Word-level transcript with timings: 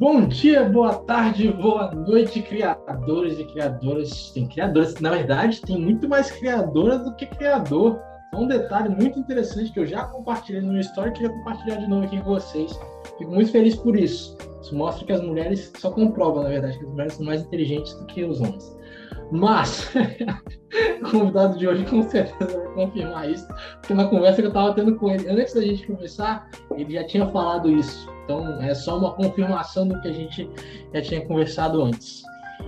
Bom 0.00 0.26
dia, 0.26 0.64
boa 0.64 0.94
tarde, 0.94 1.52
boa 1.52 1.94
noite, 1.94 2.40
criadores 2.40 3.38
e 3.38 3.44
criadoras. 3.44 4.30
Tem 4.30 4.46
criadores, 4.46 4.98
na 4.98 5.10
verdade, 5.10 5.60
tem 5.60 5.78
muito 5.78 6.08
mais 6.08 6.30
criadoras 6.30 7.04
do 7.04 7.14
que 7.16 7.26
criador. 7.26 8.00
É 8.32 8.36
um 8.38 8.48
detalhe 8.48 8.88
muito 8.88 9.18
interessante 9.18 9.70
que 9.70 9.78
eu 9.78 9.84
já 9.84 10.04
compartilhei 10.06 10.62
no 10.62 10.72
meu 10.72 10.80
story 10.80 11.10
e 11.10 11.12
queria 11.12 11.28
compartilhar 11.28 11.76
de 11.76 11.86
novo 11.86 12.06
aqui 12.06 12.16
com 12.16 12.30
vocês. 12.30 12.72
Fico 13.18 13.30
muito 13.30 13.52
feliz 13.52 13.76
por 13.76 13.94
isso. 13.94 14.38
Isso 14.62 14.74
mostra 14.74 15.04
que 15.04 15.12
as 15.12 15.20
mulheres 15.20 15.70
só 15.76 15.90
comprovam, 15.90 16.44
na 16.44 16.48
verdade, 16.48 16.78
que 16.78 16.84
as 16.86 16.90
mulheres 16.90 17.12
são 17.12 17.26
mais 17.26 17.42
inteligentes 17.42 17.92
do 17.92 18.06
que 18.06 18.24
os 18.24 18.40
homens. 18.40 18.74
Mas 19.30 19.92
o 21.02 21.10
convidado 21.10 21.58
de 21.58 21.68
hoje 21.68 21.84
com 21.84 22.02
certeza 22.02 22.58
vai 22.58 22.74
confirmar 22.74 23.30
isso, 23.30 23.46
porque 23.80 23.94
na 23.94 24.06
conversa 24.06 24.36
que 24.36 24.46
eu 24.46 24.48
estava 24.48 24.74
tendo 24.74 24.96
com 24.96 25.10
ele 25.10 25.28
antes 25.28 25.54
da 25.54 25.60
gente 25.60 25.86
começar, 25.86 26.48
ele 26.76 26.94
já 26.94 27.04
tinha 27.04 27.26
falado 27.28 27.70
isso. 27.70 28.10
Então 28.24 28.60
é 28.62 28.74
só 28.74 28.98
uma 28.98 29.12
confirmação 29.12 29.86
do 29.86 30.00
que 30.00 30.08
a 30.08 30.12
gente 30.12 30.50
já 30.94 31.02
tinha 31.02 31.26
conversado 31.26 31.82
antes. 31.82 32.22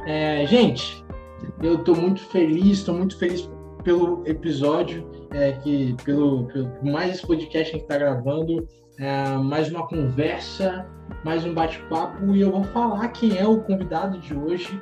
É, 0.07 0.47
gente, 0.47 1.05
eu 1.63 1.77
estou 1.77 1.97
muito 1.97 2.21
feliz, 2.27 2.79
estou 2.79 2.95
muito 2.95 3.19
feliz 3.19 3.49
pelo 3.85 4.23
episódio, 4.27 5.09
é, 5.33 5.53
que 5.53 5.97
pelo, 6.05 6.47
pelo 6.47 6.71
mais 6.83 7.17
esse 7.17 7.27
podcast 7.27 7.73
que 7.73 7.83
está 7.83 7.99
gravando, 7.99 8.67
é, 8.99 9.37
mais 9.37 9.71
uma 9.71 9.87
conversa, 9.87 10.87
mais 11.25 11.45
um 11.45 11.55
bate-papo 11.55 12.35
e 12.35 12.41
eu 12.41 12.51
vou 12.51 12.65
falar 12.65 13.09
quem 13.09 13.37
é 13.37 13.47
o 13.47 13.61
convidado 13.61 14.19
de 14.19 14.35
hoje. 14.35 14.81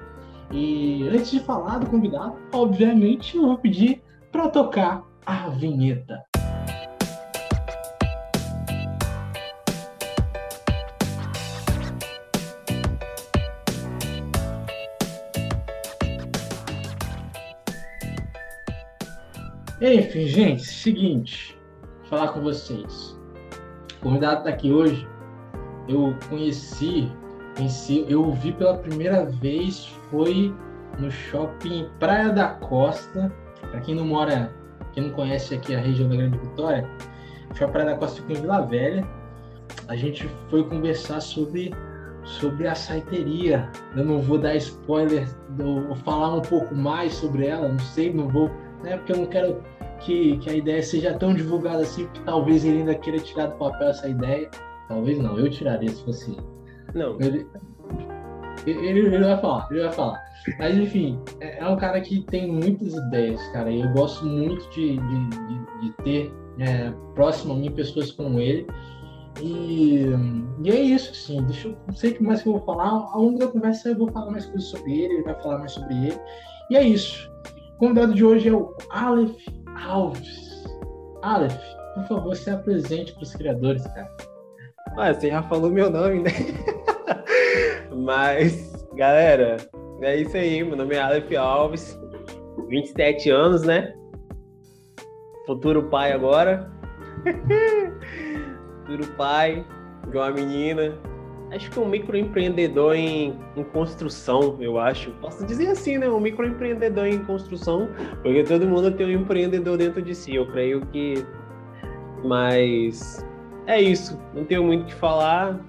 E 0.53 1.09
antes 1.09 1.31
de 1.31 1.39
falar 1.41 1.79
do 1.79 1.87
convidado, 1.87 2.35
obviamente 2.53 3.37
eu 3.37 3.47
vou 3.47 3.59
pedir 3.59 4.03
para 4.33 4.49
tocar 4.49 5.05
a 5.25 5.49
vinheta. 5.49 6.25
Enfim, 19.81 20.27
gente, 20.27 20.63
seguinte, 20.63 21.57
vou 22.01 22.07
falar 22.11 22.33
com 22.33 22.41
vocês. 22.41 23.17
O 23.99 24.01
convidado 24.03 24.39
está 24.39 24.51
aqui 24.51 24.73
hoje. 24.73 25.07
Eu 25.89 26.15
conheci, 26.29 27.09
conheci, 27.57 28.05
eu 28.09 28.25
o 28.25 28.33
vi 28.33 28.53
pela 28.53 28.77
primeira 28.77 29.25
vez 29.25 30.00
foi 30.11 30.55
no 30.99 31.11
shopping 31.11 31.89
Praia 31.99 32.31
da 32.31 32.49
Costa. 32.49 33.33
Para 33.61 33.81
quem 33.81 33.95
não 33.95 34.07
mora, 34.07 34.53
quem 34.93 35.05
não 35.05 35.11
conhece 35.11 35.55
aqui 35.55 35.75
a 35.75 35.79
região 35.79 36.09
da 36.09 36.17
Grande 36.17 36.39
Vitória, 36.39 36.89
o 37.51 37.55
shopping 37.55 37.73
Praia 37.73 37.91
da 37.91 37.97
Costa 37.97 38.21
fica 38.21 38.33
em 38.33 38.43
Vila 38.43 38.61
Velha. 38.63 39.07
A 39.89 39.97
gente 39.97 40.29
foi 40.49 40.65
conversar 40.65 41.21
sobre 41.21 41.73
sobre 42.25 42.67
a 42.67 42.75
saiteria. 42.75 43.71
Eu 43.97 44.05
não 44.05 44.21
vou 44.21 44.39
dar 44.39 44.55
spoiler, 44.57 45.29
vou 45.57 45.95
falar 45.97 46.37
um 46.37 46.43
pouco 46.43 46.75
mais 46.75 47.15
sobre 47.15 47.47
ela, 47.47 47.69
não 47.69 47.79
sei, 47.79 48.13
não 48.13 48.29
vou, 48.29 48.51
né? 48.83 48.97
Porque 48.99 49.13
eu 49.13 49.17
não 49.19 49.27
quero 49.27 49.63
que, 50.01 50.37
que 50.39 50.51
a 50.51 50.55
ideia 50.55 50.83
seja 50.83 51.15
tão 51.15 51.35
divulgada 51.35 51.83
assim, 51.83 52.05
porque 52.07 52.21
talvez 52.25 52.65
ele 52.65 52.79
ainda 52.79 52.95
queira 52.95 53.19
tirar 53.19 53.47
do 53.47 53.57
papel 53.57 53.89
essa 53.89 54.09
ideia. 54.09 54.51
Talvez 54.89 55.19
não, 55.19 55.39
eu 55.39 55.49
tiraria 55.51 55.91
se 55.91 56.05
fosse. 56.05 56.37
Não. 56.95 57.17
Ele, 58.67 59.01
ele 59.01 59.19
vai 59.19 59.41
falar, 59.41 59.69
ele 59.71 59.81
vai 59.81 59.93
falar. 59.93 60.23
Mas 60.59 60.77
enfim, 60.77 61.21
é, 61.41 61.59
é 61.59 61.69
um 61.69 61.77
cara 61.77 62.01
que 62.01 62.23
tem 62.23 62.51
muitas 62.51 62.95
ideias, 62.95 63.41
cara. 63.49 63.71
Eu 63.73 63.89
gosto 63.91 64.25
muito 64.25 64.69
de, 64.71 64.97
de, 64.97 65.29
de, 65.29 65.81
de 65.83 65.93
ter 66.03 66.33
é, 66.59 66.93
próximo 67.15 67.55
a 67.55 67.57
mim 67.57 67.71
pessoas 67.71 68.11
como 68.13 68.41
ele. 68.41 68.67
E, 69.41 70.07
e 70.63 70.71
é 70.71 70.81
isso, 70.81 71.11
assim. 71.13 71.43
Deixa 71.45 71.69
eu 71.69 71.77
não 71.87 71.95
sei 71.95 72.11
o 72.11 72.15
que 72.15 72.23
mais 72.23 72.43
que 72.43 72.49
eu 72.49 72.55
vou 72.55 72.63
falar. 72.63 72.89
Ao 72.89 73.23
longo 73.23 73.39
da 73.39 73.49
conversa 73.49 73.91
eu 73.91 73.99
vou 73.99 74.11
falar 74.11 74.31
mais 74.31 74.47
coisas 74.47 74.69
sobre 74.69 74.93
ele, 74.93 75.15
ele 75.15 75.23
vai 75.23 75.35
falar 75.43 75.59
mais 75.59 75.73
sobre 75.73 75.95
ele. 75.95 76.19
E 76.71 76.77
é 76.77 76.83
isso. 76.83 77.31
O 77.75 77.79
convidado 77.79 78.15
de 78.15 78.25
hoje 78.25 78.49
é 78.49 78.53
o 78.53 78.75
Aleph 78.91 79.37
Alves. 79.87 80.65
Aleph, 81.23 81.61
por 81.95 82.05
favor, 82.05 82.37
se 82.37 82.51
apresente 82.51 83.13
para 83.13 83.23
os 83.23 83.35
criadores, 83.35 83.87
cara. 83.89 84.11
Ah, 84.97 85.13
você 85.13 85.29
já 85.29 85.43
falou 85.43 85.71
meu 85.71 85.91
nome, 85.91 86.23
né? 86.23 86.31
Mas, 88.11 88.85
galera, 88.97 89.57
é 90.03 90.17
isso 90.17 90.37
aí. 90.37 90.65
Meu 90.65 90.77
nome 90.77 90.97
é 90.97 91.01
Aleph 91.01 91.33
Alves, 91.39 91.97
27 92.69 93.31
anos, 93.31 93.63
né? 93.63 93.95
Futuro 95.47 95.85
pai 95.85 96.11
agora. 96.11 96.69
Futuro 98.85 99.07
pai 99.17 99.65
de 100.11 100.17
uma 100.17 100.29
menina. 100.33 100.99
Acho 101.53 101.71
que 101.71 101.79
um 101.79 101.87
microempreendedor 101.87 102.97
em, 102.97 103.39
em 103.55 103.63
construção, 103.63 104.57
eu 104.59 104.77
acho. 104.77 105.13
Posso 105.21 105.47
dizer 105.47 105.69
assim, 105.69 105.97
né? 105.97 106.09
Um 106.09 106.19
microempreendedor 106.19 107.07
em 107.07 107.25
construção, 107.25 107.91
porque 108.25 108.43
todo 108.43 108.67
mundo 108.67 108.91
tem 108.91 109.07
um 109.07 109.21
empreendedor 109.21 109.79
dentro 109.79 110.03
de 110.03 110.17
si. 110.17 110.35
Eu 110.35 110.51
creio 110.51 110.81
que. 110.87 111.25
Mas 112.25 113.25
é 113.69 113.81
isso. 113.81 114.21
Não 114.35 114.45
tenho 114.45 114.65
muito 114.65 114.83
o 114.83 114.87
que 114.87 114.95
falar. 114.95 115.61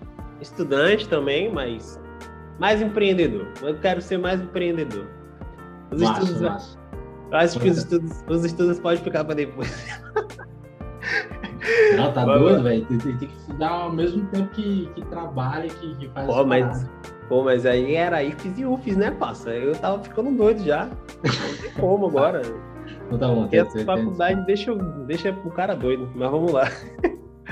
Estudante 0.41 1.07
também, 1.07 1.53
mas 1.53 2.00
mais 2.61 2.79
empreendedor. 2.79 3.47
Eu 3.63 3.75
quero 3.79 3.99
ser 3.99 4.19
mais 4.19 4.39
empreendedor. 4.39 5.07
Os 5.91 5.99
massa, 5.99 6.21
estudos. 6.21 6.41
Massa. 6.41 6.79
Eu 7.31 7.37
acho 7.37 7.59
que 7.59 7.69
os 7.69 7.77
estudos, 7.79 8.23
os 8.29 8.45
estudos 8.45 8.79
podem 8.79 9.03
ficar 9.03 9.25
para 9.25 9.33
depois. 9.33 9.67
Não, 11.97 12.13
tá 12.13 12.23
doido, 12.23 12.61
velho. 12.61 12.85
Tem, 12.85 12.99
tem, 12.99 13.17
que 13.17 13.25
estudar 13.25 13.69
ao 13.69 13.91
mesmo 13.91 14.27
tempo 14.27 14.47
que, 14.49 14.87
que 14.93 15.03
trabalha, 15.05 15.67
que, 15.69 15.95
que 15.95 16.09
faz. 16.09 16.27
Pô, 16.27 16.45
mas, 16.45 16.87
pô, 17.27 17.43
mas 17.43 17.65
aí 17.65 17.95
era 17.95 18.23
IFES 18.23 18.59
e 18.59 18.65
UFES, 18.65 18.95
né, 18.95 19.09
passa? 19.09 19.49
Eu 19.49 19.75
tava 19.75 20.03
ficando 20.03 20.29
doido 20.31 20.63
já. 20.63 20.85
Não 20.85 21.57
tem 21.61 21.71
como 21.79 22.05
agora. 22.07 22.41
Então 23.07 23.19
tá 23.19 23.27
bom, 23.27 23.49
essa 23.51 23.83
faculdade 23.83 24.45
deixa, 24.45 24.73
deixa 25.05 25.31
o 25.43 25.51
cara 25.51 25.75
doido, 25.75 26.09
mas 26.15 26.31
vamos 26.31 26.53
lá. 26.53 26.63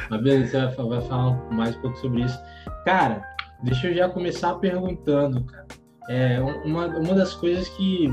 Mas 0.10 0.22
beleza, 0.22 0.70
você 0.70 0.78
vai, 0.78 0.88
vai 0.88 1.02
falar 1.02 1.52
mais 1.52 1.76
um 1.76 1.82
pouco 1.82 1.98
sobre 1.98 2.22
isso. 2.22 2.40
Cara, 2.86 3.22
deixa 3.64 3.88
eu 3.88 3.96
já 3.96 4.10
começar 4.10 4.56
perguntando, 4.56 5.44
cara. 5.44 5.68
É, 6.10 6.42
uma, 6.66 6.88
uma 6.88 7.14
das 7.14 7.36
coisas 7.36 7.70
que 7.70 8.08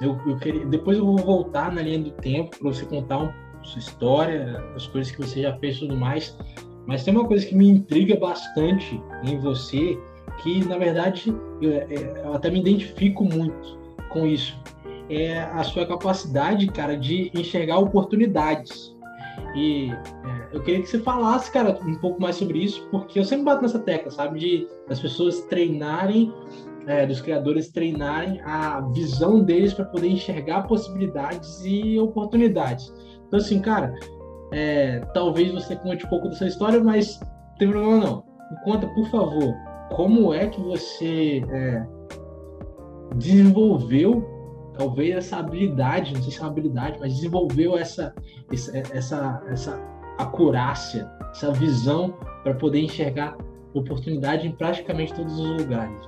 eu, 0.00 0.18
eu 0.26 0.38
queria. 0.38 0.64
Depois 0.66 0.96
eu 0.96 1.04
vou 1.04 1.18
voltar 1.18 1.70
na 1.70 1.82
linha 1.82 1.98
do 1.98 2.10
tempo 2.10 2.58
para 2.58 2.72
você 2.72 2.84
contar 2.86 3.18
um 3.18 3.30
sua 3.64 3.78
história, 3.78 4.62
as 4.74 4.86
coisas 4.86 5.12
que 5.12 5.20
você 5.20 5.42
já 5.42 5.56
fez 5.58 5.76
e 5.76 5.80
tudo 5.80 5.96
mais. 5.96 6.36
Mas 6.86 7.04
tem 7.04 7.14
uma 7.14 7.26
coisa 7.26 7.46
que 7.46 7.54
me 7.54 7.68
intriga 7.68 8.16
bastante 8.16 9.00
em 9.22 9.38
você, 9.38 9.98
que 10.42 10.64
na 10.66 10.76
verdade 10.76 11.32
eu, 11.60 11.72
é, 11.72 11.86
eu 12.24 12.34
até 12.34 12.50
me 12.50 12.60
identifico 12.60 13.24
muito 13.24 13.78
com 14.10 14.26
isso. 14.26 14.58
É 15.08 15.40
a 15.40 15.62
sua 15.62 15.86
capacidade, 15.86 16.66
cara, 16.68 16.96
de 16.96 17.30
enxergar 17.34 17.78
oportunidades. 17.78 18.91
E 19.54 19.90
é, 19.90 20.48
eu 20.52 20.62
queria 20.62 20.80
que 20.80 20.88
você 20.88 20.98
falasse, 20.98 21.50
cara, 21.50 21.78
um 21.86 21.94
pouco 21.96 22.20
mais 22.20 22.36
sobre 22.36 22.58
isso, 22.58 22.88
porque 22.90 23.18
eu 23.18 23.24
sempre 23.24 23.44
bato 23.44 23.62
nessa 23.62 23.78
tecla, 23.78 24.10
sabe? 24.10 24.38
De 24.38 24.68
as 24.88 25.00
pessoas 25.00 25.40
treinarem, 25.42 26.32
é, 26.86 27.06
dos 27.06 27.20
criadores 27.20 27.70
treinarem 27.70 28.40
a 28.42 28.80
visão 28.92 29.42
deles 29.42 29.72
para 29.72 29.84
poder 29.84 30.08
enxergar 30.08 30.62
possibilidades 30.62 31.64
e 31.64 31.98
oportunidades. 31.98 32.92
Então, 33.26 33.38
assim, 33.38 33.60
cara, 33.60 33.94
é, 34.52 35.00
talvez 35.14 35.52
você 35.52 35.76
conte 35.76 36.04
um 36.06 36.08
pouco 36.08 36.28
dessa 36.28 36.46
história, 36.46 36.82
mas 36.82 37.20
não 37.20 37.56
tem 37.58 37.68
problema 37.70 37.96
não. 37.98 38.24
Me 38.50 38.64
conta, 38.64 38.86
por 38.88 39.08
favor, 39.08 39.54
como 39.94 40.34
é 40.34 40.46
que 40.46 40.60
você 40.60 41.42
é, 41.50 41.86
desenvolveu 43.16 44.31
talvez 44.74 45.16
essa 45.16 45.36
habilidade, 45.38 46.14
não 46.14 46.22
sei 46.22 46.32
se 46.32 46.38
é 46.38 46.42
uma 46.42 46.50
habilidade, 46.50 46.98
mas 47.00 47.14
desenvolveu 47.14 47.76
essa, 47.76 48.14
essa, 48.50 48.78
essa, 48.78 49.42
essa 49.48 49.80
acurácia, 50.18 51.10
essa 51.30 51.52
visão 51.52 52.14
para 52.42 52.54
poder 52.54 52.80
enxergar 52.80 53.36
oportunidade 53.74 54.46
em 54.46 54.52
praticamente 54.52 55.14
todos 55.14 55.38
os 55.38 55.62
lugares. 55.62 56.06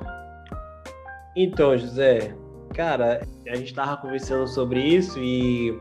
Então, 1.36 1.76
José, 1.76 2.34
cara, 2.74 3.26
a 3.48 3.56
gente 3.56 3.68
estava 3.68 3.96
conversando 3.96 4.46
sobre 4.46 4.80
isso 4.80 5.18
e 5.18 5.78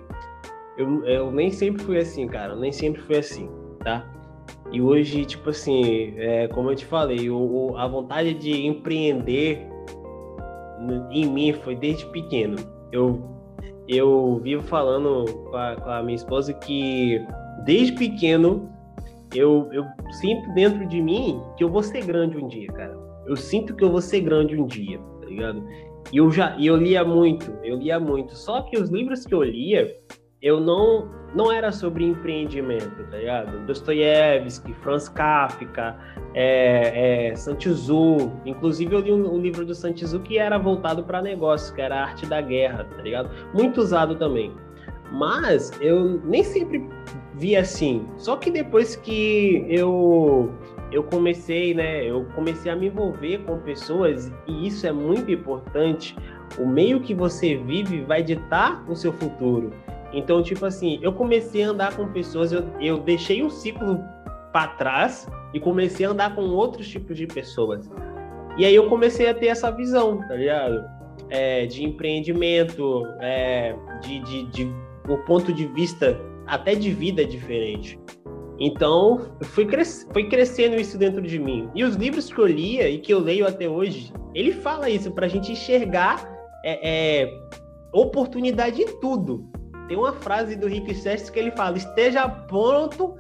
eu, 0.78 1.06
eu 1.06 1.32
nem 1.32 1.52
sempre 1.52 1.84
fui 1.84 1.98
assim, 1.98 2.28
cara. 2.28 2.56
Nem 2.56 2.72
sempre 2.72 3.02
fui 3.02 3.18
assim, 3.18 3.50
tá? 3.84 4.10
E 4.72 4.82
hoje, 4.82 5.26
tipo 5.26 5.50
assim, 5.50 6.14
é, 6.18 6.48
como 6.48 6.72
eu 6.72 6.76
te 6.76 6.86
falei, 6.86 7.30
o, 7.30 7.76
a 7.78 7.88
vontade 7.88 8.34
de 8.34 8.66
empreender 8.66 9.68
em 11.12 11.26
mim 11.26 11.54
foi 11.54 11.76
desde 11.76 12.06
pequeno. 12.08 12.58
Eu, 12.94 13.22
eu 13.88 14.40
vivo 14.44 14.62
falando 14.62 15.26
com 15.26 15.58
a, 15.58 15.76
com 15.76 15.90
a 15.90 16.04
minha 16.04 16.16
esposa 16.16 16.54
que 16.54 17.20
desde 17.66 17.94
pequeno 17.94 18.70
eu, 19.34 19.68
eu 19.74 19.84
sinto 20.22 20.54
dentro 20.54 20.88
de 20.88 21.02
mim 21.02 21.42
que 21.58 21.64
eu 21.64 21.70
vou 21.70 21.82
ser 21.82 22.06
grande 22.06 22.38
um 22.38 22.48
dia, 22.48 22.68
cara. 22.68 22.96
Eu 23.26 23.36
sinto 23.36 23.76
que 23.76 23.84
eu 23.84 23.90
vou 23.90 24.02
ser 24.02 24.22
grande 24.22 24.60
um 24.60 24.68
dia, 24.68 25.00
tá 25.20 25.26
ligado? 25.26 25.64
E 26.12 26.18
eu 26.18 26.30
já 26.30 26.56
eu 26.60 26.78
lia 26.78 27.04
muito, 27.04 27.52
eu 27.64 27.78
lia 27.78 28.00
muito. 28.00 28.36
Só 28.36 28.62
que 28.62 28.78
os 28.78 28.90
livros 28.90 29.26
que 29.26 29.34
eu 29.34 29.42
lia, 29.42 29.92
eu 30.44 30.60
não 30.60 31.08
não 31.34 31.52
era 31.52 31.72
sobre 31.72 32.06
empreendimento, 32.06 33.04
tá 33.10 33.18
ligado? 33.18 33.66
Dostoiévski, 33.66 34.72
Franz 34.76 35.10
Kafka, 35.10 35.98
é, 36.36 37.30
é, 37.32 37.36
Santizu. 37.36 38.32
Inclusive, 38.46 38.94
eu 38.94 39.00
li 39.00 39.12
um, 39.12 39.34
um 39.34 39.42
livro 39.42 39.66
do 39.66 39.74
Santizu 39.74 40.20
que 40.20 40.38
era 40.38 40.60
voltado 40.60 41.04
para 41.04 41.24
negócio, 41.24 41.74
que 41.74 41.82
era 41.82 41.96
a 41.96 42.04
arte 42.04 42.28
da 42.28 42.40
guerra, 42.40 42.84
tá 42.84 43.02
ligado? 43.02 43.32
Muito 43.52 43.82
usado 43.82 44.14
também. 44.14 44.54
Mas 45.12 45.72
eu 45.82 46.22
nem 46.24 46.44
sempre 46.44 46.88
vi 47.34 47.56
assim. 47.56 48.06
Só 48.16 48.36
que 48.36 48.52
depois 48.52 48.96
que 48.96 49.66
eu 49.68 50.52
eu 50.92 51.04
comecei, 51.04 51.74
né? 51.74 52.06
Eu 52.06 52.26
comecei 52.36 52.72
a 52.72 52.76
me 52.76 52.88
envolver 52.88 53.40
com 53.40 53.58
pessoas 53.58 54.32
e 54.46 54.68
isso 54.68 54.86
é 54.86 54.92
muito 54.92 55.32
importante. 55.32 56.16
O 56.60 56.68
meio 56.68 57.00
que 57.00 57.16
você 57.16 57.56
vive 57.56 58.02
vai 58.02 58.22
ditar 58.22 58.84
o 58.88 58.96
seu 58.96 59.12
futuro. 59.14 59.74
Então, 60.14 60.44
tipo 60.44 60.66
assim, 60.66 61.00
eu 61.02 61.12
comecei 61.14 61.64
a 61.64 61.70
andar 61.70 61.96
com 61.96 62.08
pessoas, 62.12 62.52
eu, 62.52 62.64
eu 62.80 63.00
deixei 63.00 63.44
um 63.44 63.50
ciclo 63.50 64.00
para 64.52 64.68
trás 64.76 65.28
e 65.54 65.60
comecei 65.60 66.06
a 66.06 66.10
andar 66.10 66.36
com 66.36 66.44
outros 66.44 66.88
tipos 66.88 67.18
de 67.18 67.26
pessoas. 67.26 67.90
E 68.58 68.66
aí 68.66 68.76
eu 68.76 68.88
comecei 68.88 69.28
a 69.28 69.34
ter 69.34 69.48
essa 69.48 69.72
visão, 69.72 70.20
tá 70.28 70.36
ligado? 70.36 70.86
É, 71.30 71.66
de 71.66 71.84
empreendimento, 71.84 73.04
é, 73.20 73.76
de, 74.02 74.20
de, 74.20 74.44
de 74.52 74.64
um 75.10 75.18
ponto 75.26 75.52
de 75.52 75.66
vista 75.68 76.20
até 76.46 76.76
de 76.76 76.92
vida 76.92 77.26
diferente. 77.26 78.00
Então, 78.60 79.36
foi, 79.42 79.66
cres 79.66 80.08
foi 80.14 80.30
crescendo 80.30 80.76
isso 80.76 80.98
dentro 80.98 81.22
de 81.22 81.40
mim. 81.40 81.68
E 81.74 81.84
os 81.84 81.96
livros 81.96 82.32
que 82.32 82.40
eu 82.40 82.46
lia 82.46 82.88
e 82.88 83.00
que 83.00 83.12
eu 83.12 83.20
leio 83.20 83.48
até 83.48 83.68
hoje, 83.68 84.14
ele 84.36 84.52
fala 84.52 84.90
isso 84.90 85.12
para 85.12 85.26
a 85.26 85.30
gente 85.30 85.52
enxergar 85.52 86.24
é, 86.64 87.24
é, 87.24 87.40
oportunidade 87.92 88.82
em 88.82 89.00
tudo. 89.00 89.50
Tem 89.88 89.98
uma 89.98 90.14
frase 90.14 90.56
do 90.56 90.68
Rick 90.68 90.94
Sestes 90.96 91.30
que 91.30 91.40
ele 91.40 91.52
fala: 91.52 91.78
esteja 91.78 92.28
pronto 92.28 93.16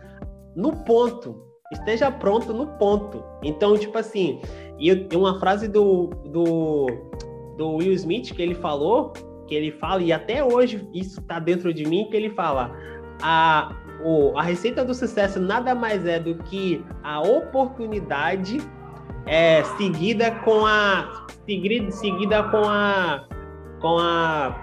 no 0.55 0.71
ponto. 0.83 1.43
Esteja 1.71 2.11
pronto 2.11 2.53
no 2.53 2.67
ponto. 2.77 3.23
Então, 3.43 3.77
tipo 3.77 3.97
assim, 3.97 4.39
e 4.79 4.95
tem 4.95 5.17
uma 5.17 5.39
frase 5.39 5.67
do, 5.67 6.07
do, 6.25 6.87
do 7.57 7.75
Will 7.77 7.93
Smith 7.93 8.33
que 8.33 8.41
ele 8.41 8.55
falou, 8.55 9.11
que 9.47 9.55
ele 9.55 9.71
fala, 9.71 10.01
e 10.01 10.11
até 10.11 10.43
hoje 10.43 10.87
isso 10.93 11.19
está 11.19 11.39
dentro 11.39 11.73
de 11.73 11.85
mim, 11.85 12.07
que 12.09 12.15
ele 12.15 12.29
fala: 12.29 12.71
a, 13.21 13.71
o, 14.03 14.37
a 14.37 14.43
receita 14.43 14.83
do 14.83 14.93
sucesso 14.93 15.39
nada 15.39 15.73
mais 15.73 16.05
é 16.05 16.19
do 16.19 16.35
que 16.35 16.83
a 17.03 17.21
oportunidade 17.21 18.59
é, 19.25 19.63
seguida 19.77 20.31
com 20.43 20.65
a 20.65 21.25
seguida, 21.45 21.91
seguida 21.91 22.43
com 22.43 22.63
a 22.67 23.25
com 23.79 23.97
a 23.99 24.62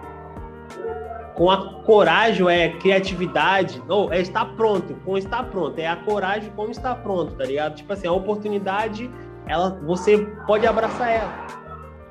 com 1.34 1.50
a 1.50 1.82
coragem, 1.82 2.48
é 2.48 2.68
criatividade, 2.70 3.82
ou 3.88 4.12
é 4.12 4.20
estar 4.20 4.44
pronto, 4.56 4.94
com 5.04 5.16
estar 5.16 5.44
pronto, 5.44 5.78
é 5.78 5.86
a 5.86 5.96
coragem 5.96 6.50
como 6.54 6.70
estar 6.70 6.94
pronto, 6.96 7.34
tá 7.34 7.44
ligado? 7.44 7.76
Tipo 7.76 7.92
assim, 7.92 8.06
a 8.06 8.12
oportunidade, 8.12 9.10
ela, 9.46 9.80
você 9.84 10.18
pode 10.46 10.66
abraçar 10.66 11.10
ela. 11.10 11.46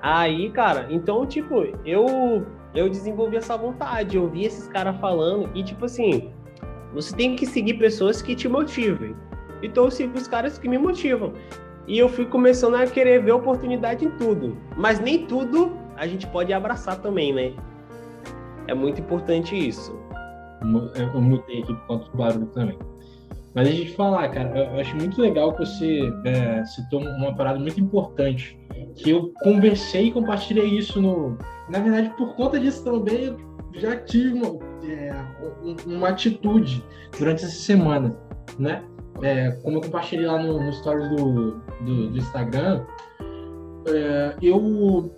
Aí, 0.02 0.50
cara, 0.50 0.88
então, 0.90 1.26
tipo, 1.26 1.66
eu 1.86 2.46
eu 2.74 2.88
desenvolvi 2.88 3.36
essa 3.36 3.58
vontade, 3.58 4.16
eu 4.16 4.28
vi 4.30 4.46
esses 4.46 4.68
caras 4.68 4.96
falando 5.00 5.50
e, 5.56 5.64
tipo 5.64 5.86
assim, 5.86 6.32
você 6.94 7.16
tem 7.16 7.36
que 7.36 7.46
seguir 7.46 7.76
pessoas 7.76 8.22
que 8.22 8.36
te 8.36 8.48
motivem. 8.48 9.16
Então 9.62 9.86
eu 9.86 9.92
sigo 9.92 10.18
os 10.18 10.28
caras 10.28 10.58
que 10.58 10.68
me 10.68 10.78
motivam. 10.78 11.34
E 11.88 11.98
eu 11.98 12.08
fui 12.08 12.26
começando 12.26 12.76
a 12.76 12.86
querer 12.86 13.24
ver 13.24 13.32
oportunidade 13.32 14.06
em 14.06 14.12
tudo. 14.12 14.56
Mas 14.78 15.00
nem 15.00 15.26
tudo 15.26 15.76
a 15.98 16.08
gente 16.08 16.28
pode 16.28 16.54
abraçar 16.54 16.98
também, 17.00 17.34
né? 17.34 17.54
É 18.70 18.74
muito 18.76 19.02
importante 19.02 19.56
isso. 19.56 19.98
Eu 20.96 21.22
mutei 21.22 21.64
aqui 21.64 21.74
por 21.74 21.88
conta 21.88 22.12
do 22.12 22.18
barulho 22.18 22.46
também. 22.48 22.78
Mas 23.56 23.68
a 23.68 23.72
gente 23.72 23.94
falar, 23.94 24.30
cara, 24.30 24.56
eu 24.56 24.80
acho 24.80 24.96
muito 24.96 25.20
legal 25.20 25.54
que 25.54 25.66
você 25.66 26.02
é, 26.24 26.64
citou 26.66 27.02
uma 27.02 27.36
parada 27.36 27.58
muito 27.58 27.80
importante. 27.80 28.60
Que 28.96 29.10
eu 29.10 29.34
conversei 29.42 30.08
e 30.08 30.12
compartilhei 30.12 30.66
isso 30.66 31.02
no. 31.02 31.36
Na 31.68 31.80
verdade, 31.80 32.10
por 32.16 32.36
conta 32.36 32.60
disso 32.60 32.84
também, 32.84 33.26
eu 33.26 33.38
já 33.74 33.98
tive 33.98 34.34
uma, 34.34 34.60
é, 34.88 35.16
uma 35.88 36.10
atitude 36.10 36.84
durante 37.18 37.44
essa 37.44 37.60
semana, 37.60 38.16
né? 38.60 38.84
É, 39.24 39.52
como 39.64 39.78
eu 39.78 39.82
compartilhei 39.82 40.28
lá 40.28 40.42
no, 40.42 40.64
no 40.64 40.72
stories 40.74 41.10
do, 41.10 41.60
do, 41.82 42.10
do 42.12 42.18
Instagram, 42.18 42.86
é, 43.88 44.36
eu 44.44 45.12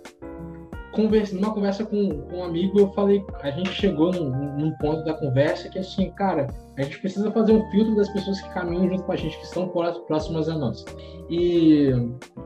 conversa, 0.92 1.34
numa 1.34 1.52
conversa 1.52 1.84
com, 1.84 2.08
com, 2.22 2.36
um 2.38 2.44
amigo, 2.44 2.78
eu 2.78 2.92
falei, 2.92 3.24
a 3.42 3.50
gente 3.50 3.70
chegou 3.70 4.12
num, 4.12 4.30
num, 4.58 4.70
ponto 4.78 5.04
da 5.04 5.14
conversa 5.14 5.68
que 5.68 5.78
assim, 5.78 6.10
cara, 6.12 6.46
a 6.78 6.82
gente 6.82 6.98
precisa 7.00 7.30
fazer 7.32 7.52
um 7.52 7.70
filtro 7.70 7.96
das 7.96 8.08
pessoas 8.10 8.40
que 8.40 8.48
caminham 8.50 8.88
junto 8.88 9.02
com 9.04 9.12
a 9.12 9.16
gente, 9.16 9.36
que 9.38 9.44
estão 9.44 9.68
próximas 9.68 10.48
a 10.48 10.56
nós. 10.56 10.84
E 11.28 11.90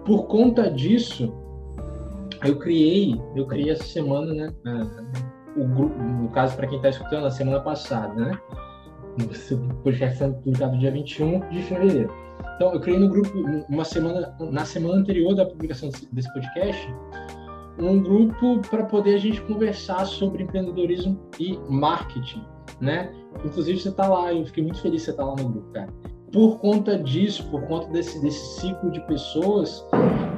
por 0.05 0.27
conta 0.27 0.71
disso, 0.71 1.33
eu 2.45 2.59
criei, 2.59 3.21
eu 3.35 3.47
criei 3.47 3.71
essa 3.71 3.85
semana, 3.85 4.33
né? 4.33 4.53
O 5.57 5.65
grupo, 5.65 5.99
no 5.99 6.29
caso, 6.31 6.55
para 6.57 6.67
quem 6.67 6.77
está 6.77 6.91
escutando, 6.91 7.23
na 7.23 7.31
semana 7.31 7.61
passada, 7.61 8.15
né? 8.15 8.39
O 9.19 9.83
podcast 9.83 10.19
sendo 10.19 10.35
publicado 10.37 10.79
dia 10.79 10.91
21 10.91 11.49
de 11.49 11.63
fevereiro. 11.63 12.13
Então, 12.57 12.73
eu 12.73 12.81
criei 12.81 12.99
no 12.99 13.09
grupo, 13.09 13.31
uma 13.69 13.85
semana, 13.85 14.35
na 14.39 14.65
semana 14.65 14.97
anterior 14.97 15.35
da 15.35 15.47
publicação 15.47 15.91
desse 16.13 16.33
podcast, 16.33 16.95
um 17.79 18.01
grupo 18.03 18.61
para 18.71 18.85
poder 18.85 19.15
a 19.15 19.19
gente 19.19 19.41
conversar 19.43 20.05
sobre 20.07 20.43
empreendedorismo 20.43 21.19
e 21.39 21.59
marketing, 21.69 22.43
né? 22.81 23.13
Inclusive 23.45 23.79
você 23.79 23.89
está 23.89 24.09
lá, 24.09 24.33
eu 24.33 24.45
fiquei 24.47 24.63
muito 24.63 24.81
feliz 24.81 25.03
você 25.03 25.13
tá 25.13 25.25
lá 25.25 25.35
no 25.37 25.49
grupo, 25.49 25.73
cara. 25.73 25.93
Por 26.33 26.59
conta 26.59 26.99
disso, 26.99 27.49
por 27.51 27.63
conta 27.63 27.89
desse, 27.89 28.21
desse 28.21 28.61
ciclo 28.61 28.91
de 28.91 29.01
pessoas, 29.07 29.87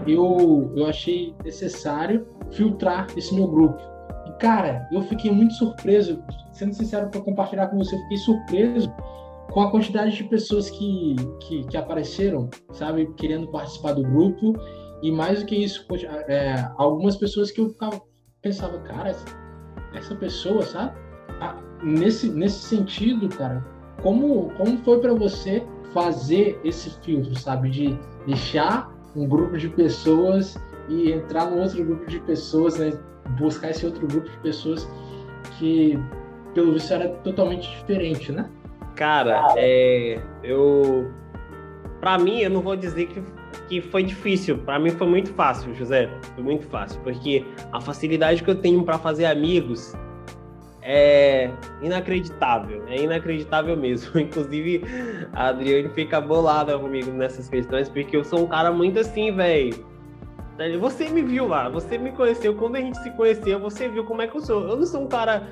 eu, 0.06 0.72
eu 0.76 0.86
achei 0.86 1.34
necessário 1.44 2.26
filtrar 2.50 3.06
esse 3.16 3.34
meu 3.34 3.46
grupo. 3.46 3.78
E, 4.26 4.32
cara, 4.32 4.86
eu 4.92 5.02
fiquei 5.02 5.30
muito 5.30 5.54
surpreso, 5.54 6.22
sendo 6.52 6.74
sincero 6.74 7.08
para 7.08 7.20
compartilhar 7.20 7.68
com 7.68 7.78
você, 7.78 7.94
eu 7.94 8.00
fiquei 8.00 8.18
surpreso 8.18 8.92
com 9.50 9.62
a 9.62 9.70
quantidade 9.70 10.14
de 10.14 10.24
pessoas 10.24 10.68
que, 10.68 11.16
que, 11.40 11.64
que 11.64 11.76
apareceram, 11.76 12.50
sabe, 12.72 13.06
querendo 13.16 13.48
participar 13.48 13.92
do 13.94 14.02
grupo 14.02 14.54
e 15.02 15.10
mais 15.10 15.40
do 15.40 15.46
que 15.46 15.56
isso, 15.56 15.86
é, 16.28 16.70
algumas 16.76 17.16
pessoas 17.16 17.50
que 17.50 17.60
eu 17.60 17.68
ficava, 17.70 18.00
pensava, 18.42 18.78
cara, 18.80 19.14
essa 19.94 20.14
pessoa, 20.16 20.62
sabe? 20.62 20.96
Ah, 21.40 21.56
nesse, 21.82 22.28
nesse 22.28 22.60
sentido, 22.60 23.28
cara, 23.28 23.64
como, 24.02 24.50
como 24.56 24.78
foi 24.78 25.00
para 25.00 25.14
você 25.14 25.64
fazer 25.92 26.60
esse 26.64 26.90
filtro, 27.02 27.38
sabe? 27.38 27.70
De 27.70 27.98
deixar 28.26 28.92
um 29.14 29.26
grupo 29.26 29.56
de 29.56 29.68
pessoas 29.68 30.56
e 30.88 31.12
entrar 31.12 31.50
no 31.50 31.60
outro 31.60 31.84
grupo 31.84 32.06
de 32.06 32.20
pessoas, 32.20 32.78
né? 32.78 32.92
Buscar 33.38 33.70
esse 33.70 33.86
outro 33.86 34.06
grupo 34.06 34.28
de 34.28 34.38
pessoas 34.38 34.88
que, 35.58 35.98
pelo 36.54 36.72
visto, 36.72 36.92
era 36.92 37.08
totalmente 37.18 37.70
diferente, 37.70 38.32
né? 38.32 38.50
Cara, 38.94 39.54
é, 39.56 40.20
eu. 40.42 41.10
Pra 42.00 42.18
mim, 42.18 42.40
eu 42.40 42.50
não 42.50 42.62
vou 42.62 42.76
dizer 42.76 43.06
que 43.06 43.22
que 43.68 43.80
foi 43.80 44.02
difícil. 44.02 44.58
Para 44.58 44.78
mim 44.78 44.90
foi 44.90 45.06
muito 45.06 45.32
fácil, 45.34 45.74
José. 45.74 46.08
Foi 46.34 46.42
muito 46.42 46.66
fácil, 46.66 47.00
porque 47.02 47.44
a 47.72 47.80
facilidade 47.80 48.42
que 48.42 48.50
eu 48.50 48.54
tenho 48.54 48.82
para 48.82 48.98
fazer 48.98 49.26
amigos 49.26 49.94
é 50.82 51.50
inacreditável. 51.82 52.84
É 52.88 53.02
inacreditável 53.02 53.76
mesmo. 53.76 54.18
Inclusive, 54.18 54.82
a 55.32 55.48
Adriane 55.48 55.88
fica 55.90 56.20
bolada 56.20 56.78
comigo 56.78 57.10
nessas 57.12 57.48
questões, 57.48 57.88
porque 57.88 58.16
eu 58.16 58.24
sou 58.24 58.44
um 58.44 58.46
cara 58.46 58.72
muito 58.72 58.98
assim, 58.98 59.30
velho. 59.32 59.86
Você 60.80 61.08
me 61.08 61.22
viu 61.22 61.46
lá, 61.46 61.68
você 61.68 61.96
me 61.98 62.10
conheceu. 62.10 62.52
Quando 62.54 62.76
a 62.76 62.80
gente 62.80 62.98
se 62.98 63.10
conheceu, 63.12 63.60
você 63.60 63.88
viu 63.88 64.04
como 64.04 64.22
é 64.22 64.26
que 64.26 64.36
eu 64.36 64.40
sou. 64.40 64.66
Eu 64.66 64.76
não 64.76 64.86
sou 64.86 65.02
um 65.02 65.06
cara. 65.06 65.46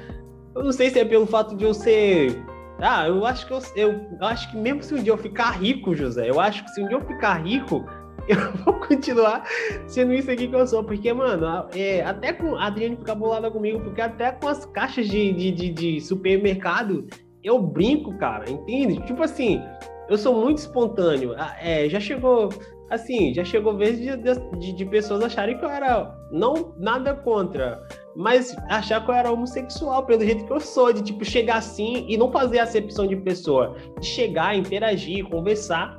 Eu 0.52 0.64
não 0.64 0.72
sei 0.72 0.90
se 0.90 0.98
é 0.98 1.04
pelo 1.04 1.26
fato 1.26 1.54
de 1.54 1.64
eu 1.64 1.72
ser 1.72 2.42
ah, 2.78 3.08
eu 3.08 3.24
acho 3.24 3.46
que 3.46 3.52
eu, 3.52 3.62
eu, 3.74 4.06
eu, 4.20 4.26
acho 4.26 4.50
que 4.50 4.56
mesmo 4.56 4.82
se 4.82 4.94
um 4.94 5.02
dia 5.02 5.12
eu 5.12 5.16
ficar 5.16 5.50
rico, 5.52 5.94
José, 5.94 6.28
eu 6.28 6.38
acho 6.38 6.62
que 6.62 6.70
se 6.70 6.82
um 6.82 6.88
dia 6.88 6.96
eu 6.96 7.00
ficar 7.00 7.34
rico, 7.34 7.86
eu 8.28 8.52
vou 8.64 8.74
continuar 8.74 9.44
sendo 9.86 10.12
isso 10.12 10.30
aqui 10.30 10.48
que 10.48 10.54
eu 10.54 10.66
sou. 10.66 10.82
Porque, 10.82 11.12
mano, 11.12 11.68
é, 11.74 12.02
até 12.02 12.32
com 12.32 12.56
a 12.56 12.66
Adriane 12.66 12.96
fica 12.96 13.14
bolada 13.14 13.50
comigo, 13.50 13.80
porque 13.80 14.00
até 14.00 14.32
com 14.32 14.48
as 14.48 14.64
caixas 14.66 15.08
de, 15.08 15.32
de, 15.32 15.50
de, 15.52 15.70
de 15.70 16.00
supermercado 16.00 17.06
eu 17.46 17.60
brinco, 17.60 18.12
cara, 18.18 18.50
entende? 18.50 19.00
Tipo 19.06 19.22
assim, 19.22 19.62
eu 20.08 20.18
sou 20.18 20.34
muito 20.34 20.58
espontâneo. 20.58 21.32
Ah, 21.36 21.56
é, 21.60 21.88
já 21.88 22.00
chegou, 22.00 22.48
assim, 22.90 23.32
já 23.32 23.44
chegou 23.44 23.76
vezes 23.76 24.00
de, 24.00 24.58
de, 24.58 24.72
de, 24.72 24.84
pessoas 24.86 25.22
acharem 25.22 25.56
que 25.56 25.64
eu 25.64 25.70
era 25.70 26.12
não 26.32 26.74
nada 26.76 27.14
contra, 27.14 27.80
mas 28.16 28.56
achar 28.68 29.04
que 29.04 29.10
eu 29.12 29.14
era 29.14 29.30
homossexual 29.30 30.04
pelo 30.04 30.24
jeito 30.24 30.44
que 30.44 30.52
eu 30.52 30.58
sou, 30.58 30.92
de 30.92 31.02
tipo 31.02 31.24
chegar 31.24 31.58
assim 31.58 32.04
e 32.08 32.16
não 32.16 32.32
fazer 32.32 32.58
acepção 32.58 33.06
de 33.06 33.14
pessoa, 33.14 33.76
de 34.00 34.06
chegar, 34.06 34.56
interagir, 34.56 35.28
conversar. 35.28 35.96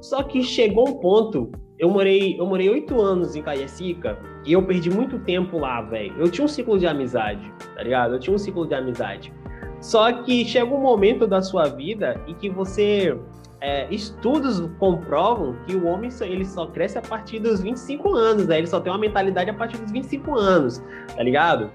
Só 0.00 0.24
que 0.24 0.42
chegou 0.42 0.88
um 0.88 0.94
ponto 0.94 1.52
eu 1.78 1.88
morei 1.88 2.38
eu 2.38 2.46
morei 2.46 2.68
oito 2.68 3.00
anos 3.00 3.36
em 3.36 3.42
Caiacica 3.42 4.18
e 4.44 4.52
eu 4.52 4.62
perdi 4.62 4.90
muito 4.90 5.18
tempo 5.20 5.58
lá, 5.58 5.80
velho. 5.82 6.14
Eu 6.18 6.30
tinha 6.30 6.44
um 6.44 6.48
ciclo 6.48 6.78
de 6.78 6.86
amizade, 6.86 7.52
tá 7.74 7.82
ligado? 7.82 8.14
Eu 8.14 8.20
tinha 8.20 8.34
um 8.34 8.38
ciclo 8.38 8.66
de 8.66 8.74
amizade. 8.74 9.32
Só 9.80 10.12
que 10.12 10.44
chega 10.44 10.74
um 10.74 10.80
momento 10.80 11.26
da 11.26 11.40
sua 11.40 11.68
vida 11.68 12.20
em 12.26 12.34
que 12.34 12.48
você 12.48 13.16
é, 13.60 13.92
estudos 13.92 14.60
comprovam 14.78 15.56
que 15.66 15.74
o 15.74 15.86
homem 15.86 16.10
só, 16.10 16.24
ele 16.24 16.44
só 16.44 16.66
cresce 16.66 16.98
a 16.98 17.02
partir 17.02 17.38
dos 17.38 17.60
25 17.60 18.14
anos, 18.14 18.46
né? 18.46 18.58
Ele 18.58 18.66
só 18.66 18.80
tem 18.80 18.92
uma 18.92 18.98
mentalidade 18.98 19.50
a 19.50 19.54
partir 19.54 19.78
dos 19.78 19.90
25 19.90 20.36
anos, 20.36 20.82
tá 21.14 21.22
ligado? 21.22 21.70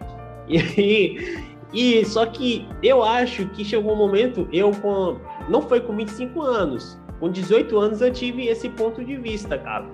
E, 0.47 1.37
e 1.73 2.05
só 2.05 2.25
que 2.25 2.67
eu 2.81 3.03
acho 3.03 3.47
que 3.49 3.63
chegou 3.63 3.93
um 3.93 3.97
momento, 3.97 4.47
eu 4.51 4.71
com 4.71 5.17
não 5.49 5.61
foi 5.61 5.81
com 5.81 5.95
25 5.95 6.41
anos, 6.41 6.99
com 7.19 7.29
18 7.29 7.77
anos 7.77 8.01
eu 8.01 8.11
tive 8.11 8.47
esse 8.47 8.69
ponto 8.69 9.03
de 9.03 9.15
vista, 9.17 9.57
cara. 9.57 9.85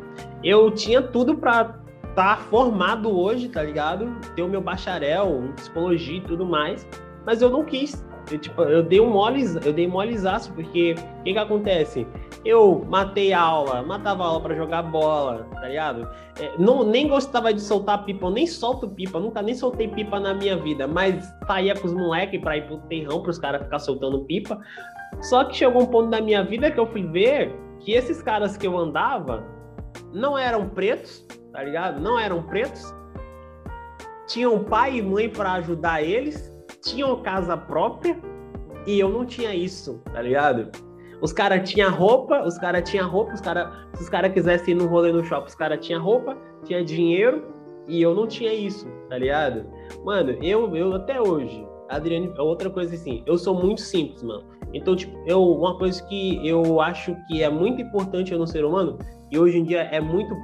Eu 0.43 0.71
tinha 0.71 1.01
tudo 1.01 1.35
para 1.35 1.75
estar 2.09 2.37
tá 2.37 2.37
formado 2.37 3.15
hoje, 3.17 3.49
tá 3.49 3.63
ligado? 3.63 4.09
Ter 4.35 4.41
o 4.41 4.47
meu 4.47 4.61
bacharel 4.61 5.43
em 5.45 5.51
psicologia 5.53 6.17
e 6.17 6.21
tudo 6.21 6.45
mais, 6.45 6.87
mas 7.25 7.41
eu 7.41 7.49
não 7.49 7.63
quis 7.63 8.03
eu, 8.31 8.37
tipo, 8.37 8.61
eu 8.61 8.83
dei 8.83 8.99
um 8.99 9.09
mole, 9.09 9.43
eu 9.65 9.73
dei 9.73 9.87
molezaço, 9.87 10.51
porque 10.53 10.95
o 11.19 11.23
que 11.23 11.33
que 11.33 11.39
acontece? 11.39 12.07
Eu 12.45 12.85
matei 12.87 13.33
aula, 13.33 13.81
matava 13.81 14.23
aula 14.23 14.41
para 14.41 14.55
jogar 14.55 14.83
bola, 14.83 15.47
tá 15.55 15.67
ligado? 15.67 16.07
É, 16.39 16.51
não, 16.57 16.83
nem 16.83 17.07
gostava 17.07 17.53
de 17.53 17.61
soltar 17.61 18.05
pipa, 18.05 18.27
eu 18.27 18.31
nem 18.31 18.47
solto 18.47 18.87
pipa, 18.87 19.19
nunca 19.19 19.41
nem 19.41 19.55
soltei 19.55 19.87
pipa 19.87 20.19
na 20.19 20.33
minha 20.33 20.55
vida, 20.57 20.87
mas 20.87 21.33
saía 21.47 21.75
com 21.75 21.87
os 21.87 21.93
moleques 21.93 22.39
pra 22.39 22.57
ir 22.57 22.67
pro 22.67 22.77
terrão 22.77 23.21
pros 23.21 23.37
caras 23.37 23.63
ficar 23.63 23.79
soltando 23.79 24.23
pipa. 24.25 24.59
Só 25.21 25.43
que 25.45 25.55
chegou 25.55 25.81
um 25.81 25.87
ponto 25.87 26.09
da 26.09 26.21
minha 26.21 26.43
vida 26.43 26.71
que 26.71 26.79
eu 26.79 26.85
fui 26.85 27.03
ver 27.03 27.55
que 27.79 27.93
esses 27.93 28.21
caras 28.21 28.55
que 28.57 28.67
eu 28.67 28.77
andava 28.77 29.45
não 30.13 30.37
eram 30.37 30.69
pretos, 30.69 31.25
tá 31.51 31.63
ligado? 31.63 31.99
Não 32.01 32.19
eram 32.19 32.43
pretos. 32.43 32.93
Tinham 34.27 34.63
pai 34.63 34.97
e 34.97 35.01
mãe 35.01 35.29
para 35.29 35.53
ajudar 35.53 36.03
eles 36.03 36.49
tinham 36.81 37.21
casa 37.21 37.57
própria 37.57 38.17
e 38.85 38.99
eu 38.99 39.09
não 39.09 39.25
tinha 39.25 39.53
isso, 39.53 40.01
tá 40.11 40.21
ligado? 40.21 40.71
Os 41.21 41.33
caras 41.33 41.69
tinham 41.69 41.91
roupa, 41.91 42.43
os 42.43 42.57
caras 42.57 42.89
tinham 42.89 43.09
roupa, 43.09 43.33
os 43.33 43.41
cara, 43.41 43.71
se 43.93 44.03
os 44.03 44.09
caras 44.09 44.31
quisessem 44.31 44.73
ir 44.73 44.77
no 44.77 44.87
rolê 44.87 45.11
no 45.11 45.23
shopping, 45.23 45.47
os 45.47 45.55
caras 45.55 45.85
tinham 45.85 46.01
roupa, 46.01 46.37
tinha 46.63 46.83
dinheiro 46.83 47.43
e 47.87 48.01
eu 48.01 48.15
não 48.15 48.25
tinha 48.25 48.53
isso, 48.53 48.87
tá 49.09 49.17
ligado? 49.17 49.65
Mano, 50.05 50.31
eu, 50.41 50.75
eu 50.75 50.93
até 50.93 51.19
hoje, 51.19 51.67
Adriane, 51.89 52.31
outra 52.37 52.69
coisa 52.69 52.95
assim, 52.95 53.21
eu 53.25 53.37
sou 53.37 53.53
muito 53.53 53.81
simples, 53.81 54.23
mano. 54.23 54.45
Então, 54.73 54.95
tipo, 54.95 55.17
eu, 55.25 55.41
uma 55.41 55.77
coisa 55.77 56.01
que 56.03 56.45
eu 56.47 56.79
acho 56.79 57.15
que 57.27 57.41
é 57.41 57.49
muito 57.49 57.81
importante 57.81 58.35
no 58.35 58.45
ser 58.45 58.63
humano, 58.63 58.97
e 59.31 59.37
hoje 59.37 59.57
em 59.57 59.63
dia 59.63 59.81
é 59.83 59.99
muito 59.99 60.35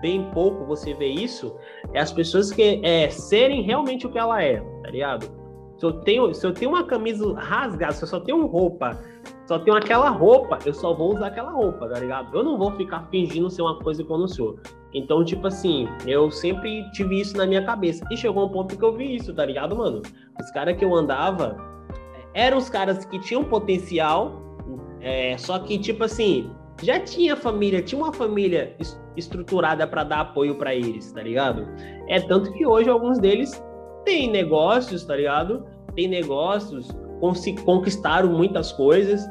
bem 0.00 0.30
pouco 0.32 0.64
você 0.64 0.94
vê 0.94 1.06
isso, 1.06 1.54
é 1.92 2.00
as 2.00 2.12
pessoas 2.12 2.50
que 2.50 2.80
é, 2.82 3.08
serem 3.08 3.62
realmente 3.62 4.06
o 4.06 4.10
que 4.10 4.18
ela 4.18 4.42
é, 4.42 4.60
tá 4.82 4.90
ligado? 4.90 5.42
Se 5.78 5.86
eu 5.86 5.92
tenho, 6.00 6.32
se 6.32 6.46
eu 6.46 6.52
tenho 6.52 6.70
uma 6.70 6.84
camisa 6.84 7.34
rasgada, 7.34 7.92
se 7.92 8.04
eu 8.04 8.08
só 8.08 8.20
tenho 8.20 8.46
roupa, 8.46 9.00
só 9.46 9.58
tenho 9.58 9.76
aquela 9.76 10.10
roupa, 10.10 10.58
eu 10.64 10.72
só 10.72 10.94
vou 10.94 11.14
usar 11.14 11.26
aquela 11.26 11.50
roupa, 11.50 11.88
tá 11.88 11.98
ligado? 11.98 12.36
Eu 12.36 12.44
não 12.44 12.56
vou 12.56 12.70
ficar 12.72 13.08
fingindo 13.10 13.50
ser 13.50 13.62
uma 13.62 13.78
coisa 13.80 14.04
que 14.04 14.10
eu 14.10 14.18
não 14.18 14.28
sou. 14.28 14.58
Então, 14.94 15.24
tipo 15.24 15.46
assim, 15.46 15.88
eu 16.06 16.30
sempre 16.30 16.88
tive 16.92 17.20
isso 17.20 17.36
na 17.36 17.46
minha 17.46 17.64
cabeça. 17.64 18.04
E 18.10 18.16
chegou 18.16 18.46
um 18.46 18.48
ponto 18.48 18.76
que 18.76 18.84
eu 18.84 18.94
vi 18.94 19.16
isso, 19.16 19.34
tá 19.34 19.44
ligado, 19.44 19.74
mano? 19.74 20.02
Os 20.40 20.50
caras 20.52 20.76
que 20.76 20.84
eu 20.84 20.94
andava 20.94 21.56
eram 22.34 22.58
os 22.58 22.68
caras 22.68 23.04
que 23.04 23.18
tinham 23.18 23.44
potencial, 23.44 24.40
é, 25.00 25.36
só 25.38 25.58
que, 25.58 25.78
tipo 25.78 26.04
assim, 26.04 26.50
já 26.82 27.00
tinha 27.00 27.36
família, 27.36 27.82
tinha 27.82 28.00
uma 28.00 28.12
família 28.12 28.76
estruturada 29.16 29.86
para 29.86 30.04
dar 30.04 30.20
apoio 30.20 30.56
para 30.56 30.74
eles, 30.74 31.12
tá 31.12 31.22
ligado? 31.22 31.66
É 32.08 32.20
tanto 32.20 32.52
que 32.52 32.66
hoje 32.66 32.88
alguns 32.88 33.18
deles 33.18 33.62
têm 34.04 34.30
negócios, 34.30 35.04
tá 35.04 35.16
ligado? 35.16 35.64
tem 35.94 36.08
negócios, 36.08 36.88
conquistaram 37.64 38.30
muitas 38.32 38.72
coisas, 38.72 39.24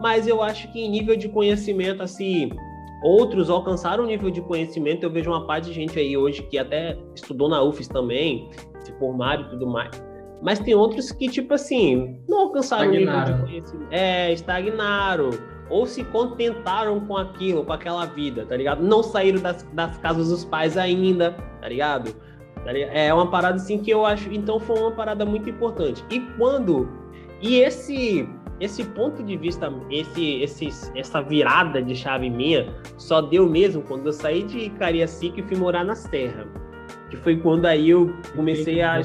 mas 0.00 0.26
eu 0.26 0.42
acho 0.42 0.70
que 0.72 0.80
em 0.80 0.90
nível 0.90 1.16
de 1.16 1.28
conhecimento, 1.28 2.02
assim, 2.02 2.50
outros 3.02 3.50
alcançaram 3.50 4.04
um 4.04 4.06
nível 4.06 4.30
de 4.30 4.40
conhecimento. 4.42 5.02
Eu 5.02 5.10
vejo 5.10 5.30
uma 5.30 5.46
parte 5.46 5.66
de 5.66 5.72
gente 5.72 5.98
aí 5.98 6.16
hoje 6.16 6.42
que 6.42 6.58
até 6.58 6.96
estudou 7.14 7.48
na 7.48 7.62
UFES 7.62 7.88
também, 7.88 8.48
se 8.80 8.92
formaram 8.98 9.42
e 9.42 9.50
tudo 9.50 9.66
mais. 9.66 9.90
Mas 10.44 10.58
tem 10.58 10.74
outros 10.74 11.10
que, 11.10 11.26
tipo 11.26 11.54
assim, 11.54 12.20
não 12.28 12.42
alcançaram 12.42 12.88
o 12.88 12.90
nível 12.90 13.24
de 13.24 13.32
conhecimento. 13.40 13.88
É, 13.90 14.30
estagnaram. 14.30 15.30
Ou 15.70 15.86
se 15.86 16.04
contentaram 16.04 17.00
com 17.00 17.16
aquilo, 17.16 17.64
com 17.64 17.72
aquela 17.72 18.04
vida, 18.04 18.44
tá 18.44 18.54
ligado? 18.54 18.82
Não 18.82 19.02
saíram 19.02 19.40
das, 19.40 19.62
das 19.72 19.96
casas 19.96 20.28
dos 20.28 20.44
pais 20.44 20.76
ainda, 20.76 21.34
tá 21.62 21.68
ligado? 21.68 22.14
Tá 22.62 22.78
é 22.78 23.12
uma 23.14 23.30
parada 23.30 23.56
assim 23.56 23.78
que 23.78 23.90
eu 23.90 24.04
acho. 24.04 24.30
Então 24.30 24.60
foi 24.60 24.78
uma 24.78 24.92
parada 24.92 25.24
muito 25.24 25.48
importante. 25.48 26.04
E 26.10 26.20
quando. 26.36 26.90
E 27.40 27.56
esse 27.56 28.28
esse 28.60 28.84
ponto 28.84 29.22
de 29.22 29.36
vista, 29.36 29.72
esse, 29.90 30.42
esse, 30.42 30.68
essa 30.94 31.20
virada 31.20 31.82
de 31.82 31.96
chave 31.96 32.30
minha, 32.30 32.72
só 32.96 33.20
deu 33.20 33.48
mesmo 33.48 33.82
quando 33.82 34.06
eu 34.06 34.12
saí 34.12 34.44
de 34.44 34.70
Cariacica 34.70 35.40
e 35.40 35.42
fui 35.42 35.56
morar 35.56 35.84
nas 35.84 36.04
terras. 36.04 36.46
Que 37.10 37.16
foi 37.16 37.36
quando 37.36 37.64
aí 37.64 37.90
eu 37.90 38.14
comecei 38.36 38.82
a. 38.82 39.00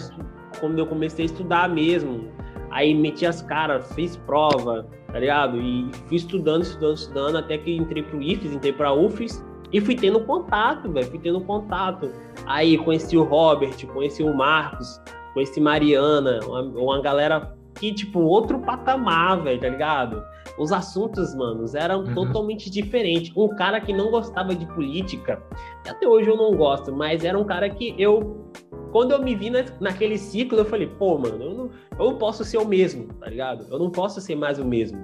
Quando 0.60 0.80
eu 0.80 0.86
comecei 0.86 1.26
a 1.26 1.28
estudar 1.28 1.70
mesmo. 1.70 2.28
Aí 2.72 2.94
meti 2.94 3.26
as 3.26 3.42
caras, 3.42 3.92
fiz 3.94 4.16
prova, 4.16 4.88
tá 5.12 5.20
ligado? 5.20 5.60
E 5.60 5.90
fui 6.08 6.18
estudando, 6.18 6.62
estudando, 6.62 6.96
estudando, 6.96 7.38
até 7.38 7.58
que 7.58 7.76
entrei 7.76 8.04
pro 8.04 8.22
IFES, 8.22 8.54
entrei 8.54 8.74
pra 8.74 8.94
UFES. 8.94 9.44
E 9.72 9.80
fui 9.80 9.96
tendo 9.96 10.20
contato, 10.22 10.92
velho, 10.92 11.08
fui 11.08 11.20
tendo 11.20 11.42
contato. 11.42 12.12
Aí 12.46 12.78
conheci 12.78 13.18
o 13.18 13.24
Robert, 13.24 13.76
conheci 13.88 14.24
o 14.24 14.36
Marcos, 14.36 15.00
conheci 15.34 15.60
Mariana, 15.60 16.40
uma, 16.46 16.62
uma 16.62 17.02
galera 17.02 17.56
que, 17.80 17.94
tipo, 17.94 18.20
outro 18.20 18.60
patamar, 18.60 19.42
velho, 19.42 19.60
tá 19.60 19.70
ligado? 19.70 20.22
Os 20.58 20.72
assuntos, 20.72 21.34
manos, 21.34 21.74
eram 21.74 22.04
uhum. 22.04 22.14
totalmente 22.14 22.70
diferentes. 22.70 23.32
Um 23.36 23.48
cara 23.56 23.80
que 23.80 23.94
não 23.94 24.12
gostava 24.12 24.54
de 24.54 24.66
política, 24.74 25.42
até 25.88 26.08
hoje 26.08 26.30
eu 26.30 26.36
não 26.36 26.52
gosto, 26.52 26.94
mas 26.94 27.24
era 27.24 27.40
um 27.40 27.46
cara 27.46 27.70
que 27.70 27.96
eu. 27.98 28.52
Quando 28.92 29.12
eu 29.12 29.22
me 29.22 29.36
vi 29.36 29.50
na, 29.50 29.64
naquele 29.80 30.18
ciclo, 30.18 30.60
eu 30.60 30.66
falei, 30.66 30.88
pô, 30.88 31.18
mano, 31.18 31.44
eu 31.44 31.54
não, 31.54 31.70
eu 32.00 32.12
não 32.12 32.18
posso 32.18 32.44
ser 32.44 32.58
o 32.58 32.66
mesmo, 32.66 33.08
tá 33.20 33.28
ligado? 33.28 33.68
Eu 33.70 33.78
não 33.78 33.90
posso 33.90 34.20
ser 34.20 34.36
mais 34.36 34.60
o 34.60 34.66
mesmo. 34.66 35.00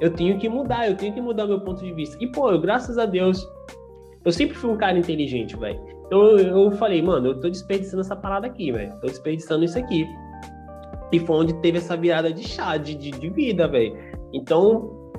Eu 0.00 0.10
tenho 0.12 0.38
que 0.38 0.48
mudar, 0.48 0.88
eu 0.88 0.96
tenho 0.96 1.14
que 1.14 1.20
mudar 1.20 1.46
meu 1.46 1.60
ponto 1.60 1.82
de 1.82 1.92
vista. 1.92 2.16
E, 2.20 2.26
pô, 2.26 2.50
eu, 2.50 2.60
graças 2.60 2.98
a 2.98 3.06
Deus, 3.06 3.46
eu 4.24 4.32
sempre 4.32 4.56
fui 4.56 4.70
um 4.70 4.76
cara 4.76 4.98
inteligente, 4.98 5.56
velho. 5.56 5.80
Então 6.06 6.38
eu, 6.38 6.64
eu 6.64 6.70
falei, 6.72 7.00
mano, 7.00 7.28
eu 7.28 7.40
tô 7.40 7.48
desperdiçando 7.48 8.00
essa 8.00 8.16
parada 8.16 8.46
aqui, 8.46 8.70
velho. 8.72 8.92
Tô 9.00 9.06
desperdiçando 9.06 9.64
isso 9.64 9.78
aqui. 9.78 10.06
E 11.12 11.18
foi 11.20 11.36
onde 11.36 11.54
teve 11.54 11.78
essa 11.78 11.96
virada 11.96 12.32
de 12.32 12.42
chá, 12.42 12.76
de, 12.76 12.94
de, 12.94 13.10
de 13.10 13.30
vida, 13.30 13.68
velho. 13.68 13.96
Então, 14.32 15.12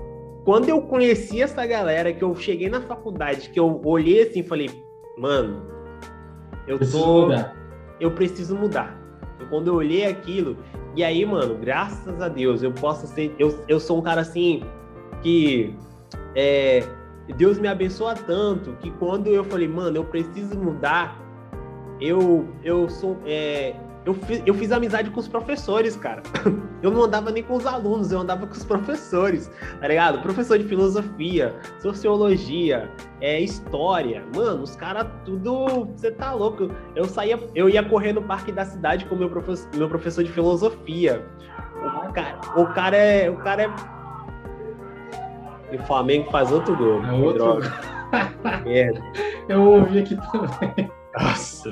quando 0.43 0.69
eu 0.69 0.81
conheci 0.81 1.41
essa 1.41 1.65
galera, 1.65 2.13
que 2.13 2.23
eu 2.23 2.35
cheguei 2.35 2.69
na 2.69 2.81
faculdade, 2.81 3.49
que 3.49 3.59
eu 3.59 3.81
olhei 3.83 4.23
assim 4.23 4.41
e 4.41 4.43
falei, 4.43 4.69
mano, 5.17 5.65
eu 6.67 6.77
tô. 6.79 7.29
Eu 7.99 8.11
preciso 8.11 8.55
mudar. 8.55 8.99
Quando 9.49 9.67
eu 9.67 9.75
olhei 9.75 10.05
aquilo, 10.05 10.57
e 10.95 11.03
aí, 11.03 11.25
mano, 11.25 11.55
graças 11.55 12.21
a 12.21 12.29
Deus, 12.29 12.63
eu 12.63 12.71
posso 12.71 13.05
ser. 13.07 13.35
Eu, 13.37 13.63
eu 13.67 13.79
sou 13.79 13.99
um 13.99 14.01
cara 14.01 14.21
assim 14.21 14.63
que. 15.21 15.75
É, 16.35 16.83
Deus 17.37 17.57
me 17.57 17.67
abençoa 17.67 18.13
tanto 18.13 18.73
que 18.73 18.91
quando 18.91 19.27
eu 19.27 19.43
falei, 19.43 19.67
mano, 19.67 19.97
eu 19.97 20.05
preciso 20.05 20.57
mudar, 20.57 21.19
eu, 21.99 22.47
eu 22.63 22.89
sou. 22.89 23.17
É, 23.25 23.75
eu, 24.05 24.13
fiz, 24.13 24.41
eu 24.45 24.53
fiz 24.53 24.71
amizade 24.71 25.09
com 25.09 25.19
os 25.19 25.27
professores, 25.27 25.95
cara. 25.95 26.21
Eu 26.83 26.91
não 26.91 27.03
andava 27.03 27.31
nem 27.31 27.41
com 27.41 27.55
os 27.55 27.65
alunos, 27.65 28.11
eu 28.11 28.19
andava 28.19 28.45
com 28.45 28.53
os 28.53 28.63
professores, 28.63 29.49
tá 29.81 29.87
ligado? 29.87 30.21
Professor 30.21 30.59
de 30.59 30.65
filosofia, 30.65 31.55
sociologia, 31.79 32.91
é, 33.21 33.41
história. 33.41 34.23
Mano, 34.35 34.61
os 34.61 34.75
caras 34.75 35.07
tudo. 35.23 35.87
Você 35.95 36.11
tá 36.11 36.33
louco. 36.33 36.69
Eu 36.95 37.05
saía, 37.05 37.39
eu 37.55 37.67
ia 37.67 37.81
correr 37.81 38.13
no 38.13 38.21
parque 38.21 38.51
da 38.51 38.63
cidade 38.65 39.05
com 39.05 39.15
meu 39.15 39.31
professor, 39.31 39.67
meu 39.73 39.89
professor 39.89 40.23
de 40.23 40.31
filosofia. 40.31 41.25
O 42.07 42.13
cara, 42.13 42.39
o 42.55 42.67
cara 42.67 42.97
é. 42.97 43.31
O 43.31 43.37
cara 43.37 43.63
é 43.63 43.69
e 45.71 45.77
o 45.77 45.83
Flamengo 45.83 46.29
faz 46.31 46.51
outro 46.51 46.75
gol. 46.75 47.03
É 47.03 47.11
outro 47.11 47.33
droga. 47.33 47.73
Merda. 48.63 49.01
Eu 49.49 49.63
ouvi 49.63 49.99
aqui 49.99 50.17
também. 50.31 50.91
Nossa. 51.17 51.69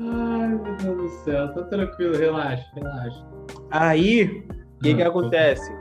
Ai, 0.00 0.48
meu 0.48 0.76
Deus 0.76 0.96
do 0.96 1.08
céu. 1.24 1.52
Tá 1.54 1.62
tranquilo, 1.64 2.16
relaxa, 2.16 2.64
relaxa. 2.74 3.26
Aí, 3.70 4.46
o 4.76 4.82
que 4.82 4.94
que 4.94 5.02
ah, 5.02 5.08
acontece? 5.08 5.72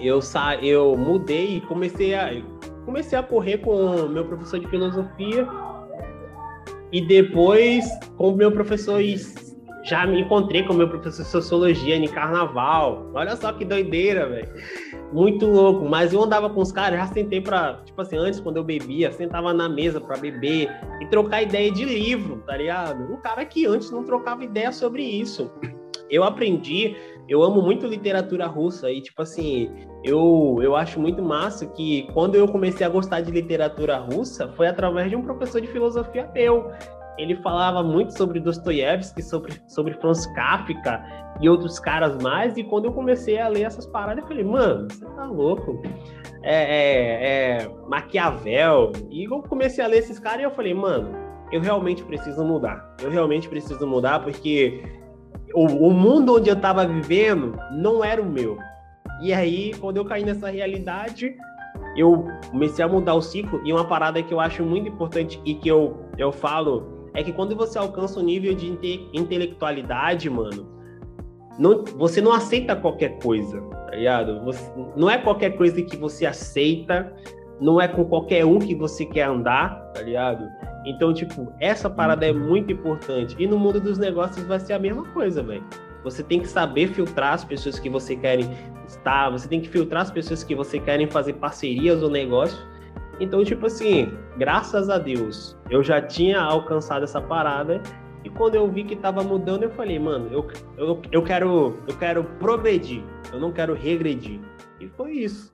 Eu, 0.00 0.20
sa... 0.20 0.56
eu 0.56 0.96
mudei 0.96 1.56
e 1.56 1.60
comecei 1.62 2.14
a... 2.14 2.30
comecei 2.84 3.18
a 3.18 3.22
correr 3.22 3.58
com 3.58 3.70
o 3.70 4.08
meu 4.08 4.26
professor 4.26 4.60
de 4.60 4.68
filosofia 4.68 5.46
e 6.92 7.00
depois 7.00 7.84
com 8.16 8.28
o 8.28 8.36
meu 8.36 8.52
professor 8.52 9.00
já 9.84 10.06
me 10.06 10.20
encontrei 10.20 10.62
com 10.62 10.72
meu 10.72 10.88
professor 10.88 11.22
de 11.22 11.28
sociologia 11.28 11.96
em 11.96 12.08
carnaval. 12.08 13.10
Olha 13.14 13.36
só 13.36 13.52
que 13.52 13.64
doideira, 13.64 14.28
velho 14.28 14.48
muito 15.12 15.46
louco, 15.46 15.84
mas 15.84 16.12
eu 16.12 16.22
andava 16.22 16.48
com 16.48 16.60
os 16.60 16.72
caras, 16.72 16.98
já 16.98 17.06
sentei 17.06 17.40
para, 17.40 17.74
tipo 17.84 18.00
assim, 18.00 18.16
antes 18.16 18.40
quando 18.40 18.56
eu 18.56 18.64
bebia, 18.64 19.12
sentava 19.12 19.52
na 19.52 19.68
mesa 19.68 20.00
para 20.00 20.16
beber 20.16 20.70
e 21.00 21.06
trocar 21.06 21.42
ideia 21.42 21.70
de 21.70 21.84
livro, 21.84 22.42
tá 22.46 22.56
ligado? 22.56 23.12
Um 23.12 23.18
cara 23.18 23.44
que 23.44 23.66
antes 23.66 23.90
não 23.90 24.04
trocava 24.04 24.42
ideia 24.42 24.72
sobre 24.72 25.02
isso. 25.02 25.50
Eu 26.10 26.24
aprendi, 26.24 26.96
eu 27.28 27.42
amo 27.42 27.62
muito 27.62 27.86
literatura 27.86 28.46
russa 28.46 28.90
e, 28.90 29.00
tipo 29.00 29.22
assim, 29.22 29.70
eu, 30.04 30.58
eu 30.62 30.74
acho 30.74 31.00
muito 31.00 31.22
massa 31.22 31.66
que 31.66 32.08
quando 32.12 32.34
eu 32.34 32.46
comecei 32.46 32.84
a 32.84 32.90
gostar 32.90 33.20
de 33.20 33.30
literatura 33.30 33.96
russa 33.96 34.48
foi 34.48 34.66
através 34.66 35.08
de 35.08 35.16
um 35.16 35.22
professor 35.22 35.60
de 35.60 35.68
filosofia 35.68 36.30
meu. 36.34 36.70
Ele 37.18 37.36
falava 37.36 37.82
muito 37.82 38.16
sobre 38.16 38.40
Dostoiévski, 38.40 39.22
sobre, 39.22 39.60
sobre 39.68 39.94
Franz 39.94 40.26
Kafka 40.34 41.04
e 41.40 41.48
outros 41.48 41.78
caras 41.78 42.20
mais. 42.22 42.56
E 42.56 42.64
quando 42.64 42.86
eu 42.86 42.92
comecei 42.92 43.38
a 43.38 43.48
ler 43.48 43.64
essas 43.64 43.86
paradas, 43.86 44.22
eu 44.22 44.28
falei, 44.28 44.44
mano, 44.44 44.88
você 44.90 45.04
tá 45.04 45.24
louco? 45.26 45.82
É, 46.42 46.54
é, 46.54 47.62
é 47.62 47.68
Maquiavel. 47.88 48.92
E 49.10 49.24
eu 49.24 49.42
comecei 49.42 49.84
a 49.84 49.86
ler 49.86 49.98
esses 49.98 50.18
caras 50.18 50.40
e 50.40 50.44
eu 50.44 50.50
falei, 50.50 50.72
mano, 50.72 51.10
eu 51.52 51.60
realmente 51.60 52.02
preciso 52.02 52.42
mudar. 52.44 52.96
Eu 53.02 53.10
realmente 53.10 53.48
preciso 53.48 53.86
mudar 53.86 54.20
porque 54.20 54.82
o, 55.54 55.66
o 55.66 55.90
mundo 55.92 56.36
onde 56.36 56.48
eu 56.48 56.56
estava 56.56 56.86
vivendo 56.86 57.56
não 57.72 58.02
era 58.02 58.20
o 58.20 58.24
meu. 58.24 58.58
E 59.20 59.32
aí, 59.32 59.72
quando 59.74 59.98
eu 59.98 60.04
caí 60.04 60.24
nessa 60.24 60.50
realidade, 60.50 61.36
eu 61.96 62.26
comecei 62.50 62.84
a 62.84 62.88
mudar 62.88 63.14
o 63.14 63.22
ciclo. 63.22 63.60
E 63.64 63.72
uma 63.72 63.84
parada 63.84 64.22
que 64.22 64.32
eu 64.32 64.40
acho 64.40 64.64
muito 64.64 64.88
importante 64.88 65.40
e 65.44 65.54
que 65.54 65.68
eu, 65.68 66.06
eu 66.18 66.32
falo 66.32 66.91
é 67.14 67.22
que 67.22 67.32
quando 67.32 67.54
você 67.54 67.78
alcança 67.78 68.20
um 68.20 68.22
nível 68.22 68.54
de 68.54 68.66
inte 68.66 69.08
intelectualidade, 69.12 70.28
mano, 70.30 70.66
não, 71.58 71.84
você 71.84 72.20
não 72.20 72.32
aceita 72.32 72.74
qualquer 72.74 73.18
coisa, 73.18 73.60
tá 73.60 73.94
ligado? 73.94 74.42
Você, 74.44 74.72
não 74.96 75.10
é 75.10 75.18
qualquer 75.18 75.50
coisa 75.56 75.82
que 75.82 75.96
você 75.96 76.24
aceita, 76.24 77.12
não 77.60 77.80
é 77.80 77.86
com 77.86 78.04
qualquer 78.04 78.44
um 78.44 78.58
que 78.58 78.74
você 78.74 79.04
quer 79.04 79.24
andar, 79.24 79.92
tá 79.92 80.02
ligado? 80.02 80.48
Então, 80.84 81.12
tipo, 81.12 81.52
essa 81.60 81.88
parada 81.88 82.26
é 82.26 82.32
muito 82.32 82.72
importante. 82.72 83.36
E 83.38 83.46
no 83.46 83.58
mundo 83.58 83.80
dos 83.80 83.98
negócios 83.98 84.44
vai 84.46 84.58
ser 84.58 84.72
a 84.72 84.78
mesma 84.78 85.04
coisa, 85.12 85.42
velho. 85.42 85.64
Você 86.02 86.22
tem 86.22 86.40
que 86.40 86.48
saber 86.48 86.88
filtrar 86.88 87.34
as 87.34 87.44
pessoas 87.44 87.78
que 87.78 87.88
você 87.88 88.16
querem 88.16 88.50
estar, 88.86 89.30
você 89.30 89.46
tem 89.46 89.60
que 89.60 89.68
filtrar 89.68 90.02
as 90.02 90.10
pessoas 90.10 90.42
que 90.42 90.54
você 90.54 90.80
querem 90.80 91.06
fazer 91.06 91.34
parcerias 91.34 92.02
ou 92.02 92.10
negócio. 92.10 92.58
Então, 93.20 93.44
tipo 93.44 93.66
assim, 93.66 94.12
graças 94.36 94.88
a 94.88 94.98
Deus, 94.98 95.56
eu 95.70 95.82
já 95.82 96.00
tinha 96.00 96.40
alcançado 96.40 97.04
essa 97.04 97.20
parada 97.20 97.80
e 98.24 98.30
quando 98.30 98.54
eu 98.54 98.70
vi 98.70 98.84
que 98.84 98.94
tava 98.94 99.22
mudando, 99.22 99.64
eu 99.64 99.70
falei, 99.70 99.98
mano, 99.98 100.28
eu, 100.32 100.46
eu, 100.76 101.02
eu 101.10 101.22
quero 101.22 101.76
eu 101.88 101.98
quero 101.98 102.24
progredir, 102.38 103.02
eu 103.32 103.40
não 103.40 103.52
quero 103.52 103.74
regredir. 103.74 104.40
E 104.80 104.88
foi 104.88 105.12
isso. 105.12 105.52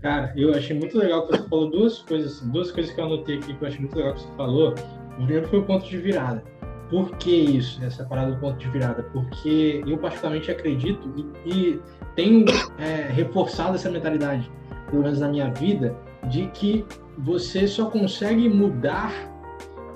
Cara, 0.00 0.32
eu 0.36 0.54
achei 0.54 0.76
muito 0.76 0.96
legal 0.96 1.26
que 1.26 1.36
você 1.36 1.48
falou 1.48 1.70
duas 1.70 1.98
coisas, 1.98 2.40
duas 2.40 2.70
coisas 2.72 2.92
que 2.92 3.00
eu 3.00 3.04
anotei 3.04 3.38
aqui 3.38 3.54
que 3.54 3.62
eu 3.62 3.68
achei 3.68 3.80
muito 3.80 3.96
legal 3.96 4.14
que 4.14 4.20
você 4.22 4.36
falou. 4.36 4.74
O 5.18 5.24
primeiro 5.24 5.48
foi 5.48 5.58
o 5.58 5.64
ponto 5.64 5.84
de 5.86 5.98
virada. 5.98 6.44
Por 6.88 7.16
que 7.16 7.30
isso, 7.30 7.84
essa 7.84 8.04
parada 8.04 8.32
do 8.32 8.40
ponto 8.40 8.56
de 8.56 8.68
virada? 8.70 9.02
Porque 9.12 9.82
eu 9.86 9.98
particularmente 9.98 10.50
acredito 10.50 11.12
e, 11.44 11.50
e 11.50 11.80
tenho 12.14 12.46
é, 12.78 13.10
reforçado 13.10 13.74
essa 13.74 13.90
mentalidade, 13.90 14.50
pelo 14.90 15.02
menos 15.02 15.20
na 15.20 15.28
minha 15.28 15.52
vida, 15.52 15.94
de 16.28 16.46
que 16.48 16.86
você 17.18 17.66
só 17.66 17.90
consegue 17.90 18.48
mudar 18.48 19.12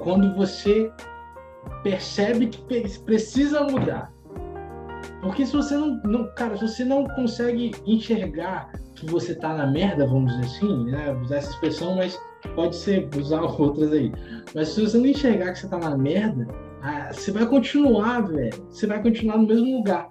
quando 0.00 0.34
você 0.34 0.90
percebe 1.82 2.48
que 2.48 2.60
precisa 3.04 3.62
mudar. 3.62 4.12
Porque 5.22 5.46
se 5.46 5.52
você 5.52 5.76
não, 5.76 6.00
não, 6.02 6.34
cara, 6.34 6.56
se 6.56 6.66
você 6.66 6.84
não 6.84 7.04
consegue 7.04 7.70
enxergar 7.86 8.72
que 8.96 9.06
você 9.06 9.34
tá 9.34 9.54
na 9.54 9.66
merda, 9.66 10.04
vamos 10.04 10.32
dizer 10.32 10.46
assim, 10.46 10.84
né? 10.90 11.12
Usar 11.22 11.36
essa 11.36 11.50
expressão, 11.50 11.94
mas 11.94 12.18
pode 12.54 12.76
ser 12.76 13.08
usar 13.16 13.42
outras 13.60 13.92
aí. 13.92 14.12
Mas 14.54 14.68
se 14.68 14.80
você 14.80 14.98
não 14.98 15.06
enxergar 15.06 15.52
que 15.52 15.58
você 15.58 15.68
tá 15.68 15.78
na 15.78 15.96
merda, 15.96 16.46
ah, 16.82 17.10
você 17.12 17.30
vai 17.30 17.46
continuar, 17.46 18.20
velho. 18.22 18.52
Você 18.70 18.86
vai 18.86 19.02
continuar 19.02 19.38
no 19.38 19.46
mesmo 19.46 19.76
lugar. 19.76 20.10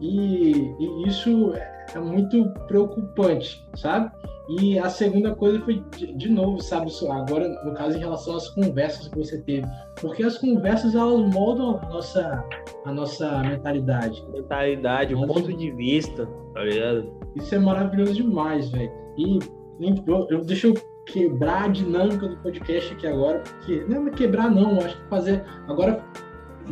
E, 0.00 0.72
e 0.78 1.08
isso 1.08 1.52
é 1.94 1.98
muito 1.98 2.48
preocupante, 2.66 3.62
sabe? 3.74 4.10
E 4.48 4.78
a 4.78 4.90
segunda 4.90 5.34
coisa 5.34 5.58
foi, 5.60 5.82
de, 5.96 6.12
de, 6.14 6.28
novo, 6.28 6.60
sabe, 6.60 6.90
agora 7.10 7.48
no 7.64 7.72
caso 7.72 7.96
em 7.96 8.00
relação 8.00 8.36
às 8.36 8.48
conversas 8.50 9.08
que 9.08 9.16
você 9.16 9.40
teve. 9.40 9.66
Porque 10.00 10.22
as 10.22 10.36
conversas, 10.36 10.94
elas 10.94 11.32
moldam 11.32 11.80
a 11.82 11.88
nossa, 11.88 12.44
a 12.84 12.92
nossa 12.92 13.38
mentalidade. 13.38 14.22
Mentalidade, 14.32 15.14
o 15.14 15.26
ponto 15.26 15.50
de 15.52 15.70
vista, 15.70 16.26
tá 16.52 16.62
ligado? 16.62 17.10
Isso 17.34 17.54
é 17.54 17.58
maravilhoso 17.58 18.14
demais, 18.14 18.70
velho. 18.70 18.92
E 19.16 19.38
eu, 19.80 20.26
eu, 20.28 20.44
deixa 20.44 20.68
eu 20.68 20.74
quebrar 21.06 21.64
a 21.64 21.68
dinâmica 21.68 22.28
do 22.28 22.36
podcast 22.38 22.92
aqui 22.92 23.06
agora, 23.06 23.40
porque 23.40 23.84
não 23.88 24.06
é 24.08 24.10
quebrar 24.10 24.50
não, 24.50 24.78
acho 24.78 24.96
que 24.96 25.08
fazer 25.08 25.42
agora 25.68 26.02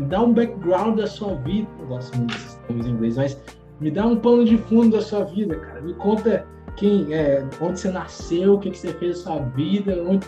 dar 0.08 0.22
um 0.22 0.32
background 0.32 0.98
da 0.98 1.06
sua 1.06 1.34
vida, 1.36 1.68
eu 1.80 1.86
gosto 1.86 2.16
muito 2.16 2.32
desses 2.32 2.54
termos 2.66 2.86
em 2.86 2.90
inglês, 2.90 3.16
mas 3.16 3.38
me 3.80 3.90
dá 3.90 4.06
um 4.06 4.16
pano 4.16 4.44
de 4.44 4.56
fundo 4.56 4.96
da 4.96 5.02
sua 5.02 5.24
vida, 5.24 5.56
cara. 5.56 5.80
Me 5.80 5.92
conta 5.94 6.46
quem, 6.76 7.12
é, 7.12 7.44
onde 7.60 7.80
você 7.80 7.90
nasceu, 7.90 8.54
o 8.54 8.58
que, 8.58 8.70
que 8.70 8.78
você 8.78 8.92
fez 8.94 9.18
na 9.18 9.32
sua 9.32 9.42
vida, 9.50 10.02
onde, 10.06 10.26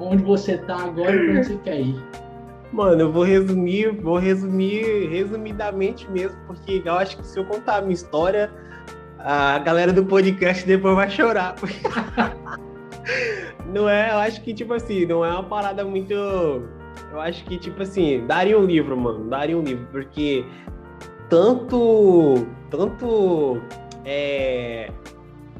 onde 0.00 0.22
você 0.24 0.58
tá 0.58 0.76
agora 0.84 1.14
e 1.14 1.30
onde 1.30 1.46
você 1.46 1.56
quer 1.58 1.80
ir. 1.80 2.02
Mano, 2.72 3.02
eu 3.02 3.12
vou 3.12 3.22
resumir, 3.22 3.92
vou 4.00 4.18
resumir 4.18 5.08
resumidamente 5.08 6.10
mesmo, 6.10 6.36
porque 6.46 6.82
eu 6.84 6.94
acho 6.94 7.16
que 7.18 7.26
se 7.26 7.38
eu 7.38 7.44
contar 7.44 7.76
a 7.76 7.80
minha 7.82 7.94
história, 7.94 8.50
a 9.18 9.58
galera 9.60 9.92
do 9.92 10.04
podcast 10.04 10.66
depois 10.66 10.96
vai 10.96 11.08
chorar. 11.08 11.54
não 13.66 13.88
é, 13.88 14.10
eu 14.10 14.18
acho 14.18 14.42
que, 14.42 14.54
tipo 14.54 14.72
assim, 14.72 15.06
não 15.06 15.24
é 15.24 15.30
uma 15.30 15.44
parada 15.44 15.84
muito. 15.84 16.14
Eu 16.14 17.20
acho 17.20 17.44
que, 17.44 17.58
tipo 17.58 17.82
assim, 17.82 18.26
daria 18.26 18.58
um 18.58 18.64
livro, 18.64 18.96
mano, 18.96 19.28
daria 19.28 19.56
um 19.56 19.62
livro, 19.62 19.86
porque 19.90 20.44
tanto. 21.28 22.46
Tanto. 22.70 23.60
É, 24.04 24.90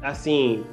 assim, 0.03 0.65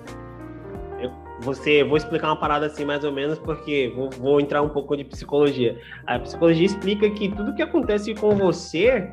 você, 1.41 1.83
vou 1.83 1.97
explicar 1.97 2.27
uma 2.27 2.35
parada 2.35 2.67
assim 2.67 2.85
mais 2.85 3.03
ou 3.03 3.11
menos, 3.11 3.39
porque 3.39 3.91
vou, 3.95 4.09
vou 4.11 4.39
entrar 4.39 4.61
um 4.61 4.69
pouco 4.69 4.95
de 4.95 5.03
psicologia. 5.03 5.79
A 6.05 6.19
psicologia 6.19 6.65
explica 6.65 7.09
que 7.09 7.29
tudo 7.29 7.55
que 7.55 7.61
acontece 7.61 8.13
com 8.13 8.35
você 8.35 9.11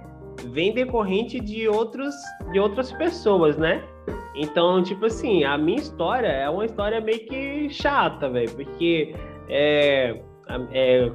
vem 0.52 0.72
decorrente 0.72 1.40
de 1.40 1.66
outros 1.68 2.14
de 2.52 2.60
outras 2.60 2.92
pessoas, 2.92 3.56
né? 3.56 3.82
Então, 4.34 4.82
tipo 4.82 5.06
assim, 5.06 5.44
a 5.44 5.56
minha 5.56 5.78
história 5.78 6.28
é 6.28 6.48
uma 6.48 6.64
história 6.64 7.00
meio 7.00 7.26
que 7.26 7.68
chata, 7.70 8.28
velho, 8.28 8.50
porque 8.54 9.14
é, 9.48 10.20
é, 10.72 11.10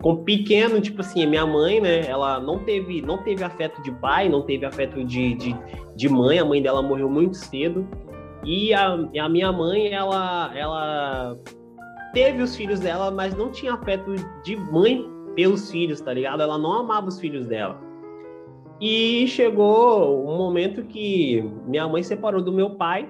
com 0.00 0.24
pequeno, 0.24 0.80
tipo 0.80 1.00
assim, 1.00 1.26
minha 1.26 1.46
mãe, 1.46 1.80
né, 1.80 2.06
ela 2.06 2.38
não 2.40 2.58
teve, 2.58 3.00
não 3.00 3.18
teve 3.22 3.42
afeto 3.42 3.82
de 3.82 3.90
pai, 3.92 4.28
não 4.28 4.42
teve 4.42 4.66
afeto 4.66 5.02
de, 5.04 5.34
de, 5.34 5.56
de 5.96 6.08
mãe, 6.08 6.38
a 6.38 6.44
mãe 6.44 6.60
dela 6.62 6.82
morreu 6.82 7.08
muito 7.08 7.36
cedo, 7.36 7.88
e 8.44 8.74
a, 8.74 8.92
a 8.92 9.28
minha 9.28 9.50
mãe, 9.50 9.92
ela, 9.92 10.52
ela 10.54 11.38
teve 12.12 12.42
os 12.42 12.54
filhos 12.54 12.80
dela, 12.80 13.10
mas 13.10 13.34
não 13.34 13.50
tinha 13.50 13.72
afeto 13.72 14.14
de 14.44 14.56
mãe 14.56 15.10
pelos 15.34 15.70
filhos, 15.70 16.00
tá 16.00 16.12
ligado? 16.12 16.42
Ela 16.42 16.58
não 16.58 16.72
amava 16.72 17.08
os 17.08 17.18
filhos 17.18 17.46
dela. 17.46 17.80
E 18.80 19.26
chegou 19.28 20.28
um 20.28 20.36
momento 20.36 20.82
que 20.84 21.42
minha 21.66 21.86
mãe 21.88 22.02
separou 22.02 22.42
do 22.42 22.52
meu 22.52 22.70
pai. 22.70 23.08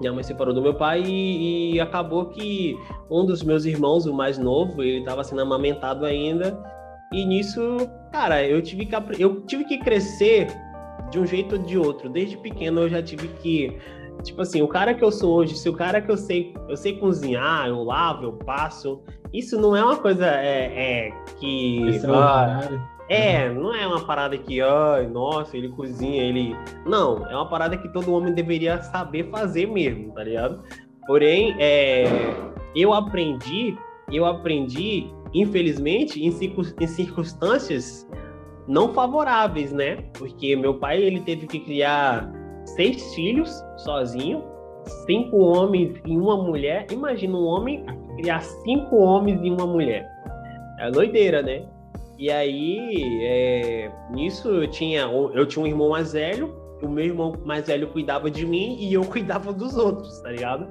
Minha 0.00 0.12
mãe 0.12 0.22
separou 0.22 0.52
do 0.52 0.60
meu 0.60 0.74
pai 0.74 1.02
e, 1.02 1.74
e 1.74 1.80
acabou 1.80 2.26
que 2.26 2.76
um 3.10 3.24
dos 3.24 3.42
meus 3.42 3.64
irmãos, 3.64 4.04
o 4.06 4.12
mais 4.12 4.38
novo, 4.38 4.82
ele 4.82 4.98
estava 4.98 5.24
sendo 5.24 5.40
amamentado 5.40 6.04
ainda. 6.04 6.58
E 7.12 7.24
nisso, 7.24 7.60
cara, 8.12 8.44
eu 8.44 8.60
tive 8.60 8.84
que 8.84 8.94
eu 9.18 9.40
tive 9.42 9.64
que 9.64 9.78
crescer 9.78 10.48
de 11.10 11.18
um 11.18 11.26
jeito 11.26 11.56
ou 11.56 11.62
de 11.62 11.78
outro. 11.78 12.10
Desde 12.10 12.36
pequeno 12.36 12.82
eu 12.82 12.88
já 12.88 13.02
tive 13.02 13.28
que 13.28 13.78
Tipo 14.22 14.42
assim, 14.42 14.62
o 14.62 14.68
cara 14.68 14.94
que 14.94 15.04
eu 15.04 15.12
sou 15.12 15.34
hoje, 15.34 15.56
se 15.56 15.68
o 15.68 15.74
cara 15.74 16.00
que 16.00 16.10
eu 16.10 16.16
sei, 16.16 16.54
eu 16.68 16.76
sei 16.76 16.98
cozinhar, 16.98 17.68
eu 17.68 17.82
lavo, 17.82 18.24
eu 18.24 18.32
passo, 18.32 19.02
isso 19.32 19.60
não 19.60 19.76
é 19.76 19.84
uma 19.84 19.96
coisa 19.96 20.26
é, 20.26 21.08
é 21.08 21.10
que. 21.38 21.80
É, 23.08 23.48
não 23.48 23.74
é 23.74 23.86
uma 23.86 24.04
parada 24.04 24.36
que, 24.36 24.60
ai, 24.60 25.06
nossa, 25.06 25.56
ele 25.56 25.68
cozinha, 25.68 26.22
ele. 26.22 26.56
Não, 26.84 27.24
é 27.28 27.34
uma 27.34 27.48
parada 27.48 27.76
que 27.76 27.88
todo 27.92 28.12
homem 28.12 28.34
deveria 28.34 28.82
saber 28.82 29.30
fazer 29.30 29.66
mesmo, 29.66 30.12
tá 30.12 30.24
ligado? 30.24 30.62
Porém, 31.06 31.54
é, 31.58 32.04
eu 32.74 32.92
aprendi, 32.92 33.76
eu 34.10 34.26
aprendi, 34.26 35.08
infelizmente, 35.32 36.20
em, 36.20 36.28
em 36.28 36.86
circunstâncias 36.86 38.08
não 38.66 38.92
favoráveis, 38.92 39.72
né? 39.72 39.98
Porque 40.18 40.56
meu 40.56 40.74
pai 40.74 41.00
ele 41.00 41.20
teve 41.20 41.46
que 41.46 41.60
criar 41.60 42.28
seis 42.64 43.14
filhos 43.14 43.62
sozinho, 43.76 44.42
cinco 45.06 45.36
homens 45.38 46.00
e 46.04 46.16
uma 46.16 46.36
mulher. 46.36 46.86
Imagina 46.90 47.36
um 47.36 47.44
homem 47.44 47.84
criar 48.16 48.40
cinco 48.40 48.96
homens 48.96 49.40
e 49.44 49.50
uma 49.50 49.66
mulher. 49.66 50.04
É 50.80 50.90
doideira, 50.90 51.42
né? 51.42 51.64
E 52.18 52.30
aí, 52.30 53.20
é, 53.22 53.92
nisso 54.10 54.48
eu 54.48 54.68
tinha, 54.68 55.02
eu 55.02 55.46
tinha 55.46 55.62
um 55.62 55.66
irmão 55.66 55.90
mais 55.90 56.12
velho 56.12 56.66
o 56.82 56.88
meu 56.88 57.04
irmão 57.04 57.34
mais 57.44 57.66
velho 57.66 57.88
cuidava 57.88 58.30
de 58.30 58.44
mim 58.44 58.76
e 58.78 58.92
eu 58.92 59.04
cuidava 59.06 59.52
dos 59.52 59.76
outros, 59.76 60.20
tá 60.20 60.30
ligado? 60.30 60.68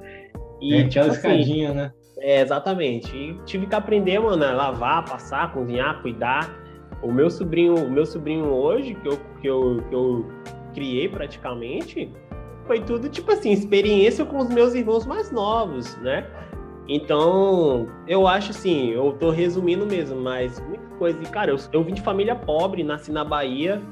E, 0.60 0.74
é, 0.74 0.88
tinha 0.88 1.04
tipo, 1.04 1.16
assim, 1.16 1.16
escadinha, 1.16 1.74
né? 1.74 1.92
É, 2.18 2.40
exatamente. 2.40 3.14
E 3.14 3.38
tive 3.44 3.66
que 3.66 3.74
aprender, 3.74 4.18
mano, 4.18 4.42
a 4.42 4.52
lavar, 4.52 5.04
passar, 5.04 5.52
cozinhar, 5.52 6.00
cuidar. 6.00 6.64
O 7.02 7.12
meu 7.12 7.28
sobrinho, 7.28 7.74
o 7.74 7.90
meu 7.90 8.06
sobrinho 8.06 8.46
hoje, 8.46 8.94
que 8.94 9.08
eu, 9.08 9.18
que 9.40 9.48
eu, 9.48 9.82
que 9.88 9.94
eu 9.94 10.26
criei 10.72 11.08
praticamente, 11.08 12.10
foi 12.66 12.80
tudo, 12.80 13.08
tipo 13.10 13.30
assim, 13.30 13.52
experiência 13.52 14.24
com 14.24 14.38
os 14.38 14.48
meus 14.48 14.74
irmãos 14.74 15.04
mais 15.04 15.30
novos, 15.30 15.94
né? 15.98 16.26
Então, 16.88 17.88
eu 18.06 18.28
acho 18.28 18.50
assim, 18.50 18.90
eu 18.90 19.12
tô 19.18 19.30
resumindo 19.30 19.84
mesmo, 19.84 20.20
mas 20.20 20.60
muita 20.60 20.86
coisa. 20.98 21.20
E, 21.20 21.26
cara, 21.26 21.50
eu, 21.50 21.56
eu 21.72 21.82
vim 21.82 21.94
de 21.94 22.00
família 22.00 22.34
pobre, 22.34 22.84
nasci 22.84 23.10
na 23.10 23.24
Bahia, 23.24 23.82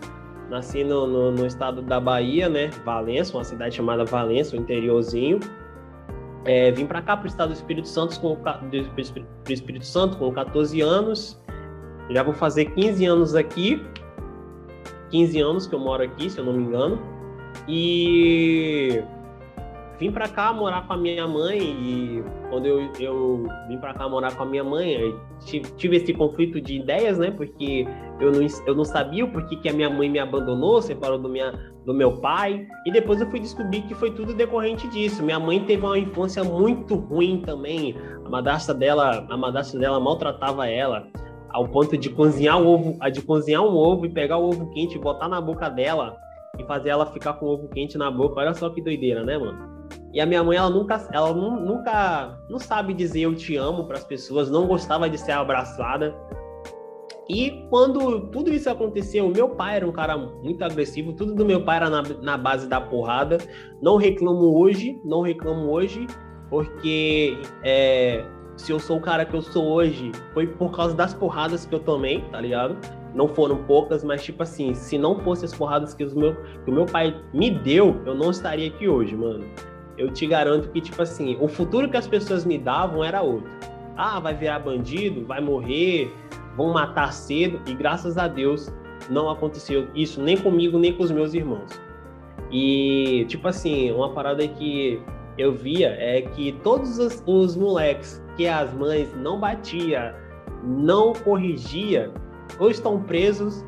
nasci 0.48 0.84
no, 0.84 1.06
no, 1.06 1.30
no, 1.32 1.46
estado 1.46 1.82
da 1.82 1.98
Bahia, 1.98 2.48
né? 2.48 2.70
Valença, 2.84 3.36
uma 3.36 3.42
cidade 3.42 3.74
chamada 3.74 4.04
Valença, 4.04 4.56
um 4.56 4.60
interiorzinho. 4.60 5.40
É, 6.44 6.70
vim 6.70 6.86
para 6.86 7.02
cá, 7.02 7.16
para 7.16 7.24
o 7.24 7.28
estado 7.28 7.48
do 7.48 7.54
Espírito 7.54 7.88
Santo, 7.88 8.20
com, 8.20 8.34
do 8.34 9.52
Espírito 9.52 9.86
Santo, 9.86 10.16
com 10.16 10.30
14 10.32 10.80
anos. 10.80 11.40
Já 12.10 12.22
vou 12.22 12.34
fazer 12.34 12.66
15 12.66 13.04
anos 13.06 13.34
aqui. 13.34 13.82
15 15.10 15.40
anos 15.40 15.66
que 15.66 15.74
eu 15.74 15.80
moro 15.80 16.02
aqui, 16.02 16.30
se 16.30 16.38
eu 16.38 16.44
não 16.44 16.52
me 16.52 16.64
engano. 16.64 17.00
E 17.66 19.02
vim 19.98 20.10
para 20.10 20.28
cá 20.28 20.52
morar 20.52 20.86
com 20.86 20.92
a 20.92 20.96
minha 20.96 21.26
mãe 21.26 21.58
e 21.60 22.24
quando 22.50 22.66
eu, 22.66 22.90
eu 22.98 23.46
vim 23.68 23.78
para 23.78 23.94
cá 23.94 24.08
morar 24.08 24.36
com 24.36 24.42
a 24.42 24.46
minha 24.46 24.64
mãe, 24.64 25.14
tive, 25.44 25.70
tive, 25.72 25.96
esse 25.96 26.12
conflito 26.12 26.60
de 26.60 26.76
ideias, 26.76 27.18
né? 27.18 27.30
Porque 27.30 27.86
eu 28.20 28.32
não, 28.32 28.46
eu 28.66 28.74
não 28.74 28.84
sabia 28.84 29.24
o 29.24 29.30
porquê 29.30 29.56
que 29.56 29.68
a 29.68 29.72
minha 29.72 29.90
mãe 29.90 30.08
me 30.08 30.18
abandonou, 30.18 30.80
separou 30.82 31.18
do, 31.18 31.28
minha, 31.28 31.52
do 31.84 31.94
meu 31.94 32.20
pai. 32.20 32.66
E 32.86 32.92
depois 32.92 33.20
eu 33.20 33.30
fui 33.30 33.40
descobrir 33.40 33.82
que 33.82 33.94
foi 33.94 34.10
tudo 34.10 34.34
decorrente 34.34 34.88
disso. 34.88 35.22
Minha 35.22 35.38
mãe 35.38 35.64
teve 35.64 35.84
uma 35.84 35.98
infância 35.98 36.42
muito 36.44 36.96
ruim 36.96 37.40
também. 37.40 37.96
A 38.24 38.28
madrasta 38.28 38.74
dela, 38.74 39.26
a 39.28 39.36
madrasta 39.36 39.78
dela 39.78 40.00
maltratava 40.00 40.68
ela 40.68 41.06
ao 41.50 41.68
ponto 41.68 41.96
de 41.96 42.10
cozinhar 42.10 42.60
o 42.60 42.66
ovo, 42.66 42.98
de 43.10 43.22
cozinhar 43.22 43.62
um 43.62 43.76
ovo 43.76 44.06
e 44.06 44.08
pegar 44.08 44.38
o 44.38 44.48
ovo 44.48 44.70
quente 44.72 44.96
e 44.96 45.00
botar 45.00 45.28
na 45.28 45.40
boca 45.40 45.68
dela 45.68 46.16
e 46.58 46.64
fazer 46.64 46.90
ela 46.90 47.06
ficar 47.06 47.34
com 47.34 47.46
o 47.46 47.48
ovo 47.50 47.68
quente 47.68 47.96
na 47.96 48.10
boca. 48.10 48.40
Olha 48.40 48.54
só 48.54 48.68
que 48.70 48.82
doideira, 48.82 49.24
né, 49.24 49.38
mano? 49.38 49.73
E 50.14 50.20
a 50.20 50.26
minha 50.26 50.44
mãe, 50.44 50.56
ela 50.56 50.70
nunca, 50.70 51.08
ela 51.10 51.34
nunca, 51.34 52.38
não 52.48 52.60
sabe 52.60 52.94
dizer 52.94 53.22
eu 53.22 53.34
te 53.34 53.56
amo 53.56 53.84
para 53.84 53.98
as 53.98 54.04
pessoas, 54.04 54.48
não 54.48 54.68
gostava 54.68 55.10
de 55.10 55.18
ser 55.18 55.32
abraçada. 55.32 56.14
E 57.28 57.66
quando 57.68 58.28
tudo 58.28 58.52
isso 58.52 58.70
aconteceu, 58.70 59.28
meu 59.28 59.48
pai 59.48 59.76
era 59.76 59.88
um 59.88 59.90
cara 59.90 60.16
muito 60.16 60.62
agressivo, 60.62 61.14
tudo 61.14 61.34
do 61.34 61.44
meu 61.44 61.64
pai 61.64 61.78
era 61.78 61.90
na, 61.90 62.02
na 62.22 62.38
base 62.38 62.68
da 62.68 62.80
porrada. 62.80 63.38
Não 63.82 63.96
reclamo 63.96 64.56
hoje, 64.56 65.00
não 65.04 65.20
reclamo 65.22 65.68
hoje, 65.72 66.06
porque 66.48 67.36
é, 67.64 68.24
se 68.56 68.70
eu 68.70 68.78
sou 68.78 68.98
o 68.98 69.00
cara 69.00 69.24
que 69.24 69.34
eu 69.34 69.42
sou 69.42 69.64
hoje, 69.64 70.12
foi 70.32 70.46
por 70.46 70.70
causa 70.70 70.94
das 70.94 71.12
porradas 71.12 71.66
que 71.66 71.74
eu 71.74 71.80
tomei, 71.80 72.20
tá 72.30 72.40
ligado? 72.40 72.76
Não 73.16 73.26
foram 73.26 73.64
poucas, 73.64 74.04
mas 74.04 74.22
tipo 74.22 74.44
assim, 74.44 74.74
se 74.74 74.96
não 74.96 75.18
fosse 75.18 75.44
as 75.44 75.52
porradas 75.52 75.92
que, 75.92 76.04
meu, 76.14 76.36
que 76.36 76.70
o 76.70 76.72
meu 76.72 76.86
pai 76.86 77.20
me 77.32 77.50
deu, 77.50 78.00
eu 78.06 78.14
não 78.14 78.30
estaria 78.30 78.68
aqui 78.68 78.88
hoje, 78.88 79.16
mano 79.16 79.44
eu 79.96 80.10
te 80.12 80.26
garanto 80.26 80.68
que, 80.70 80.80
tipo 80.80 81.00
assim, 81.00 81.36
o 81.40 81.48
futuro 81.48 81.88
que 81.88 81.96
as 81.96 82.06
pessoas 82.06 82.44
me 82.44 82.58
davam 82.58 83.02
era 83.02 83.22
outro. 83.22 83.50
Ah, 83.96 84.18
vai 84.18 84.34
virar 84.34 84.58
bandido, 84.58 85.24
vai 85.24 85.40
morrer, 85.40 86.12
vão 86.56 86.72
matar 86.72 87.12
cedo, 87.12 87.60
e 87.66 87.74
graças 87.74 88.18
a 88.18 88.26
Deus 88.26 88.72
não 89.08 89.30
aconteceu 89.30 89.88
isso 89.94 90.20
nem 90.20 90.36
comigo, 90.36 90.78
nem 90.78 90.92
com 90.92 91.02
os 91.02 91.10
meus 91.10 91.34
irmãos. 91.34 91.80
E, 92.50 93.24
tipo 93.28 93.48
assim, 93.48 93.90
uma 93.92 94.10
parada 94.10 94.46
que 94.46 95.00
eu 95.36 95.52
via 95.52 95.88
é 95.98 96.22
que 96.22 96.52
todos 96.62 96.98
os, 96.98 97.22
os 97.26 97.56
moleques 97.56 98.22
que 98.36 98.46
as 98.46 98.72
mães 98.72 99.14
não 99.16 99.38
batia, 99.38 100.14
não 100.62 101.12
corrigia, 101.12 102.12
ou 102.58 102.70
estão 102.70 103.02
presos 103.02 103.64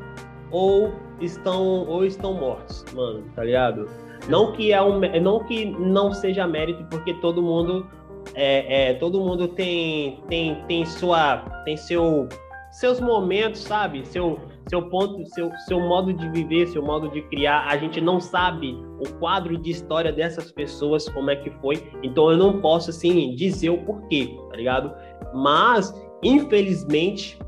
ou 0.51 0.93
estão 1.19 1.85
ou 1.87 2.05
estão 2.05 2.33
mortos, 2.33 2.85
mano, 2.93 3.23
tá 3.35 3.43
ligado? 3.43 3.89
Não 4.29 4.51
que 4.51 4.73
é 4.73 4.81
um, 4.81 4.99
não 5.21 5.43
que 5.43 5.65
não 5.65 6.11
seja 6.11 6.45
mérito, 6.45 6.83
porque 6.89 7.13
todo 7.15 7.41
mundo 7.41 7.87
é, 8.35 8.89
é, 8.89 8.93
todo 8.95 9.19
mundo 9.19 9.47
tem 9.47 10.21
tem 10.27 10.63
tem 10.67 10.85
sua 10.85 11.37
tem 11.63 11.77
seu 11.77 12.27
seus 12.71 12.99
momentos, 12.99 13.61
sabe? 13.61 14.05
Seu 14.05 14.39
seu 14.69 14.89
ponto, 14.89 15.25
seu 15.27 15.49
seu 15.67 15.79
modo 15.79 16.13
de 16.13 16.29
viver, 16.29 16.67
seu 16.67 16.83
modo 16.83 17.09
de 17.09 17.21
criar. 17.23 17.65
A 17.67 17.77
gente 17.77 18.01
não 18.01 18.19
sabe 18.19 18.77
o 18.99 19.09
quadro 19.19 19.57
de 19.57 19.71
história 19.71 20.11
dessas 20.11 20.51
pessoas 20.51 21.07
como 21.09 21.29
é 21.29 21.35
que 21.35 21.49
foi. 21.61 21.89
Então 22.03 22.29
eu 22.29 22.37
não 22.37 22.59
posso 22.59 22.89
assim 22.89 23.33
dizer 23.33 23.69
o 23.69 23.77
porquê, 23.77 24.37
tá 24.49 24.57
ligado? 24.57 24.93
Mas 25.33 25.93
infelizmente 26.21 27.39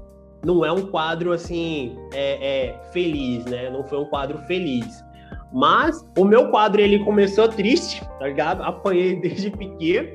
não 0.45 0.63
é 0.63 0.71
um 0.71 0.85
quadro 0.87 1.33
assim 1.33 1.97
é, 2.13 2.67
é, 2.67 2.81
feliz, 2.91 3.45
né? 3.45 3.69
Não 3.69 3.83
foi 3.83 3.99
um 3.99 4.05
quadro 4.05 4.37
feliz. 4.39 5.03
Mas 5.51 6.07
o 6.17 6.23
meu 6.23 6.49
quadro 6.49 6.79
ele 6.79 6.99
começou 7.03 7.47
triste, 7.47 8.05
tá 8.19 8.27
ligado? 8.27 8.61
Apanhei 8.61 9.15
desde 9.15 9.49
pequeno, 9.49 10.09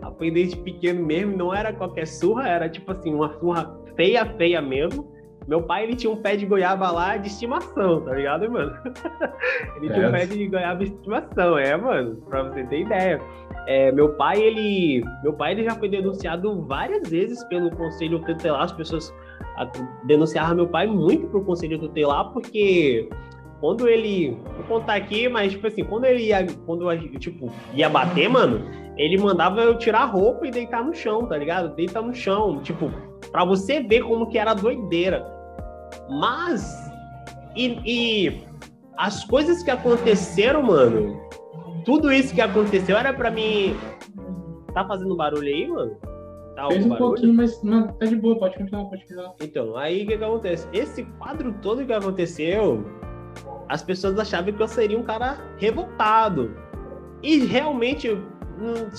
apanhei 0.00 0.32
desde 0.32 0.56
pequeno 0.56 1.04
mesmo, 1.04 1.36
não 1.36 1.54
era 1.54 1.72
qualquer 1.72 2.06
surra, 2.06 2.48
era 2.48 2.68
tipo 2.68 2.90
assim, 2.92 3.12
uma 3.12 3.32
surra 3.38 3.78
feia, 3.94 4.24
feia 4.36 4.62
mesmo. 4.62 5.12
Meu 5.46 5.62
pai 5.62 5.84
ele 5.84 5.96
tinha 5.96 6.12
um 6.12 6.16
pé 6.16 6.36
de 6.36 6.46
goiaba 6.46 6.90
lá 6.90 7.16
de 7.16 7.28
estimação, 7.28 8.02
tá 8.02 8.14
ligado, 8.14 8.50
mano? 8.50 8.72
ele 9.76 9.88
é. 9.88 9.92
tinha 9.92 10.08
um 10.08 10.12
pé 10.12 10.26
de 10.26 10.46
goiaba 10.46 10.84
de 10.84 10.90
estimação, 10.92 11.58
é, 11.58 11.76
mano, 11.76 12.16
pra 12.28 12.44
você 12.44 12.64
ter 12.64 12.80
ideia. 12.82 13.20
É, 13.66 13.92
meu 13.92 14.14
pai, 14.14 14.40
ele. 14.40 15.04
Meu 15.22 15.32
pai 15.32 15.52
ele 15.52 15.64
já 15.64 15.74
foi 15.74 15.88
denunciado 15.88 16.62
várias 16.62 17.08
vezes 17.08 17.42
pelo 17.44 17.70
conselho 17.76 18.20
tutelar, 18.20 18.62
as 18.62 18.72
pessoas 18.72 19.14
denunciaram 20.04 20.56
meu 20.56 20.68
pai 20.68 20.86
muito 20.86 21.26
pro 21.28 21.44
conselho 21.44 21.78
tutelar, 21.78 22.32
porque 22.32 23.08
quando 23.60 23.86
ele. 23.86 24.36
Vou 24.56 24.64
contar 24.66 24.94
aqui, 24.94 25.28
mas, 25.28 25.52
tipo 25.52 25.66
assim, 25.66 25.84
quando 25.84 26.06
ele 26.06 26.24
ia. 26.24 26.46
Quando 26.66 26.88
tipo, 27.18 27.52
ia 27.74 27.88
bater, 27.88 28.28
mano, 28.28 28.62
ele 28.96 29.18
mandava 29.18 29.60
eu 29.60 29.76
tirar 29.76 30.02
a 30.02 30.06
roupa 30.06 30.46
e 30.46 30.50
deitar 30.50 30.82
no 30.82 30.94
chão, 30.94 31.26
tá 31.26 31.36
ligado? 31.36 31.74
Deitar 31.74 32.02
no 32.02 32.14
chão. 32.14 32.60
Tipo, 32.62 32.90
pra 33.30 33.44
você 33.44 33.80
ver 33.82 34.02
como 34.02 34.28
que 34.28 34.38
era 34.38 34.54
doideira. 34.54 35.24
Mas. 36.08 36.74
E, 37.54 37.78
e 37.84 38.42
as 38.96 39.24
coisas 39.24 39.62
que 39.62 39.70
aconteceram, 39.70 40.62
mano. 40.62 41.20
Tudo 41.84 42.12
isso 42.12 42.34
que 42.34 42.40
aconteceu 42.40 42.96
era 42.96 43.12
para 43.12 43.30
mim. 43.30 43.76
Tá 44.72 44.84
fazendo 44.86 45.16
barulho 45.16 45.48
aí, 45.48 45.66
mano? 45.66 45.96
Tá 46.54 46.68
Fez 46.68 46.84
um 46.84 46.90
barulho? 46.90 47.08
pouquinho, 47.08 47.34
mas 47.34 47.62
não, 47.62 47.88
tá 47.88 48.06
de 48.06 48.16
boa, 48.16 48.38
pode 48.38 48.56
continuar, 48.56 48.84
pode 48.84 49.02
continuar. 49.02 49.34
Então, 49.40 49.76
aí 49.76 50.04
o 50.04 50.06
que, 50.06 50.18
que 50.18 50.24
acontece? 50.24 50.68
Esse 50.72 51.04
quadro 51.18 51.54
todo 51.62 51.84
que 51.84 51.92
aconteceu 51.92 52.84
as 53.70 53.82
pessoas 53.82 54.18
achavam 54.18 54.52
que 54.52 54.60
eu 54.60 54.66
seria 54.66 54.98
um 54.98 55.02
cara 55.02 55.38
revoltado. 55.56 56.50
E 57.22 57.38
realmente 57.46 58.18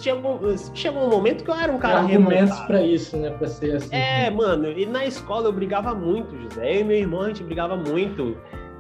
chegou, 0.02 0.40
chegou 0.74 1.04
um 1.04 1.10
momento 1.10 1.44
que 1.44 1.52
eu 1.52 1.56
era 1.56 1.72
um 1.72 1.78
cara 1.78 2.06
Tem 2.06 2.16
argumentos 2.16 2.58
para 2.62 2.82
isso, 2.82 3.18
né? 3.18 3.32
Pra 3.32 3.48
ser 3.48 3.76
assim. 3.76 3.94
É, 3.94 4.30
mano, 4.30 4.72
e 4.72 4.86
na 4.86 5.06
escola 5.06 5.50
eu 5.50 5.52
brigava 5.52 5.94
muito, 5.94 6.38
José. 6.38 6.78
Eu 6.78 6.82
e 6.82 6.84
meu 6.86 6.98
irmão, 6.98 7.24
a 7.24 7.28
gente 7.28 7.44
brigava 7.44 7.76
muito. 7.76 8.38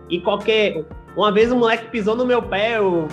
E 0.09 0.21
qualquer. 0.21 0.85
Uma 1.15 1.29
vez 1.29 1.51
o 1.51 1.57
moleque 1.57 1.89
pisou 1.89 2.15
no 2.15 2.25
meu 2.25 2.41
pé, 2.41 2.77
eu 2.77 3.09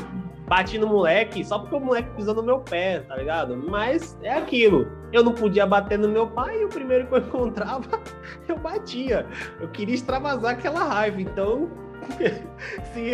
bati 0.47 0.79
no 0.79 0.87
moleque 0.87 1.45
só 1.45 1.59
porque 1.59 1.75
o 1.75 1.81
moleque 1.81 2.09
pisou 2.15 2.33
no 2.33 2.45
meu 2.45 2.61
pé, 2.61 3.01
tá 3.01 3.17
ligado? 3.17 3.57
Mas 3.57 4.17
é 4.23 4.35
aquilo. 4.35 4.87
Eu 5.13 5.25
não 5.25 5.33
podia 5.33 5.67
bater 5.67 5.99
no 5.99 6.09
meu 6.09 6.29
pai 6.29 6.63
e 6.63 6.65
o 6.65 6.69
primeiro 6.69 7.09
que 7.09 7.15
eu 7.15 7.19
encontrava, 7.19 8.01
eu 8.47 8.57
batia. 8.57 9.27
Eu 9.61 9.69
queria 9.69 9.97
extravasar 9.97 10.53
aquela 10.53 10.85
raiva. 10.85 11.21
Então, 11.21 11.69
Sim, 12.93 13.13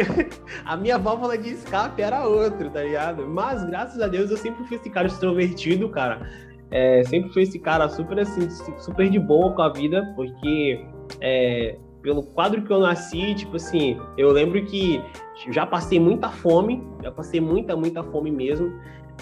a 0.64 0.76
minha 0.76 0.98
válvula 0.98 1.36
de 1.36 1.50
escape 1.50 2.02
era 2.02 2.26
outra, 2.26 2.70
tá 2.70 2.82
ligado? 2.82 3.26
Mas 3.26 3.64
graças 3.64 4.00
a 4.00 4.08
Deus 4.08 4.30
eu 4.30 4.36
sempre 4.36 4.64
fui 4.64 4.76
esse 4.76 4.90
cara 4.90 5.06
extrovertido, 5.06 5.88
cara. 5.88 6.28
É, 6.70 7.04
sempre 7.04 7.32
fui 7.32 7.42
esse 7.42 7.58
cara 7.58 7.88
super 7.88 8.18
assim, 8.18 8.48
super 8.78 9.08
de 9.08 9.18
boa 9.18 9.52
com 9.52 9.62
a 9.62 9.68
vida, 9.72 10.12
porque 10.16 10.84
é, 11.20 11.76
pelo 12.02 12.22
quadro 12.22 12.62
que 12.62 12.70
eu 12.70 12.80
nasci, 12.80 13.34
tipo 13.34 13.56
assim, 13.56 13.98
eu 14.18 14.30
lembro 14.30 14.64
que 14.66 15.02
já 15.50 15.64
passei 15.64 15.98
muita 15.98 16.28
fome, 16.28 16.82
já 17.02 17.10
passei 17.10 17.40
muita, 17.40 17.76
muita 17.76 18.02
fome 18.04 18.30
mesmo. 18.30 18.72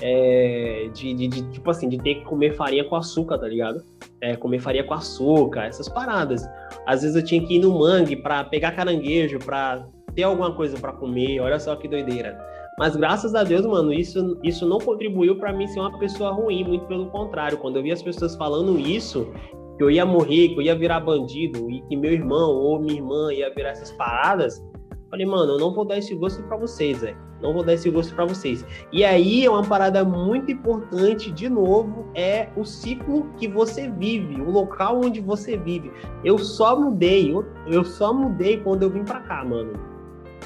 É, 0.01 0.89
de, 0.93 1.15
de, 1.15 1.29
de, 1.29 1.43
tipo 1.51 1.71
assim, 1.71 1.89
de 1.89 1.99
ter 1.99 2.17
que 2.17 2.25
comer 2.25 2.55
farinha 2.55 2.85
com 2.85 2.97
açúcar, 2.97 3.39
tá 3.39 3.47
ligado? 3.47 3.85
É, 4.21 4.37
comer 4.37 4.59
farinha 4.59 4.85
com 4.85 4.95
açúcar, 4.95 5.65
essas 5.65 5.89
paradas. 5.89 6.49
Às 6.87 7.03
vezes 7.03 7.17
eu 7.17 7.25
tinha 7.25 7.45
que 7.47 7.57
ir 7.57 7.59
no 7.61 7.79
mangue 7.79 8.17
para 8.17 8.43
pegar 8.45 8.73
caranguejo, 8.73 9.39
para 9.39 9.87
ter 10.15 10.23
alguma 10.23 10.53
coisa 10.55 10.79
para 10.79 10.93
comer. 10.93 11.41
Olha 11.41 11.59
só 11.59 11.77
que 11.77 11.87
doideira. 11.87 12.39
Mas 12.79 12.97
graças 12.97 13.35
a 13.35 13.45
Deus, 13.45 13.67
mano, 13.67 13.93
isso, 13.93 14.39
isso 14.43 14.67
não 14.67 14.79
contribuiu 14.79 15.37
para 15.37 15.53
mim 15.53 15.67
ser 15.67 15.81
uma 15.81 15.99
pessoa 15.99 16.33
ruim, 16.33 16.65
muito 16.65 16.87
pelo 16.87 17.07
contrário. 17.11 17.59
Quando 17.59 17.77
eu 17.77 17.83
vi 17.83 17.93
as 17.93 18.03
pessoas 18.03 18.35
falando 18.35 18.79
isso, 18.79 19.31
que 19.77 19.85
eu 19.85 19.91
ia 19.91 20.07
morrer, 20.07 20.49
que 20.49 20.57
eu 20.57 20.63
ia 20.63 20.75
virar 20.75 21.01
bandido, 21.01 21.71
e 21.71 21.83
que 21.83 21.97
meu 21.97 22.13
irmão 22.13 22.51
ou 22.51 22.81
minha 22.81 22.95
irmã 22.95 23.33
ia 23.33 23.53
virar 23.55 23.71
essas 23.71 23.93
paradas, 23.93 24.63
Falei, 25.12 25.27
mano, 25.27 25.53
eu 25.53 25.59
não 25.59 25.75
vou 25.75 25.85
dar 25.85 25.98
esse 25.98 26.14
gosto 26.14 26.42
para 26.44 26.57
vocês, 26.57 27.03
velho. 27.03 27.18
Não 27.42 27.53
vou 27.53 27.62
dar 27.62 27.75
esse 27.75 27.90
gosto 27.90 28.14
para 28.14 28.25
vocês. 28.25 28.64
E 28.90 29.05
aí 29.05 29.44
é 29.44 29.51
uma 29.51 29.62
parada 29.62 30.03
muito 30.03 30.51
importante, 30.51 31.31
de 31.31 31.51
novo, 31.51 32.07
é 32.14 32.48
o 32.57 32.64
ciclo 32.64 33.29
que 33.37 33.46
você 33.46 33.90
vive, 33.90 34.40
o 34.40 34.51
local 34.51 35.03
onde 35.05 35.20
você 35.20 35.59
vive. 35.59 35.92
Eu 36.25 36.38
só 36.38 36.81
mudei, 36.81 37.31
eu, 37.66 37.85
só 37.85 38.14
mudei 38.14 38.57
quando 38.57 38.85
eu 38.85 38.90
vim 38.90 39.05
para 39.05 39.20
cá, 39.20 39.44
mano. 39.44 39.75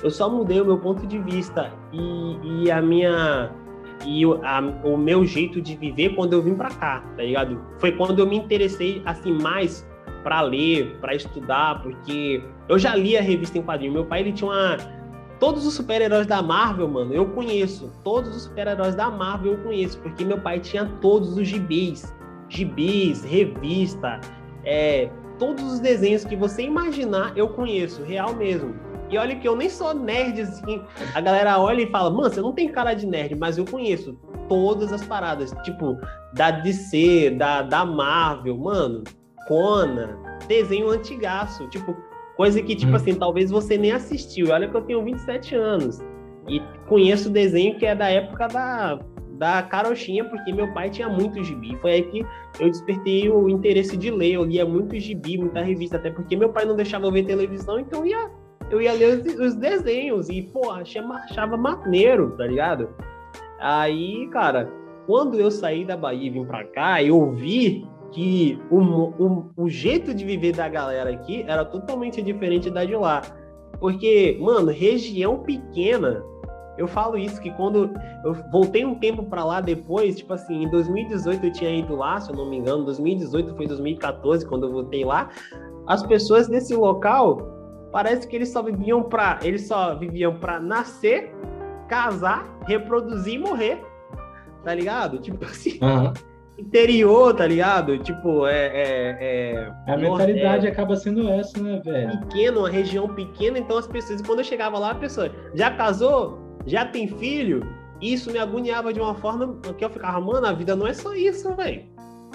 Eu 0.02 0.10
só 0.10 0.28
mudei 0.28 0.60
o 0.60 0.64
meu 0.64 0.78
ponto 0.78 1.06
de 1.06 1.20
vista 1.20 1.72
e, 1.92 2.64
e 2.64 2.68
a 2.68 2.82
minha 2.82 3.52
e 4.04 4.24
a, 4.24 4.60
o 4.84 4.96
meu 4.96 5.24
jeito 5.24 5.62
de 5.62 5.76
viver 5.76 6.16
quando 6.16 6.32
eu 6.32 6.42
vim 6.42 6.56
para 6.56 6.70
cá, 6.70 7.04
tá 7.16 7.22
ligado? 7.22 7.60
Foi 7.78 7.92
quando 7.92 8.18
eu 8.18 8.26
me 8.26 8.36
interessei 8.36 9.00
assim 9.06 9.32
mais 9.32 9.86
para 10.26 10.40
ler, 10.40 10.96
para 11.00 11.14
estudar, 11.14 11.80
porque 11.84 12.42
eu 12.68 12.76
já 12.80 12.96
li 12.96 13.16
a 13.16 13.22
revista 13.22 13.58
em 13.58 13.62
quadrinho. 13.62 13.92
Meu 13.92 14.06
pai 14.06 14.22
ele 14.22 14.32
tinha 14.32 14.50
uma 14.50 14.76
todos 15.38 15.64
os 15.64 15.74
super-heróis 15.74 16.26
da 16.26 16.42
Marvel, 16.42 16.88
mano, 16.88 17.14
eu 17.14 17.26
conheço. 17.26 17.92
Todos 18.02 18.34
os 18.34 18.42
super-heróis 18.42 18.96
da 18.96 19.08
Marvel 19.08 19.52
eu 19.52 19.58
conheço, 19.58 20.00
porque 20.00 20.24
meu 20.24 20.40
pai 20.40 20.58
tinha 20.58 20.84
todos 21.00 21.38
os 21.38 21.46
gibis, 21.46 22.12
gibis, 22.48 23.22
revista, 23.22 24.20
é, 24.64 25.08
todos 25.38 25.74
os 25.74 25.78
desenhos 25.78 26.24
que 26.24 26.34
você 26.34 26.62
imaginar 26.62 27.32
eu 27.38 27.50
conheço, 27.50 28.02
real 28.02 28.34
mesmo. 28.34 28.74
E 29.08 29.16
olha 29.16 29.36
que 29.36 29.46
eu 29.46 29.54
nem 29.54 29.70
sou 29.70 29.94
nerd, 29.94 30.40
assim. 30.40 30.82
A 31.14 31.20
galera 31.20 31.56
olha 31.60 31.82
e 31.82 31.90
fala, 31.92 32.10
mano, 32.10 32.28
você 32.28 32.40
não 32.40 32.52
tem 32.52 32.66
cara 32.68 32.94
de 32.94 33.06
nerd, 33.06 33.36
mas 33.36 33.58
eu 33.58 33.64
conheço 33.64 34.18
todas 34.48 34.92
as 34.92 35.04
paradas. 35.06 35.54
Tipo, 35.62 35.96
da 36.34 36.50
DC, 36.50 37.30
da, 37.38 37.62
da 37.62 37.86
Marvel, 37.86 38.58
mano, 38.58 39.04
Conan, 39.46 40.18
desenho 40.46 40.90
antigaço. 40.90 41.68
Tipo, 41.68 41.96
coisa 42.36 42.62
que, 42.62 42.74
tipo 42.74 42.92
hum. 42.92 42.96
assim, 42.96 43.14
talvez 43.14 43.50
você 43.50 43.76
nem 43.76 43.92
assistiu. 43.92 44.50
Olha 44.50 44.68
que 44.68 44.76
eu 44.76 44.82
tenho 44.82 45.04
27 45.04 45.54
anos. 45.54 45.98
E 46.48 46.60
conheço 46.88 47.30
desenho 47.30 47.78
que 47.78 47.86
é 47.86 47.94
da 47.94 48.08
época 48.08 48.46
da, 48.46 48.98
da 49.32 49.62
carochinha, 49.62 50.24
porque 50.24 50.52
meu 50.52 50.72
pai 50.72 50.90
tinha 50.90 51.08
muito 51.08 51.42
gibi. 51.42 51.76
Foi 51.80 51.92
aí 51.92 52.02
que 52.02 52.26
eu 52.60 52.70
despertei 52.70 53.28
o 53.28 53.48
interesse 53.48 53.96
de 53.96 54.10
ler. 54.10 54.34
Eu 54.34 54.44
lia 54.44 54.64
muito 54.64 54.98
gibi, 54.98 55.38
muita 55.38 55.60
revista, 55.60 55.96
até 55.96 56.10
porque 56.10 56.36
meu 56.36 56.50
pai 56.50 56.64
não 56.64 56.76
deixava 56.76 57.06
eu 57.06 57.12
ver 57.12 57.24
televisão, 57.24 57.80
então 57.80 58.06
ia 58.06 58.30
eu 58.70 58.80
ia 58.80 58.92
ler 58.92 59.18
os, 59.18 59.34
os 59.38 59.54
desenhos 59.54 60.28
e, 60.28 60.42
pô, 60.42 60.70
achava, 60.72 61.14
achava 61.14 61.56
maneiro, 61.56 62.32
tá 62.32 62.46
ligado? 62.46 62.88
Aí, 63.60 64.28
cara, 64.32 64.70
quando 65.06 65.38
eu 65.38 65.50
saí 65.50 65.84
da 65.84 65.96
Bahia 65.96 66.26
e 66.26 66.30
vim 66.30 66.44
pra 66.44 66.64
cá, 66.64 67.02
eu 67.02 67.30
vi 67.32 67.86
que 68.12 68.58
o, 68.70 68.78
o, 68.78 69.50
o 69.56 69.68
jeito 69.68 70.14
de 70.14 70.24
viver 70.24 70.54
da 70.54 70.68
galera 70.68 71.10
aqui 71.10 71.44
era 71.46 71.64
totalmente 71.64 72.22
diferente 72.22 72.70
da 72.70 72.84
de 72.84 72.94
lá. 72.94 73.22
Porque, 73.78 74.38
mano, 74.40 74.70
região 74.70 75.40
pequena, 75.40 76.22
eu 76.78 76.86
falo 76.86 77.16
isso 77.16 77.40
que 77.40 77.50
quando 77.52 77.90
eu 78.24 78.34
voltei 78.50 78.84
um 78.84 78.94
tempo 78.94 79.24
para 79.24 79.44
lá 79.44 79.60
depois, 79.60 80.16
tipo 80.16 80.32
assim, 80.32 80.64
em 80.64 80.70
2018 80.70 81.46
eu 81.46 81.52
tinha 81.52 81.70
ido 81.70 81.94
lá, 81.94 82.20
se 82.20 82.30
eu 82.30 82.36
não 82.36 82.48
me 82.48 82.56
engano, 82.56 82.84
2018 82.84 83.54
foi 83.56 83.66
2014 83.66 84.46
quando 84.46 84.66
eu 84.66 84.72
voltei 84.72 85.04
lá, 85.04 85.30
as 85.86 86.02
pessoas 86.02 86.48
desse 86.48 86.74
local 86.74 87.38
parece 87.92 88.26
que 88.26 88.36
eles 88.36 88.50
só 88.50 88.62
viviam 88.62 89.02
para 89.02 89.38
eles 89.42 89.66
só 89.66 89.94
viviam 89.94 90.38
para 90.38 90.60
nascer, 90.60 91.34
casar, 91.88 92.44
reproduzir 92.66 93.34
e 93.34 93.38
morrer. 93.38 93.82
Tá 94.64 94.74
ligado? 94.74 95.18
Tipo 95.18 95.44
assim. 95.44 95.78
Uhum. 95.80 96.12
Interior, 96.58 97.34
tá 97.34 97.46
ligado? 97.46 97.98
Tipo, 97.98 98.46
é. 98.46 98.66
é, 98.66 99.72
é 99.86 99.92
a 99.92 99.96
mentalidade 99.96 100.66
é, 100.66 100.70
acaba 100.70 100.96
sendo 100.96 101.28
essa, 101.28 101.62
né, 101.62 101.80
velho? 101.84 102.18
Pequeno, 102.20 102.60
uma 102.60 102.70
região 102.70 103.08
pequena, 103.14 103.58
então 103.58 103.76
as 103.76 103.86
pessoas, 103.86 104.22
quando 104.22 104.38
eu 104.40 104.44
chegava 104.44 104.78
lá, 104.78 104.92
a 104.92 104.94
pessoa 104.94 105.30
já 105.54 105.70
casou, 105.70 106.38
já 106.64 106.84
tem 106.84 107.08
filho, 107.08 107.60
isso 108.00 108.30
me 108.30 108.38
agoniava 108.38 108.92
de 108.92 109.00
uma 109.00 109.14
forma 109.14 109.58
que 109.76 109.84
eu 109.84 109.90
ficava, 109.90 110.20
mano, 110.20 110.46
a 110.46 110.52
vida 110.52 110.74
não 110.74 110.86
é 110.86 110.94
só 110.94 111.14
isso, 111.14 111.54
velho. 111.54 111.84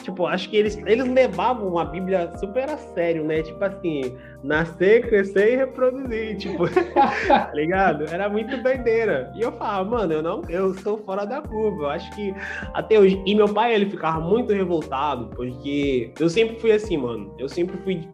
Tipo, 0.03 0.25
acho 0.25 0.49
que 0.49 0.57
eles, 0.57 0.77
eles 0.85 1.07
levavam 1.07 1.77
a 1.77 1.85
Bíblia 1.85 2.31
super 2.37 2.69
a 2.69 2.77
sério, 2.77 3.23
né? 3.23 3.41
Tipo 3.41 3.63
assim, 3.63 4.17
nascer, 4.43 5.07
crescer 5.07 5.53
e 5.53 5.55
reproduzir, 5.57 6.37
tipo, 6.37 6.65
tá 7.27 7.51
ligado? 7.53 8.05
Era 8.05 8.27
muito 8.29 8.61
doideira. 8.61 9.31
E 9.35 9.41
eu 9.41 9.51
falava, 9.53 9.89
mano, 9.89 10.13
eu 10.13 10.23
não, 10.23 10.41
eu 10.49 10.73
sou 10.75 10.97
fora 10.99 11.25
da 11.25 11.41
curva. 11.41 11.83
Eu 11.83 11.89
acho 11.89 12.11
que 12.15 12.33
até 12.73 12.99
hoje. 12.99 13.21
E 13.25 13.35
meu 13.35 13.47
pai, 13.47 13.75
ele 13.75 13.89
ficava 13.89 14.19
muito 14.19 14.51
revoltado, 14.53 15.27
porque 15.35 16.13
eu 16.19 16.29
sempre 16.29 16.59
fui 16.59 16.71
assim, 16.71 16.97
mano. 16.97 17.33
Eu 17.37 17.47
sempre 17.47 17.77
fui 17.77 18.07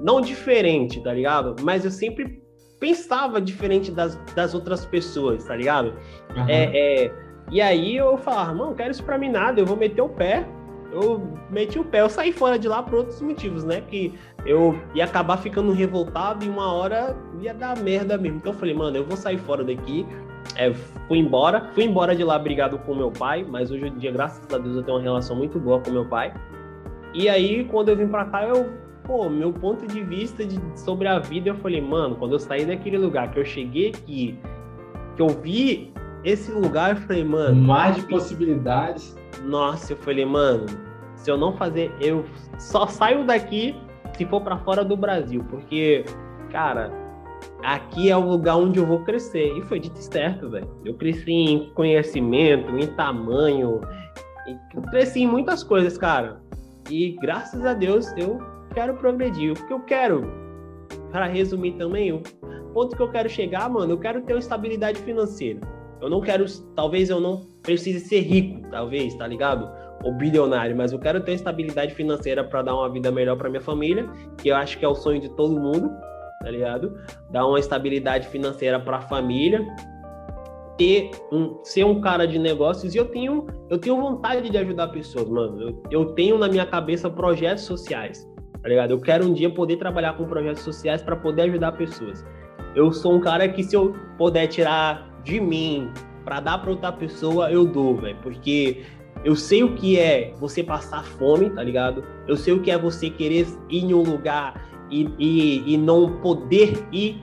não 0.00 0.20
diferente, 0.20 1.02
tá 1.02 1.12
ligado? 1.12 1.56
Mas 1.62 1.84
eu 1.84 1.90
sempre 1.90 2.42
pensava 2.80 3.40
diferente 3.40 3.90
das, 3.90 4.16
das 4.34 4.54
outras 4.54 4.84
pessoas, 4.84 5.44
tá 5.44 5.56
ligado? 5.56 5.94
Uhum. 6.36 6.48
É, 6.48 7.04
é, 7.04 7.12
e 7.50 7.60
aí 7.60 7.96
eu 7.96 8.16
falava, 8.18 8.54
mano, 8.54 8.66
não 8.70 8.74
quero 8.74 8.90
isso 8.90 9.02
pra 9.02 9.18
mim 9.18 9.30
nada, 9.30 9.60
eu 9.60 9.66
vou 9.66 9.76
meter 9.76 10.02
o 10.02 10.08
pé 10.08 10.46
eu 10.92 11.38
meti 11.50 11.78
o 11.78 11.84
pé, 11.84 12.00
eu 12.00 12.08
saí 12.08 12.32
fora 12.32 12.58
de 12.58 12.66
lá 12.68 12.82
por 12.82 12.94
outros 12.94 13.20
motivos, 13.20 13.64
né? 13.64 13.80
Que 13.80 14.14
eu 14.46 14.78
ia 14.94 15.04
acabar 15.04 15.36
ficando 15.36 15.72
revoltado 15.72 16.44
e 16.44 16.48
uma 16.48 16.72
hora 16.72 17.16
ia 17.40 17.52
dar 17.52 17.76
merda 17.78 18.16
mesmo. 18.16 18.38
Então 18.38 18.52
eu 18.52 18.58
falei, 18.58 18.74
mano, 18.74 18.96
eu 18.96 19.04
vou 19.04 19.16
sair 19.16 19.38
fora 19.38 19.62
daqui. 19.62 20.06
É, 20.56 20.72
fui 21.06 21.18
embora, 21.18 21.68
fui 21.74 21.84
embora 21.84 22.16
de 22.16 22.24
lá 22.24 22.38
brigado 22.38 22.78
com 22.78 22.94
meu 22.94 23.10
pai, 23.10 23.44
mas 23.46 23.70
hoje 23.70 23.86
em 23.86 23.96
dia, 23.96 24.10
graças 24.10 24.42
a 24.52 24.58
Deus, 24.58 24.76
eu 24.76 24.82
tenho 24.82 24.96
uma 24.96 25.02
relação 25.02 25.36
muito 25.36 25.58
boa 25.58 25.80
com 25.80 25.90
meu 25.90 26.06
pai. 26.06 26.32
E 27.12 27.28
aí, 27.28 27.64
quando 27.64 27.90
eu 27.90 27.96
vim 27.96 28.08
pra 28.08 28.24
cá, 28.24 28.44
eu, 28.44 28.72
pô, 29.04 29.28
meu 29.28 29.52
ponto 29.52 29.86
de 29.86 30.02
vista 30.02 30.44
de, 30.44 30.58
sobre 30.78 31.06
a 31.06 31.18
vida, 31.18 31.50
eu 31.50 31.54
falei, 31.56 31.80
mano, 31.80 32.16
quando 32.16 32.32
eu 32.32 32.38
saí 32.38 32.64
daquele 32.64 32.96
lugar, 32.96 33.30
que 33.30 33.38
eu 33.38 33.44
cheguei 33.44 33.88
aqui, 33.90 34.38
que 35.16 35.22
eu 35.22 35.28
vi 35.28 35.92
esse 36.24 36.50
lugar, 36.50 36.90
eu 36.90 36.96
falei, 37.02 37.24
mano. 37.24 37.60
Mais 37.60 37.96
de 37.96 38.02
possibilidades. 38.02 39.17
Nossa, 39.44 39.92
eu 39.92 39.96
falei, 39.96 40.24
mano, 40.24 40.66
se 41.16 41.30
eu 41.30 41.36
não 41.36 41.52
fazer, 41.56 41.92
eu 42.00 42.24
só 42.58 42.86
saio 42.86 43.24
daqui 43.24 43.74
se 44.16 44.24
for 44.26 44.40
para 44.40 44.58
fora 44.58 44.84
do 44.84 44.96
Brasil, 44.96 45.44
porque, 45.48 46.04
cara, 46.50 46.90
aqui 47.62 48.10
é 48.10 48.16
o 48.16 48.28
lugar 48.28 48.56
onde 48.56 48.78
eu 48.78 48.86
vou 48.86 49.04
crescer. 49.04 49.56
E 49.56 49.62
foi 49.62 49.78
dito 49.78 49.98
certo, 49.98 50.50
velho. 50.50 50.68
Eu 50.84 50.94
cresci 50.94 51.30
em 51.30 51.70
conhecimento, 51.70 52.76
em 52.76 52.86
tamanho, 52.94 53.80
cresci 54.90 55.20
em 55.20 55.26
muitas 55.26 55.62
coisas, 55.62 55.96
cara. 55.96 56.40
E 56.90 57.16
graças 57.20 57.64
a 57.64 57.74
Deus 57.74 58.12
eu 58.16 58.38
quero 58.74 58.94
progredir. 58.94 59.52
O 59.52 59.66
que 59.66 59.72
eu 59.72 59.80
quero, 59.80 60.22
para 61.12 61.26
resumir 61.26 61.72
também, 61.72 62.12
o 62.12 62.22
ponto 62.72 62.96
que 62.96 63.02
eu 63.02 63.10
quero 63.10 63.28
chegar, 63.28 63.68
mano, 63.68 63.92
eu 63.92 63.98
quero 63.98 64.22
ter 64.22 64.32
uma 64.32 64.38
estabilidade 64.38 65.00
financeira. 65.02 65.60
Eu 66.00 66.08
não 66.08 66.20
quero, 66.20 66.44
talvez 66.74 67.10
eu 67.10 67.20
não 67.20 67.46
precise 67.62 68.00
ser 68.00 68.20
rico, 68.20 68.68
talvez, 68.70 69.14
tá 69.14 69.26
ligado? 69.26 69.68
Ou 70.04 70.12
bilionário, 70.14 70.76
mas 70.76 70.92
eu 70.92 70.98
quero 70.98 71.20
ter 71.20 71.32
estabilidade 71.32 71.94
financeira 71.94 72.44
para 72.44 72.62
dar 72.62 72.74
uma 72.74 72.88
vida 72.88 73.10
melhor 73.10 73.36
para 73.36 73.48
minha 73.48 73.60
família, 73.60 74.08
que 74.38 74.48
eu 74.48 74.56
acho 74.56 74.78
que 74.78 74.84
é 74.84 74.88
o 74.88 74.94
sonho 74.94 75.20
de 75.20 75.28
todo 75.30 75.58
mundo, 75.58 75.90
tá 76.40 76.50
ligado? 76.50 76.96
Dar 77.30 77.46
uma 77.46 77.58
estabilidade 77.58 78.28
financeira 78.28 78.78
para 78.78 78.98
a 78.98 79.00
família, 79.00 79.66
ter 80.76 81.10
um, 81.32 81.58
ser 81.64 81.84
um 81.84 82.00
cara 82.00 82.26
de 82.26 82.38
negócios 82.38 82.94
e 82.94 82.98
eu 82.98 83.06
tenho 83.06 83.46
eu 83.68 83.78
tenho 83.78 84.00
vontade 84.00 84.48
de 84.48 84.56
ajudar 84.56 84.88
pessoas, 84.88 85.28
mano. 85.28 85.60
Eu, 85.60 85.82
eu 85.90 86.06
tenho 86.14 86.38
na 86.38 86.48
minha 86.48 86.64
cabeça 86.64 87.10
projetos 87.10 87.64
sociais, 87.64 88.26
tá 88.62 88.68
ligado? 88.68 88.92
Eu 88.92 89.00
quero 89.00 89.26
um 89.26 89.32
dia 89.34 89.50
poder 89.50 89.76
trabalhar 89.76 90.16
com 90.16 90.24
projetos 90.24 90.62
sociais 90.62 91.02
para 91.02 91.16
poder 91.16 91.42
ajudar 91.42 91.72
pessoas. 91.72 92.24
Eu 92.74 92.92
sou 92.92 93.14
um 93.14 93.20
cara 93.20 93.48
que 93.48 93.64
se 93.64 93.74
eu 93.74 93.92
puder 94.16 94.46
tirar 94.46 95.17
de 95.28 95.38
mim 95.38 95.90
para 96.24 96.40
dar 96.40 96.58
para 96.58 96.70
outra 96.70 96.90
pessoa, 96.90 97.50
eu 97.50 97.66
dou, 97.66 97.96
velho. 97.96 98.16
Porque 98.22 98.82
eu 99.24 99.36
sei 99.36 99.62
o 99.62 99.74
que 99.74 99.98
é 99.98 100.32
você 100.40 100.62
passar 100.62 101.04
fome, 101.04 101.50
tá 101.50 101.62
ligado? 101.62 102.04
Eu 102.26 102.36
sei 102.36 102.54
o 102.54 102.60
que 102.60 102.70
é 102.70 102.78
você 102.78 103.10
querer 103.10 103.46
ir 103.68 103.84
em 103.84 103.94
um 103.94 104.02
lugar 104.02 104.68
e, 104.90 105.08
e, 105.18 105.74
e 105.74 105.76
não 105.76 106.20
poder 106.20 106.86
ir 106.92 107.22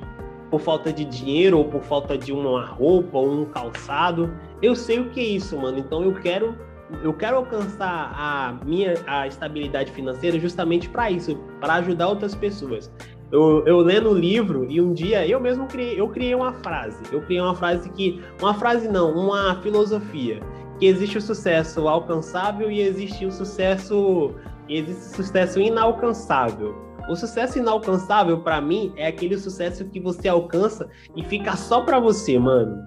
por 0.50 0.60
falta 0.60 0.94
de 0.94 1.04
dinheiro 1.04 1.58
ou 1.58 1.66
por 1.66 1.82
falta 1.82 2.18
de 2.18 2.32
uma 2.32 2.66
roupa 2.66 3.18
ou 3.18 3.42
um 3.42 3.46
calçado. 3.46 4.32
Eu 4.62 4.76
sei 4.76 5.00
o 5.00 5.10
que 5.10 5.20
é 5.20 5.24
isso, 5.24 5.58
mano. 5.58 5.80
Então 5.80 6.04
eu 6.04 6.14
quero 6.14 6.56
eu 7.02 7.14
quero 7.14 7.38
alcançar 7.38 8.14
a 8.16 8.60
minha 8.64 8.94
a 9.08 9.26
estabilidade 9.26 9.92
financeira 9.92 10.40
justamente 10.40 10.88
para 10.88 11.10
isso, 11.10 11.36
para 11.60 11.76
ajudar 11.76 12.08
outras 12.08 12.36
pessoas. 12.36 12.92
Eu, 13.32 13.66
eu 13.66 13.80
lendo 13.80 14.10
o 14.12 14.18
livro 14.18 14.66
e 14.70 14.80
um 14.80 14.94
dia 14.94 15.28
eu 15.28 15.40
mesmo 15.40 15.68
criei, 15.68 16.00
eu 16.00 16.08
criei 16.10 16.36
uma 16.36 16.54
frase. 16.54 17.02
Eu 17.12 17.22
criei 17.22 17.42
uma 17.42 17.56
frase 17.56 17.90
que. 17.90 18.22
Uma 18.42 18.54
frase 18.54 18.88
não, 18.88 19.12
uma 19.14 19.62
filosofia. 19.62 20.40
Que 20.80 20.86
existe 20.88 21.18
o 21.18 21.22
sucesso 21.22 21.88
alcançável 21.88 22.70
e 22.70 22.82
existe 22.82 23.26
o 23.26 23.32
sucesso. 23.32 24.36
Existe 24.68 25.14
o 25.14 25.16
sucesso 25.24 25.60
inalcançável. 25.60 26.76
O 27.08 27.16
sucesso 27.16 27.60
inalcançável, 27.60 28.40
para 28.40 28.60
mim, 28.60 28.92
é 28.98 29.08
aquele 29.08 29.38
sucesso 29.38 29.86
que 29.86 30.00
você 30.00 30.28
alcança 30.28 30.90
e 31.16 31.24
fica 31.24 31.56
só 31.56 31.82
para 31.82 32.00
você, 32.00 32.40
mano. 32.40 32.84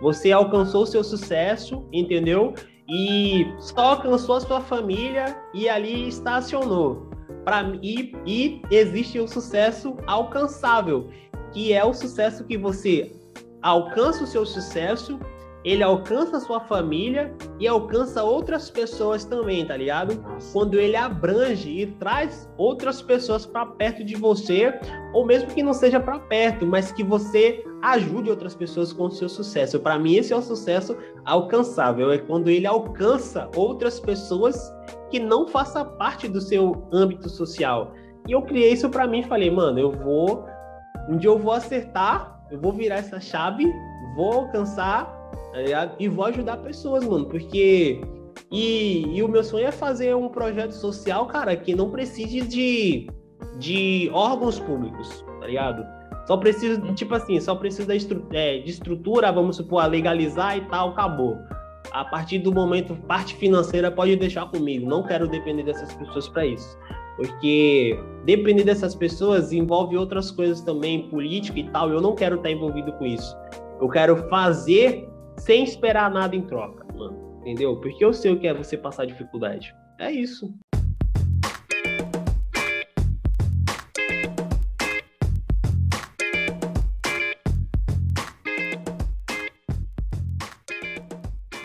Você 0.00 0.32
alcançou 0.32 0.82
o 0.82 0.86
seu 0.86 1.04
sucesso, 1.04 1.86
entendeu? 1.92 2.54
E 2.90 3.46
só 3.60 3.92
alcançou 3.92 4.36
a 4.36 4.40
sua 4.40 4.60
família 4.60 5.36
e 5.54 5.68
ali 5.68 6.08
estacionou. 6.08 7.08
Para 7.44 7.62
e, 7.82 8.12
e 8.26 8.62
existe 8.70 9.18
o 9.18 9.24
um 9.24 9.28
sucesso 9.28 9.96
alcançável, 10.06 11.08
que 11.52 11.72
é 11.72 11.84
o 11.84 11.94
sucesso 11.94 12.44
que 12.44 12.58
você 12.58 13.12
alcança 13.62 14.24
o 14.24 14.26
seu 14.26 14.44
sucesso 14.44 15.18
ele 15.64 15.82
alcança 15.82 16.40
sua 16.40 16.60
família 16.60 17.34
e 17.58 17.68
alcança 17.68 18.24
outras 18.24 18.70
pessoas 18.70 19.24
também, 19.24 19.66
tá 19.66 19.76
ligado? 19.76 20.14
Nossa. 20.14 20.52
Quando 20.52 20.78
ele 20.78 20.96
abrange 20.96 21.70
e 21.70 21.86
traz 21.86 22.50
outras 22.56 23.02
pessoas 23.02 23.44
para 23.44 23.66
perto 23.66 24.02
de 24.02 24.16
você, 24.16 24.78
ou 25.12 25.26
mesmo 25.26 25.48
que 25.50 25.62
não 25.62 25.74
seja 25.74 26.00
para 26.00 26.18
perto, 26.18 26.66
mas 26.66 26.92
que 26.92 27.04
você 27.04 27.62
ajude 27.82 28.30
outras 28.30 28.54
pessoas 28.54 28.92
com 28.92 29.04
o 29.04 29.10
seu 29.10 29.28
sucesso. 29.28 29.78
Para 29.80 29.98
mim, 29.98 30.16
esse 30.16 30.32
é 30.32 30.36
o 30.36 30.42
sucesso 30.42 30.96
alcançável, 31.24 32.10
é 32.10 32.18
quando 32.18 32.48
ele 32.48 32.66
alcança 32.66 33.50
outras 33.54 34.00
pessoas 34.00 34.72
que 35.10 35.18
não 35.18 35.46
façam 35.46 35.84
parte 35.96 36.28
do 36.28 36.40
seu 36.40 36.86
âmbito 36.92 37.28
social. 37.28 37.92
E 38.26 38.32
eu 38.32 38.42
criei 38.42 38.72
isso 38.72 38.88
para 38.88 39.06
mim, 39.06 39.22
falei, 39.22 39.50
mano, 39.50 39.78
eu 39.78 39.90
vou 39.90 40.44
um 41.08 41.16
dia 41.16 41.28
eu 41.28 41.38
vou 41.38 41.52
acertar, 41.52 42.40
eu 42.50 42.60
vou 42.60 42.72
virar 42.72 42.96
essa 42.96 43.18
chave, 43.18 43.66
vou 44.14 44.32
alcançar 44.32 45.19
tá 45.52 45.96
E 45.98 46.08
vou 46.08 46.24
ajudar 46.26 46.58
pessoas, 46.58 47.04
mano, 47.04 47.26
porque. 47.26 48.00
E, 48.50 49.16
e 49.16 49.22
o 49.22 49.28
meu 49.28 49.44
sonho 49.44 49.66
é 49.66 49.72
fazer 49.72 50.14
um 50.16 50.28
projeto 50.28 50.72
social, 50.72 51.26
cara, 51.26 51.56
que 51.56 51.74
não 51.74 51.90
precise 51.90 52.40
de, 52.40 53.08
de 53.58 54.10
órgãos 54.12 54.58
públicos, 54.58 55.24
tá 55.40 55.46
ligado? 55.46 55.84
Só 56.26 56.36
precisa, 56.36 56.80
tipo 56.94 57.14
assim, 57.14 57.40
só 57.40 57.54
precisa 57.54 57.92
de, 57.92 57.96
estru 57.96 58.26
é, 58.32 58.58
de 58.58 58.70
estrutura, 58.70 59.32
vamos 59.32 59.56
supor, 59.56 59.84
legalizar 59.86 60.56
e 60.56 60.60
tal, 60.62 60.90
acabou. 60.90 61.36
A 61.92 62.04
partir 62.04 62.38
do 62.38 62.52
momento, 62.52 62.94
parte 62.94 63.34
financeira 63.34 63.90
pode 63.90 64.14
deixar 64.16 64.46
comigo. 64.46 64.88
Não 64.88 65.02
quero 65.02 65.26
depender 65.26 65.64
dessas 65.64 65.92
pessoas 65.92 66.28
para 66.28 66.46
isso. 66.46 66.78
Porque 67.16 67.98
depender 68.24 68.64
dessas 68.64 68.94
pessoas 68.94 69.52
envolve 69.52 69.96
outras 69.96 70.30
coisas 70.30 70.60
também, 70.60 71.08
política 71.08 71.58
e 71.58 71.68
tal. 71.70 71.90
Eu 71.90 72.00
não 72.00 72.14
quero 72.14 72.36
estar 72.36 72.50
envolvido 72.50 72.92
com 72.92 73.04
isso. 73.04 73.36
Eu 73.80 73.88
quero 73.88 74.16
fazer 74.28 75.09
sem 75.40 75.64
esperar 75.64 76.10
nada 76.10 76.36
em 76.36 76.42
troca, 76.42 76.84
mano. 76.94 77.40
Entendeu? 77.40 77.76
Porque 77.76 78.04
eu 78.04 78.12
sei 78.12 78.32
o 78.32 78.38
que 78.38 78.46
é 78.46 78.54
você 78.54 78.76
passar 78.76 79.06
dificuldade. 79.06 79.74
É 79.98 80.12
isso. 80.12 80.54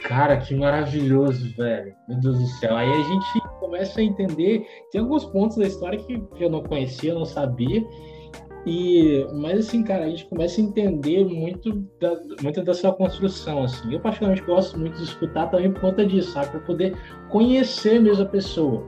Cara, 0.07 0.37
que 0.37 0.55
maravilhoso, 0.55 1.53
velho. 1.57 1.93
Meu 2.07 2.17
Deus 2.19 2.39
do 2.39 2.47
céu. 2.47 2.77
Aí 2.77 2.89
a 2.89 3.03
gente 3.03 3.41
começa 3.59 3.99
a 3.99 4.03
entender. 4.03 4.65
Tem 4.91 5.01
alguns 5.01 5.25
pontos 5.25 5.57
da 5.57 5.67
história 5.67 5.99
que 5.99 6.23
eu 6.39 6.49
não 6.49 6.63
conhecia, 6.63 7.13
não 7.13 7.25
sabia. 7.25 7.83
E, 8.65 9.27
mas 9.33 9.59
assim, 9.59 9.83
cara, 9.83 10.05
a 10.05 10.09
gente 10.09 10.25
começa 10.25 10.59
a 10.59 10.63
entender 10.63 11.23
muito 11.23 11.71
da, 12.01 12.15
muito 12.41 12.63
da 12.63 12.73
sua 12.73 12.91
construção, 12.93 13.63
assim. 13.63 13.93
Eu 13.93 13.99
particularmente 13.99 14.45
gosto 14.45 14.77
muito 14.79 14.97
de 14.97 15.03
escutar 15.03 15.47
também 15.47 15.71
por 15.71 15.81
conta 15.81 16.05
disso, 16.05 16.31
sabe? 16.31 16.49
Para 16.49 16.59
poder 16.61 16.97
conhecer 17.29 18.01
mesmo 18.01 18.23
a 18.23 18.27
pessoa. 18.27 18.83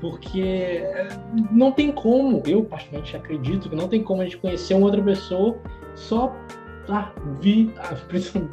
Porque 0.00 0.40
é, 0.40 1.08
não 1.50 1.72
tem 1.72 1.92
como, 1.92 2.42
eu 2.46 2.64
particularmente 2.64 3.16
acredito 3.16 3.68
que 3.68 3.76
não 3.76 3.88
tem 3.88 4.02
como 4.02 4.22
a 4.22 4.24
gente 4.24 4.38
conhecer 4.38 4.74
uma 4.74 4.86
outra 4.86 5.02
pessoa 5.02 5.58
só 5.94 6.34
ah, 6.88 7.12
vi, 7.40 7.74
ah, 7.78 7.94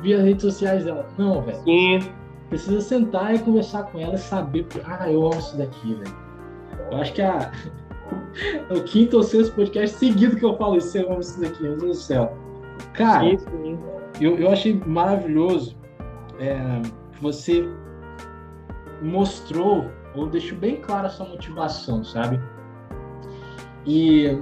vi 0.01 0.13
as 0.13 0.23
redes 0.23 0.41
sociais 0.41 0.83
dela. 0.83 1.07
Não, 1.17 1.41
velho. 1.41 1.63
Sim. 1.63 1.99
Precisa 2.49 2.81
sentar 2.81 3.33
e 3.33 3.39
conversar 3.39 3.83
com 3.83 3.99
ela 3.99 4.15
e 4.15 4.17
saber, 4.17 4.67
ah, 4.85 5.09
eu 5.09 5.25
amo 5.25 5.39
isso 5.39 5.57
daqui, 5.57 5.93
velho. 5.93 6.25
Eu 6.91 6.97
acho 6.97 7.13
que 7.13 7.21
a 7.21 7.51
é 8.69 8.73
o 8.73 8.83
quinto 8.83 9.17
ou 9.17 9.23
sexto 9.23 9.55
podcast 9.55 9.97
seguido 9.97 10.35
que 10.35 10.45
eu 10.45 10.57
falo 10.57 10.77
isso, 10.77 10.97
amo 10.97 11.19
isso 11.19 11.39
daqui, 11.39 11.63
meu 11.63 11.77
Deus 11.77 11.97
do 11.97 12.03
céu. 12.03 12.37
Cara, 12.93 13.29
sim, 13.29 13.37
sim. 13.37 13.79
Eu, 14.19 14.37
eu 14.37 14.49
achei 14.49 14.81
maravilhoso 14.85 15.77
é, 16.39 16.57
que 17.13 17.21
você 17.21 17.67
mostrou, 19.01 19.85
ou 20.15 20.27
deixou 20.27 20.57
bem 20.57 20.77
clara 20.77 21.07
a 21.07 21.09
sua 21.09 21.27
motivação, 21.27 22.03
sabe? 22.03 22.39
E 23.85 24.37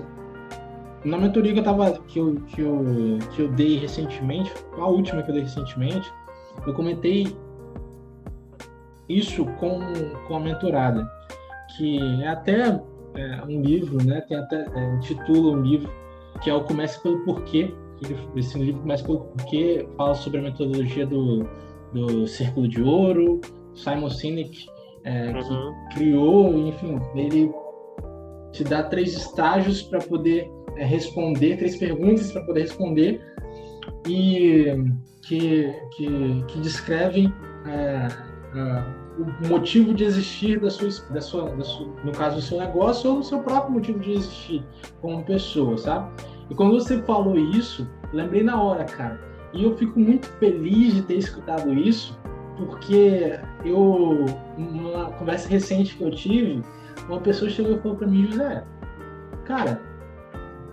na 1.03 1.17
mentoria 1.17 1.53
que 1.53 1.59
eu, 1.59 1.63
tava, 1.63 1.91
que 2.07 2.19
eu, 2.19 2.35
que 2.47 2.61
eu, 2.61 2.83
que 3.35 3.41
eu 3.41 3.47
dei 3.49 3.77
recentemente, 3.77 4.51
a 4.77 4.87
última 4.87 5.21
que 5.21 5.31
eu 5.31 5.33
dei 5.33 5.43
recentemente, 5.43 6.11
eu 6.65 6.73
comentei 6.73 7.35
isso 9.09 9.45
com, 9.45 9.79
com 10.27 10.35
a 10.35 10.39
mentorada, 10.39 11.05
que 11.75 11.99
é 12.23 12.27
até 12.27 12.81
é, 13.15 13.43
um 13.45 13.61
livro, 13.61 14.03
né? 14.03 14.21
Tem 14.21 14.37
até 14.37 14.65
é, 14.75 14.95
intitula 14.95 15.57
um 15.57 15.61
livro 15.61 15.91
que 16.41 16.49
é 16.49 16.53
o 16.53 16.63
Comece 16.63 17.01
pelo 17.01 17.23
Porquê. 17.25 17.73
Esse 18.35 18.57
livro 18.59 18.81
começa 18.81 19.03
pelo 19.05 19.19
porquê, 19.19 19.87
fala 19.95 20.13
sobre 20.13 20.39
a 20.39 20.43
metodologia 20.43 21.05
do, 21.05 21.47
do 21.93 22.27
Círculo 22.27 22.67
de 22.67 22.81
Ouro, 22.81 23.39
Simon 23.73 24.09
Sinek, 24.09 24.67
é, 25.05 25.29
uhum. 25.29 25.73
que 25.89 25.95
criou, 25.95 26.67
enfim, 26.67 26.99
ele 27.15 27.49
te 28.51 28.63
dá 28.65 28.83
três 28.83 29.15
estágios 29.15 29.81
para 29.83 29.99
poder 29.99 30.51
é, 30.75 30.85
responder, 30.85 31.57
três 31.57 31.77
perguntas 31.77 32.31
para 32.33 32.41
poder 32.43 32.61
responder 32.61 33.21
e 34.05 34.65
que, 35.21 35.73
que, 35.95 36.43
que 36.47 36.59
descrevem 36.59 37.33
é, 37.65 38.07
o 39.17 39.47
motivo 39.47 39.93
de 39.93 40.03
existir 40.03 40.59
da 40.59 40.69
sua, 40.69 40.89
da 41.09 41.21
sua, 41.21 41.49
da 41.49 41.63
sua, 41.63 41.87
no 42.03 42.11
caso 42.11 42.37
do 42.37 42.41
seu 42.41 42.59
negócio 42.59 43.11
ou 43.11 43.19
o 43.19 43.23
seu 43.23 43.39
próprio 43.39 43.73
motivo 43.73 43.99
de 43.99 44.13
existir 44.13 44.65
como 45.01 45.23
pessoa, 45.23 45.77
sabe? 45.77 46.11
E 46.49 46.55
quando 46.55 46.73
você 46.73 47.01
falou 47.03 47.37
isso, 47.37 47.87
lembrei 48.11 48.43
na 48.43 48.61
hora, 48.61 48.83
cara. 48.85 49.19
E 49.53 49.63
eu 49.63 49.77
fico 49.77 49.99
muito 49.99 50.27
feliz 50.39 50.95
de 50.95 51.01
ter 51.03 51.17
escutado 51.17 51.71
isso, 51.73 52.17
porque 52.57 53.39
eu, 53.63 54.25
numa 54.57 55.11
conversa 55.11 55.47
recente 55.47 55.95
que 55.95 56.03
eu 56.03 56.11
tive, 56.11 56.61
uma 57.07 57.19
pessoa 57.19 57.49
chegou 57.49 57.73
e 57.73 57.79
falou 57.79 57.97
para 57.97 58.07
mim, 58.07 58.25
José, 58.25 58.63
cara, 59.45 59.79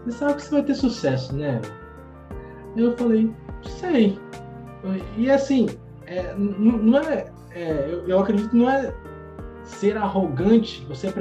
você 0.05 0.12
sabe 0.12 0.35
que 0.37 0.42
você 0.42 0.50
vai 0.50 0.62
ter 0.62 0.74
sucesso, 0.74 1.37
né? 1.37 1.61
Eu 2.76 2.96
falei, 2.96 3.31
sei. 3.62 4.18
E 5.18 5.31
assim, 5.31 5.68
é, 6.07 6.35
não 6.37 6.98
é 6.98 7.26
é, 7.55 7.89
eu, 7.91 8.07
eu, 8.07 8.19
acredito 8.19 8.51
que 8.51 8.57
não 8.57 8.71
é 8.71 8.95
ser 9.65 9.97
arrogante 9.97 10.85
ou 10.89 10.95
ser 10.95 11.13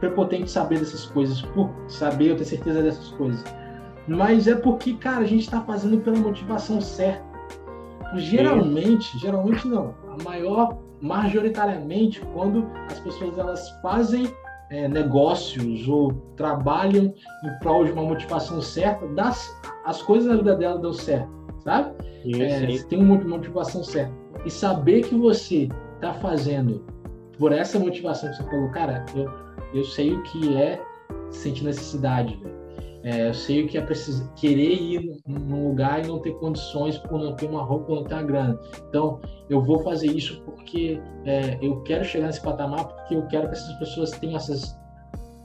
prepotente 0.00 0.50
saber 0.50 0.78
dessas 0.78 1.06
coisas, 1.06 1.42
por 1.42 1.70
saber 1.88 2.32
ou 2.32 2.36
ter 2.36 2.44
certeza 2.44 2.82
dessas 2.82 3.08
coisas. 3.10 3.44
Mas 4.06 4.46
é 4.46 4.54
porque, 4.54 4.94
cara, 4.94 5.18
a 5.18 5.26
gente 5.26 5.42
está 5.42 5.60
fazendo 5.60 5.98
pela 6.00 6.18
motivação 6.18 6.80
certa. 6.80 7.24
Geralmente, 8.16 9.18
geralmente 9.18 9.66
não. 9.66 9.94
A 10.08 10.22
maior, 10.22 10.78
majoritariamente, 11.00 12.20
quando 12.32 12.66
as 12.90 13.00
pessoas 13.00 13.38
elas 13.38 13.68
fazem 13.80 14.28
é, 14.70 14.86
negócios 14.88 15.88
ou 15.88 16.12
trabalham 16.36 17.14
em 17.44 17.58
prol 17.60 17.84
de 17.84 17.92
uma 17.92 18.02
motivação 18.02 18.60
certa, 18.60 19.06
das, 19.08 19.50
as 19.84 20.02
coisas 20.02 20.28
na 20.28 20.36
vida 20.36 20.54
dela 20.54 20.78
dão 20.78 20.92
certo, 20.92 21.28
sabe? 21.60 21.94
Isso, 22.24 22.42
é, 22.42 22.88
tem 22.88 22.98
uma 22.98 23.16
motivação 23.16 23.82
certa 23.82 24.23
e 24.44 24.50
saber 24.50 25.02
que 25.02 25.14
você 25.14 25.68
está 25.94 26.14
fazendo 26.14 26.84
por 27.38 27.52
essa 27.52 27.78
motivação 27.78 28.30
que 28.30 28.36
você 28.36 28.44
falou, 28.44 28.70
cara, 28.70 29.04
eu, 29.14 29.30
eu 29.74 29.84
sei 29.84 30.14
o 30.14 30.22
que 30.24 30.56
é 30.56 30.80
sentir 31.30 31.64
necessidade, 31.64 32.38
é, 33.04 33.28
eu 33.28 33.34
sei 33.34 33.64
o 33.64 33.68
que 33.68 33.76
é 33.76 33.82
precisar, 33.82 34.26
querer 34.34 34.80
ir 34.80 35.20
num 35.26 35.68
lugar 35.68 36.02
e 36.02 36.08
não 36.08 36.18
ter 36.20 36.32
condições 36.36 36.96
por 36.96 37.18
não 37.18 37.34
ter 37.36 37.46
uma 37.46 37.62
roupa, 37.62 37.86
por 37.86 37.96
não 37.96 38.04
ter 38.04 38.14
uma 38.14 38.22
grana. 38.22 38.58
Então, 38.88 39.20
eu 39.50 39.60
vou 39.60 39.80
fazer 39.80 40.06
isso 40.06 40.40
porque 40.42 40.98
é, 41.26 41.58
eu 41.60 41.82
quero 41.82 42.02
chegar 42.02 42.28
nesse 42.28 42.40
patamar, 42.40 42.86
porque 42.86 43.14
eu 43.14 43.26
quero 43.26 43.48
que 43.48 43.54
essas 43.54 43.74
pessoas 43.78 44.10
tenham 44.12 44.36
essas. 44.36 44.74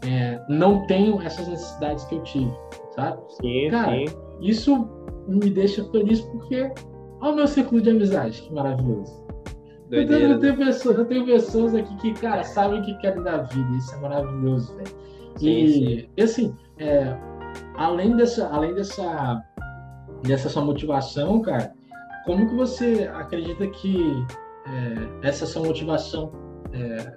É, 0.06 0.40
não 0.48 0.88
tenham 0.88 1.22
essas 1.22 1.50
necessidades 1.50 2.06
que 2.06 2.16
eu 2.16 2.24
tive, 2.24 2.52
sabe? 2.96 3.22
Sim, 3.42 3.70
Cara, 3.70 3.92
sim. 3.92 4.06
isso 4.40 4.88
me 5.28 5.50
deixa 5.50 5.84
feliz 5.92 6.22
porque 6.22 6.72
Olha 7.22 7.34
o 7.34 7.36
meu 7.36 7.48
círculo 7.48 7.82
de 7.82 7.90
amizade, 7.90 8.42
que 8.42 8.54
maravilhoso. 8.54 9.28
Eu 9.92 10.08
tenho, 10.08 10.32
eu, 10.32 10.40
tenho 10.40 10.56
pessoas, 10.56 10.98
eu 10.98 11.06
tenho 11.06 11.26
pessoas 11.26 11.74
aqui 11.74 11.96
que, 11.98 12.14
cara, 12.14 12.44
sabem 12.44 12.80
o 12.80 12.84
que 12.84 12.94
querem 13.00 13.24
da 13.24 13.38
vida. 13.38 13.70
Isso 13.78 13.96
é 13.96 13.98
maravilhoso, 14.00 14.76
velho. 14.76 14.96
E, 15.42 16.10
e, 16.16 16.22
assim, 16.22 16.56
é, 16.78 17.16
além 17.76 18.16
dessa, 18.16 18.48
além 18.50 18.74
dessa, 18.76 19.42
dessa 20.24 20.48
sua 20.48 20.64
motivação, 20.64 21.42
cara, 21.42 21.74
como 22.26 22.48
que 22.48 22.56
você 22.56 23.10
acredita 23.14 23.66
que 23.68 23.98
é, 24.68 25.28
essa 25.28 25.46
sua 25.46 25.64
motivação 25.64 26.32
é, 26.72 27.12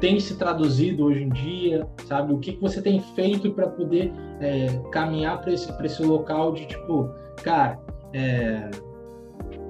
tem 0.00 0.20
se 0.20 0.36
traduzido 0.36 1.06
hoje 1.06 1.22
em 1.22 1.30
dia, 1.30 1.88
sabe? 2.06 2.34
O 2.34 2.38
que, 2.38 2.52
que 2.52 2.60
você 2.60 2.82
tem 2.82 3.00
feito 3.14 3.52
para 3.52 3.68
poder 3.68 4.12
é, 4.40 4.66
caminhar 4.90 5.40
para 5.40 5.52
esse, 5.52 5.72
esse 5.82 6.02
local 6.02 6.52
de 6.52 6.66
tipo, 6.66 7.08
cara, 7.42 7.78
é, 8.14 8.70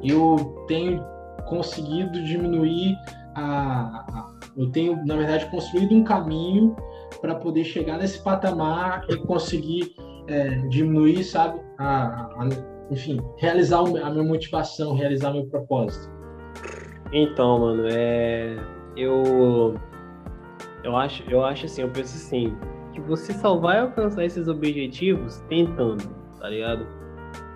eu 0.02 0.64
tenho 0.68 1.02
conseguido 1.46 2.22
diminuir 2.24 2.94
a, 3.34 4.04
a, 4.08 4.34
eu 4.56 4.70
tenho 4.70 5.04
na 5.04 5.16
verdade 5.16 5.46
construído 5.50 5.94
um 5.94 6.04
caminho 6.04 6.76
para 7.20 7.34
poder 7.34 7.64
chegar 7.64 7.98
nesse 7.98 8.22
patamar 8.22 9.04
e 9.08 9.16
conseguir 9.16 9.94
é, 10.28 10.50
diminuir, 10.68 11.24
sabe, 11.24 11.60
a, 11.78 12.26
a, 12.26 12.48
enfim, 12.90 13.20
realizar 13.38 13.80
a 13.80 14.10
minha 14.10 14.24
motivação, 14.24 14.94
realizar 14.94 15.32
meu 15.32 15.46
propósito? 15.46 16.12
Então, 17.12 17.58
mano, 17.58 17.86
é 17.90 18.56
eu 18.96 19.74
eu 20.82 20.96
acho, 20.96 21.22
eu 21.30 21.44
acho 21.44 21.64
assim, 21.66 21.82
eu 21.82 21.88
penso 21.90 22.14
assim, 22.16 22.56
que 22.92 23.00
você 23.00 23.32
só 23.32 23.56
vai 23.56 23.80
alcançar 23.80 24.24
esses 24.24 24.48
objetivos 24.48 25.40
tentando, 25.48 26.04
tá 26.38 26.48
ligado? 26.48 26.86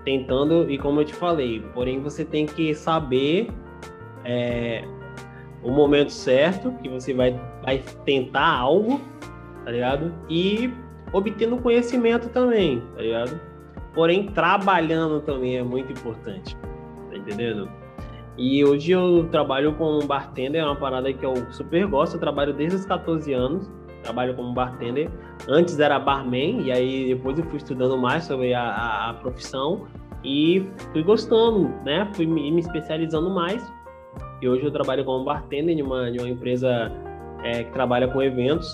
Tentando, 0.08 0.70
e 0.70 0.78
como 0.78 1.02
eu 1.02 1.04
te 1.04 1.14
falei, 1.14 1.60
porém 1.74 2.00
você 2.00 2.24
tem 2.24 2.46
que 2.46 2.74
saber 2.74 3.50
é, 4.24 4.82
o 5.62 5.70
momento 5.70 6.10
certo 6.10 6.72
que 6.82 6.88
você 6.88 7.12
vai, 7.12 7.38
vai 7.62 7.82
tentar 8.06 8.48
algo, 8.56 9.02
tá 9.66 9.70
ligado? 9.70 10.14
E 10.26 10.72
obtendo 11.12 11.58
conhecimento 11.58 12.30
também, 12.30 12.82
tá 12.96 13.02
ligado? 13.02 13.38
Porém, 13.92 14.28
trabalhando 14.28 15.20
também 15.20 15.58
é 15.58 15.62
muito 15.62 15.92
importante, 15.92 16.56
tá 17.10 17.14
entendendo? 17.14 17.70
E 18.38 18.64
hoje 18.64 18.92
eu 18.92 19.28
trabalho 19.30 19.74
como 19.74 20.06
bartender, 20.06 20.62
é 20.62 20.64
uma 20.64 20.74
parada 20.74 21.12
que 21.12 21.26
eu 21.26 21.34
super 21.52 21.86
gosto, 21.86 22.14
eu 22.14 22.20
trabalho 22.20 22.54
desde 22.54 22.76
os 22.76 22.86
14 22.86 23.30
anos, 23.34 23.70
trabalho 24.02 24.34
como 24.34 24.54
bartender. 24.54 25.10
Antes 25.46 25.78
era 25.78 25.98
barman, 25.98 26.62
e 26.62 26.72
aí 26.72 27.14
depois 27.14 27.38
eu 27.38 27.44
fui 27.44 27.58
estudando 27.58 27.98
mais 27.98 28.24
sobre 28.24 28.54
a, 28.54 28.62
a, 28.62 29.10
a 29.10 29.14
profissão 29.14 29.86
e 30.24 30.68
fui 30.92 31.02
gostando, 31.02 31.68
né? 31.84 32.08
Fui 32.14 32.26
me, 32.26 32.58
especializando 32.60 33.30
mais. 33.30 33.64
E 34.40 34.48
hoje 34.48 34.64
eu 34.64 34.70
trabalho 34.70 35.04
como 35.04 35.24
bartender 35.24 35.76
em 35.76 35.82
uma, 35.82 36.08
uma 36.10 36.28
empresa 36.28 36.92
é, 37.42 37.64
que 37.64 37.72
trabalha 37.72 38.08
com 38.08 38.22
eventos. 38.22 38.68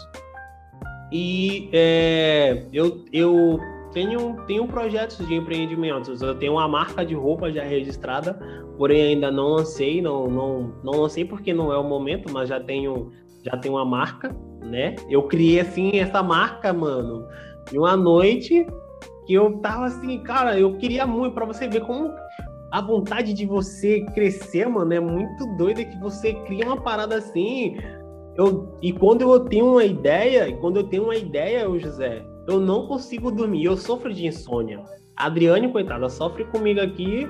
E 1.12 1.68
é, 1.72 2.64
eu, 2.72 3.04
eu 3.12 3.60
tenho, 3.92 4.36
tenho 4.46 4.66
projetos 4.66 5.26
de 5.26 5.34
empreendimentos. 5.34 6.20
Eu 6.20 6.34
tenho 6.34 6.54
uma 6.54 6.66
marca 6.66 7.04
de 7.04 7.14
roupa 7.14 7.52
já 7.52 7.62
registrada, 7.62 8.38
porém 8.76 9.02
ainda 9.02 9.30
não 9.30 9.50
lancei, 9.50 10.02
não, 10.02 10.26
não, 10.26 10.72
não 10.82 11.00
lancei 11.00 11.24
porque 11.24 11.54
não 11.54 11.72
é 11.72 11.78
o 11.78 11.84
momento, 11.84 12.32
mas 12.32 12.48
já 12.48 12.58
tenho, 12.58 13.12
já 13.44 13.56
tenho 13.56 13.74
uma 13.74 13.84
marca, 13.84 14.34
né? 14.62 14.96
Eu 15.08 15.22
criei 15.24 15.60
assim 15.60 15.98
essa 15.98 16.22
marca, 16.22 16.72
mano, 16.72 17.26
em 17.72 17.78
uma 17.78 17.96
noite 17.96 18.66
que 19.26 19.34
eu 19.34 19.58
tava 19.58 19.86
assim, 19.86 20.22
cara, 20.22 20.58
eu 20.58 20.76
queria 20.76 21.06
muito 21.06 21.34
para 21.34 21.46
você 21.46 21.68
ver 21.68 21.80
como 21.80 22.12
a 22.70 22.80
vontade 22.80 23.32
de 23.32 23.46
você 23.46 24.00
crescer, 24.14 24.68
mano, 24.68 24.92
é 24.92 25.00
muito 25.00 25.46
doida 25.56 25.84
que 25.84 25.98
você 26.00 26.34
cria 26.44 26.66
uma 26.66 26.80
parada 26.80 27.16
assim. 27.16 27.76
Eu, 28.36 28.76
e 28.82 28.92
quando 28.92 29.22
eu 29.22 29.40
tenho 29.40 29.72
uma 29.72 29.84
ideia, 29.84 30.48
e 30.48 30.56
quando 30.56 30.78
eu 30.78 30.84
tenho 30.84 31.04
uma 31.04 31.14
ideia, 31.14 31.70
o 31.70 31.78
José, 31.78 32.24
eu 32.48 32.58
não 32.58 32.86
consigo 32.86 33.30
dormir, 33.30 33.64
eu 33.64 33.76
sofro 33.76 34.12
de 34.12 34.26
insônia. 34.26 34.82
A 35.16 35.26
Adriane, 35.26 35.70
coitada, 35.70 36.08
sofre 36.08 36.44
comigo 36.46 36.80
aqui. 36.80 37.28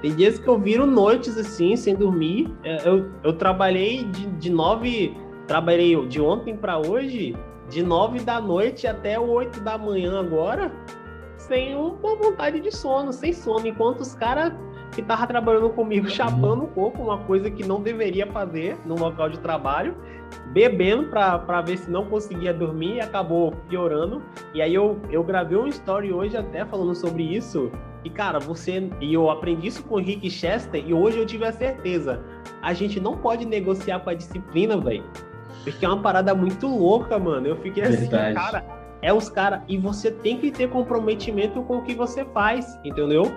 Tem 0.00 0.14
dias 0.14 0.38
que 0.38 0.46
eu 0.46 0.58
viro 0.58 0.86
noites 0.86 1.36
assim, 1.36 1.74
sem 1.74 1.96
dormir. 1.96 2.54
É, 2.62 2.88
eu, 2.88 3.10
eu 3.24 3.32
trabalhei 3.32 4.04
de, 4.04 4.26
de 4.26 4.50
nove, 4.50 5.12
trabalhei 5.48 6.06
de 6.06 6.20
ontem 6.20 6.56
para 6.56 6.78
hoje, 6.78 7.34
de 7.68 7.82
nove 7.82 8.20
da 8.20 8.40
noite 8.40 8.86
até 8.86 9.18
oito 9.18 9.60
da 9.60 9.76
manhã 9.76 10.20
agora, 10.20 10.70
sem 11.46 11.74
uma 11.74 12.16
vontade 12.16 12.60
de 12.60 12.74
sono, 12.74 13.12
sem 13.12 13.32
sono. 13.32 13.66
Enquanto 13.66 14.00
os 14.00 14.14
caras 14.14 14.52
que 14.92 15.00
estavam 15.00 15.26
trabalhando 15.26 15.70
comigo 15.70 16.08
chapando 16.08 16.64
o 16.64 16.68
corpo, 16.68 17.02
uma 17.02 17.18
coisa 17.18 17.50
que 17.50 17.66
não 17.66 17.82
deveria 17.82 18.26
fazer 18.26 18.78
no 18.86 18.96
local 18.96 19.28
de 19.28 19.38
trabalho, 19.40 19.96
bebendo 20.52 21.08
para 21.08 21.60
ver 21.62 21.78
se 21.78 21.90
não 21.90 22.06
conseguia 22.06 22.52
dormir 22.52 22.96
e 22.96 23.00
acabou 23.00 23.52
piorando. 23.68 24.22
E 24.54 24.62
aí 24.62 24.74
eu, 24.74 25.00
eu 25.10 25.22
gravei 25.22 25.58
um 25.58 25.66
story 25.66 26.12
hoje 26.12 26.36
até 26.36 26.64
falando 26.64 26.94
sobre 26.94 27.22
isso. 27.22 27.70
E 28.04 28.10
cara, 28.10 28.38
você. 28.38 28.90
E 29.00 29.14
eu 29.14 29.30
aprendi 29.30 29.68
isso 29.68 29.82
com 29.84 29.96
o 29.96 29.98
Rick 29.98 30.28
Chester 30.30 30.82
e 30.86 30.92
hoje 30.92 31.18
eu 31.18 31.26
tive 31.26 31.44
a 31.44 31.52
certeza. 31.52 32.22
A 32.62 32.72
gente 32.72 33.00
não 33.00 33.16
pode 33.16 33.44
negociar 33.44 34.00
com 34.00 34.10
a 34.10 34.14
disciplina, 34.14 34.78
velho. 34.78 35.04
Porque 35.64 35.84
é 35.84 35.88
uma 35.88 36.02
parada 36.02 36.34
muito 36.34 36.66
louca, 36.66 37.18
mano. 37.18 37.46
Eu 37.46 37.56
fiquei 37.56 37.82
assim, 37.82 38.08
Verdade. 38.08 38.34
cara, 38.34 38.83
é 39.04 39.12
os 39.12 39.28
caras. 39.28 39.60
E 39.68 39.76
você 39.76 40.10
tem 40.10 40.38
que 40.38 40.50
ter 40.50 40.70
comprometimento 40.70 41.62
com 41.62 41.76
o 41.76 41.82
que 41.82 41.94
você 41.94 42.24
faz, 42.24 42.78
entendeu? 42.82 43.30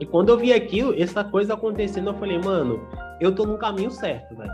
E 0.00 0.06
quando 0.06 0.28
eu 0.28 0.38
vi 0.38 0.52
aquilo, 0.52 0.94
essa 0.96 1.24
coisa 1.24 1.54
acontecendo, 1.54 2.10
eu 2.10 2.14
falei, 2.14 2.38
mano, 2.38 2.80
eu 3.20 3.34
tô 3.34 3.44
no 3.44 3.58
caminho 3.58 3.90
certo, 3.90 4.36
velho. 4.36 4.50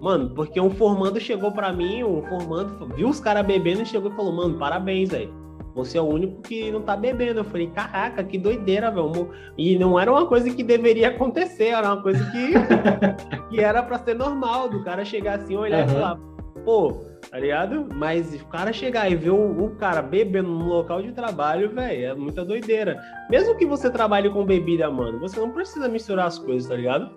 Mano, 0.00 0.30
porque 0.30 0.60
um 0.60 0.70
formando 0.70 1.20
chegou 1.20 1.52
para 1.52 1.72
mim, 1.72 2.02
um 2.04 2.22
formando 2.22 2.86
viu 2.94 3.08
os 3.08 3.20
caras 3.20 3.46
bebendo 3.46 3.82
e 3.82 3.86
chegou 3.86 4.10
e 4.10 4.14
falou, 4.14 4.32
mano, 4.32 4.58
parabéns, 4.58 5.10
velho. 5.10 5.34
Você 5.74 5.98
é 5.98 6.00
o 6.00 6.06
único 6.06 6.40
que 6.40 6.70
não 6.70 6.80
tá 6.80 6.96
bebendo. 6.96 7.40
Eu 7.40 7.44
falei, 7.44 7.66
caraca, 7.68 8.24
que 8.24 8.38
doideira, 8.38 8.90
velho. 8.90 9.30
E 9.58 9.78
não 9.78 10.00
era 10.00 10.10
uma 10.10 10.26
coisa 10.26 10.48
que 10.50 10.62
deveria 10.62 11.08
acontecer, 11.08 11.68
era 11.68 11.86
uma 11.86 12.02
coisa 12.02 12.24
que, 12.30 12.52
que 13.50 13.60
era 13.60 13.82
para 13.82 13.98
ser 13.98 14.14
normal, 14.14 14.70
do 14.70 14.82
cara 14.84 15.04
chegar 15.04 15.38
assim, 15.38 15.54
olhar 15.54 15.86
uhum. 15.86 15.92
e 15.92 15.94
falar, 15.94 16.18
pô, 16.66 16.92
tá 17.30 17.38
ligado? 17.38 17.86
Mas 17.94 18.34
o 18.34 18.44
cara 18.46 18.72
chegar 18.72 19.08
e 19.08 19.14
ver 19.14 19.30
o, 19.30 19.64
o 19.64 19.76
cara 19.76 20.02
bebendo 20.02 20.48
no 20.48 20.66
local 20.66 21.00
de 21.00 21.12
trabalho, 21.12 21.70
velho, 21.70 22.06
é 22.06 22.14
muita 22.14 22.44
doideira. 22.44 23.00
Mesmo 23.30 23.56
que 23.56 23.64
você 23.64 23.88
trabalhe 23.88 24.28
com 24.28 24.44
bebida, 24.44 24.90
mano, 24.90 25.20
você 25.20 25.38
não 25.38 25.52
precisa 25.52 25.88
misturar 25.88 26.26
as 26.26 26.40
coisas, 26.40 26.68
tá 26.68 26.74
ligado? 26.74 27.08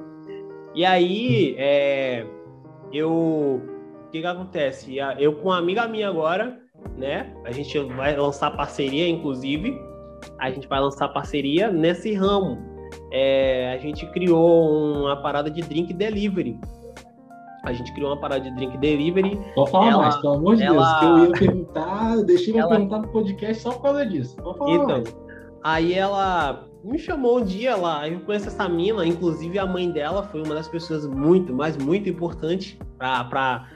E 0.76 0.86
aí, 0.86 1.56
é, 1.58 2.28
eu. 2.94 3.12
O 3.12 4.12
que 4.12 4.22
que 4.22 4.28
acontece? 4.28 4.98
Eu 5.18 5.34
com 5.34 5.50
uma 5.50 5.58
amiga 5.58 5.88
minha 5.88 6.08
agora, 6.08 6.60
né? 6.96 7.36
A 7.44 7.52
gente 7.52 7.78
vai 7.80 8.16
lançar 8.16 8.52
parceria, 8.52 9.10
inclusive. 9.10 9.76
A 10.38 10.52
gente 10.52 10.68
vai 10.68 10.80
lançar 10.80 11.08
parceria 11.10 11.72
nesse 11.72 12.14
ramo. 12.14 12.58
É, 13.12 13.74
a 13.74 13.78
gente 13.78 14.06
criou 14.08 15.00
uma 15.00 15.22
parada 15.22 15.50
de 15.50 15.62
drink 15.62 15.94
delivery 15.94 16.60
a 17.64 17.74
gente 17.74 17.94
criou 17.94 18.12
uma 18.12 18.20
parada 18.20 18.42
de 18.42 18.52
drink 18.52 18.78
delivery. 18.78 19.40
Pode 19.56 19.72
falar 19.72 19.90
ela, 19.90 20.02
mais, 20.04 20.18
pelo 20.18 20.34
amor 20.34 20.56
de 20.56 20.64
ela... 20.64 20.76
Deus, 20.76 21.00
que 21.00 21.06
eu 21.06 21.26
ia 21.26 21.32
perguntar, 21.32 22.16
eu 22.16 22.26
deixei 22.26 22.58
ela... 22.58 22.70
perguntar 22.70 23.00
no 23.00 23.08
podcast 23.10 23.62
só 23.64 23.72
por 23.72 23.82
causa 23.82 24.06
disso. 24.06 24.36
Pode 24.38 24.58
falar 24.58 24.74
então, 24.76 24.88
mais. 24.88 25.18
aí 25.64 25.94
ela 25.94 26.66
me 26.84 26.98
chamou 26.98 27.40
um 27.40 27.44
dia 27.44 27.76
lá, 27.76 28.08
eu 28.08 28.22
conheço 28.22 28.48
essa 28.48 28.70
mina, 28.70 29.06
inclusive 29.06 29.60
a 29.60 29.66
mãe 29.66 29.92
dela 29.92 30.24
foi 30.24 30.42
uma 30.42 30.56
das 30.56 30.68
pessoas 30.68 31.06
muito, 31.06 31.54
mas 31.54 31.76
muito 31.76 32.08
importante 32.08 32.80
para 32.98 33.68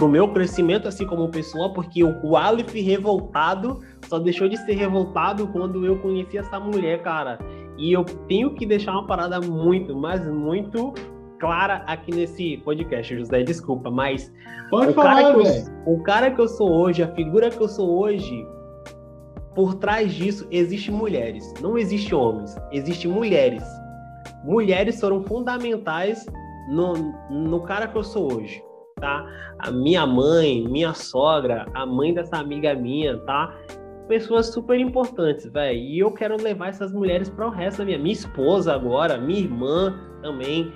o 0.00 0.08
meu 0.08 0.28
crescimento, 0.28 0.86
assim 0.86 1.06
como 1.06 1.28
pessoa, 1.30 1.72
porque 1.72 2.04
o, 2.04 2.14
o 2.22 2.36
Aleph 2.36 2.74
revoltado 2.74 3.80
só 4.06 4.18
deixou 4.18 4.48
de 4.48 4.58
ser 4.58 4.74
revoltado 4.74 5.46
quando 5.48 5.86
eu 5.86 5.98
conheci 6.00 6.36
essa 6.36 6.60
mulher, 6.60 7.02
cara. 7.02 7.38
E 7.78 7.92
eu 7.92 8.04
tenho 8.04 8.54
que 8.54 8.66
deixar 8.66 8.92
uma 8.92 9.06
parada 9.06 9.40
muito, 9.40 9.96
mas 9.96 10.26
muito 10.26 10.92
clara 11.38 11.82
aqui 11.86 12.14
nesse 12.14 12.58
podcast, 12.58 13.16
José. 13.16 13.42
Desculpa, 13.42 13.90
mas 13.90 14.32
Pode 14.70 14.90
o, 14.90 14.94
falar, 14.94 15.22
cara 15.22 15.38
eu, 15.38 15.94
o 15.94 16.02
cara 16.02 16.30
que 16.30 16.40
eu 16.40 16.48
sou 16.48 16.70
hoje, 16.70 17.02
a 17.02 17.08
figura 17.14 17.50
que 17.50 17.60
eu 17.60 17.68
sou 17.68 17.98
hoje, 17.98 18.46
por 19.54 19.74
trás 19.74 20.12
disso 20.12 20.46
existe 20.50 20.90
mulheres. 20.90 21.54
Não 21.60 21.78
existe 21.78 22.14
homens, 22.14 22.56
existe 22.72 23.08
mulheres. 23.08 23.64
Mulheres 24.44 25.00
foram 25.00 25.22
fundamentais 25.22 26.26
no, 26.70 26.94
no 27.30 27.62
cara 27.62 27.88
que 27.88 27.96
eu 27.96 28.04
sou 28.04 28.32
hoje, 28.32 28.62
tá? 29.00 29.26
A 29.58 29.70
minha 29.70 30.06
mãe, 30.06 30.66
minha 30.68 30.92
sogra, 30.92 31.66
a 31.74 31.86
mãe 31.86 32.12
dessa 32.12 32.36
amiga 32.36 32.74
minha, 32.74 33.18
tá? 33.20 33.56
Pessoas 34.06 34.46
super 34.46 34.78
importantes, 34.78 35.50
velho. 35.50 35.78
E 35.78 35.98
eu 35.98 36.12
quero 36.12 36.40
levar 36.40 36.68
essas 36.68 36.92
mulheres 36.92 37.28
para 37.28 37.46
o 37.46 37.50
resto 37.50 37.78
da 37.78 37.84
minha. 37.84 37.98
Minha 37.98 38.12
esposa 38.12 38.74
agora, 38.74 39.18
minha 39.18 39.40
irmã 39.40 39.98
também 40.22 40.72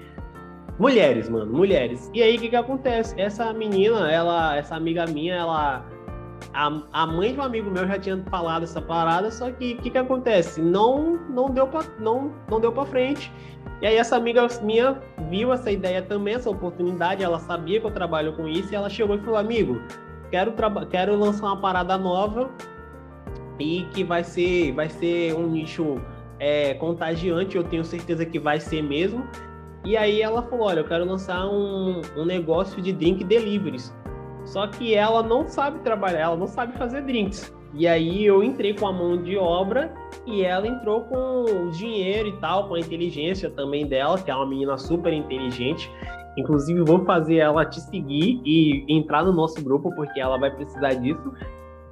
Mulheres, 0.79 1.29
mano, 1.29 1.53
mulheres. 1.53 2.11
E 2.15 2.23
aí 2.23 2.37
o 2.37 2.41
que 2.41 2.49
que 2.49 2.57
acontece? 2.57 3.15
Essa 3.21 3.53
menina, 3.53 4.11
ela, 4.11 4.57
essa 4.57 4.75
amiga 4.75 5.07
minha, 5.07 5.35
ela 5.35 5.85
a, 6.55 6.83
a 6.93 7.07
mãe 7.07 7.33
de 7.33 7.41
um 7.41 7.43
amigo 7.43 7.71
meu 7.71 7.87
já 7.87 7.99
tinha 7.99 8.23
falado 8.31 8.65
essa 8.65 8.81
parada, 8.81 9.31
só 9.31 9.51
que 9.51 9.75
o 9.75 9.77
que 9.79 9.91
que 9.91 9.99
acontece? 9.99 10.61
Não 10.61 11.19
não 11.29 11.51
deu 11.51 11.67
para 11.67 11.85
não 11.99 12.33
não 12.51 12.61
deu 12.61 12.73
para 12.73 12.85
frente. 12.87 13.33
E 13.81 13.87
aí 13.87 13.97
essa 13.97 14.17
amiga 14.17 14.47
minha 14.63 15.01
viu 15.29 15.53
essa 15.53 15.71
ideia 15.71 16.03
também, 16.03 16.35
essa 16.35 16.51
oportunidade, 16.51 17.23
ela 17.23 17.39
sabia 17.39 17.81
que 17.81 17.87
eu 17.87 17.91
trabalho 17.91 18.33
com 18.35 18.49
isso 18.49 18.73
e 18.73 18.77
ela 18.77 18.89
chegou 18.89 19.17
e 19.17 19.19
falou: 19.21 19.37
"Amigo, 19.37 19.81
quero 20.31 20.53
quero 20.91 21.17
lançar 21.17 21.47
uma 21.47 21.61
parada 21.61 21.97
nova 21.99 22.51
e 23.59 23.87
que 23.93 24.05
vai 24.05 24.25
ser 24.25 24.73
vai 24.73 24.89
ser 24.89 25.35
um 25.35 25.47
nicho 25.49 26.01
é, 26.39 26.75
contagiante, 26.75 27.57
eu 27.57 27.65
tenho 27.65 27.85
certeza 27.85 28.27
que 28.27 28.39
vai 28.39 28.59
ser 28.59 28.83
mesmo. 28.83 29.27
E 29.85 29.97
aí 29.97 30.23
ela 30.23 30.43
falou: 30.43 30.67
Olha, 30.67 30.81
eu 30.81 30.85
quero 30.85 31.05
lançar 31.05 31.47
um, 31.47 32.01
um 32.17 32.25
negócio 32.25 32.81
de 32.81 32.93
drink 32.93 33.25
deliveries. 33.25 33.95
Só 34.45 34.67
que 34.67 34.95
ela 34.95 35.23
não 35.23 35.47
sabe 35.47 35.79
trabalhar, 35.81 36.21
ela 36.21 36.37
não 36.37 36.47
sabe 36.47 36.77
fazer 36.77 37.03
drinks. 37.03 37.55
E 37.75 37.87
aí 37.87 38.25
eu 38.25 38.43
entrei 38.43 38.75
com 38.75 38.87
a 38.87 38.93
mão 38.93 39.23
de 39.23 39.37
obra 39.37 39.95
e 40.27 40.45
ela 40.45 40.67
entrou 40.67 41.03
com 41.03 41.45
o 41.45 41.71
dinheiro 41.71 42.29
e 42.29 42.37
tal, 42.37 42.69
com 42.69 42.75
a 42.75 42.81
inteligência 42.81 43.49
também 43.51 43.87
dela, 43.87 44.19
que 44.19 44.31
é 44.31 44.35
uma 44.35 44.47
menina 44.47 44.77
super 44.77 45.13
inteligente. 45.13 45.91
Inclusive, 46.37 46.83
vou 46.83 47.05
fazer 47.05 47.37
ela 47.37 47.65
te 47.65 47.81
seguir 47.81 48.41
e 48.45 48.85
entrar 48.89 49.25
no 49.25 49.33
nosso 49.33 49.63
grupo, 49.63 49.95
porque 49.95 50.21
ela 50.21 50.39
vai 50.39 50.51
precisar 50.51 50.95
disso. 50.95 51.33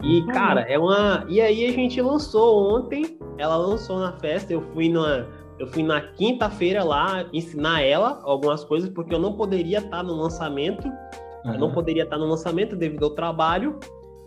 E, 0.02 0.22
cara, 0.32 0.62
é 0.62 0.78
uma. 0.78 1.24
E 1.28 1.40
aí 1.40 1.66
a 1.66 1.72
gente 1.72 2.00
lançou 2.00 2.74
ontem, 2.74 3.18
ela 3.36 3.56
lançou 3.56 3.98
na 3.98 4.12
festa, 4.12 4.52
eu 4.52 4.62
fui 4.72 4.88
numa. 4.88 5.26
Eu 5.60 5.66
fui 5.66 5.82
na 5.82 6.00
quinta-feira 6.00 6.82
lá 6.82 7.26
ensinar 7.34 7.82
ela 7.82 8.18
algumas 8.24 8.64
coisas, 8.64 8.88
porque 8.88 9.14
eu 9.14 9.18
não 9.18 9.34
poderia 9.34 9.78
estar 9.78 10.02
no 10.02 10.14
lançamento. 10.14 10.88
Uhum. 11.44 11.52
Eu 11.52 11.58
não 11.58 11.70
poderia 11.70 12.04
estar 12.04 12.16
no 12.16 12.24
lançamento 12.24 12.74
devido 12.74 13.04
ao 13.04 13.10
trabalho. 13.10 13.78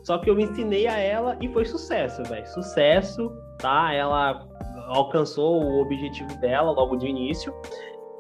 Só 0.04 0.20
que 0.20 0.30
eu 0.30 0.40
ensinei 0.40 0.86
a 0.86 0.96
ela 0.96 1.36
e 1.42 1.48
foi 1.48 1.66
sucesso, 1.66 2.22
velho. 2.26 2.46
Sucesso, 2.50 3.32
tá? 3.58 3.92
Ela 3.92 4.48
alcançou 4.90 5.64
o 5.64 5.82
objetivo 5.82 6.40
dela 6.40 6.70
logo 6.70 6.98
de 6.98 7.08
início. 7.08 7.52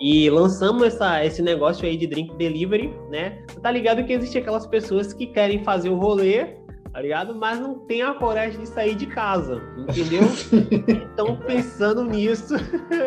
E 0.01 0.27
lançamos 0.31 0.81
essa, 0.83 1.23
esse 1.23 1.43
negócio 1.43 1.85
aí 1.85 1.95
de 1.95 2.07
drink 2.07 2.35
delivery, 2.35 2.91
né? 3.11 3.45
Tá 3.61 3.69
ligado 3.69 4.03
que 4.05 4.13
existe 4.13 4.39
aquelas 4.39 4.65
pessoas 4.65 5.13
que 5.13 5.27
querem 5.27 5.63
fazer 5.63 5.89
o 5.89 5.99
rolê 5.99 6.62
tá 6.93 7.01
ligado? 7.01 7.33
Mas 7.33 7.59
não 7.59 7.73
tem 7.73 8.03
a 8.03 8.13
coragem 8.13 8.61
de 8.61 8.67
sair 8.67 8.93
de 8.93 9.07
casa, 9.07 9.61
entendeu? 9.75 10.21
então, 10.87 11.35
pensando 11.37 12.03
nisso, 12.03 12.53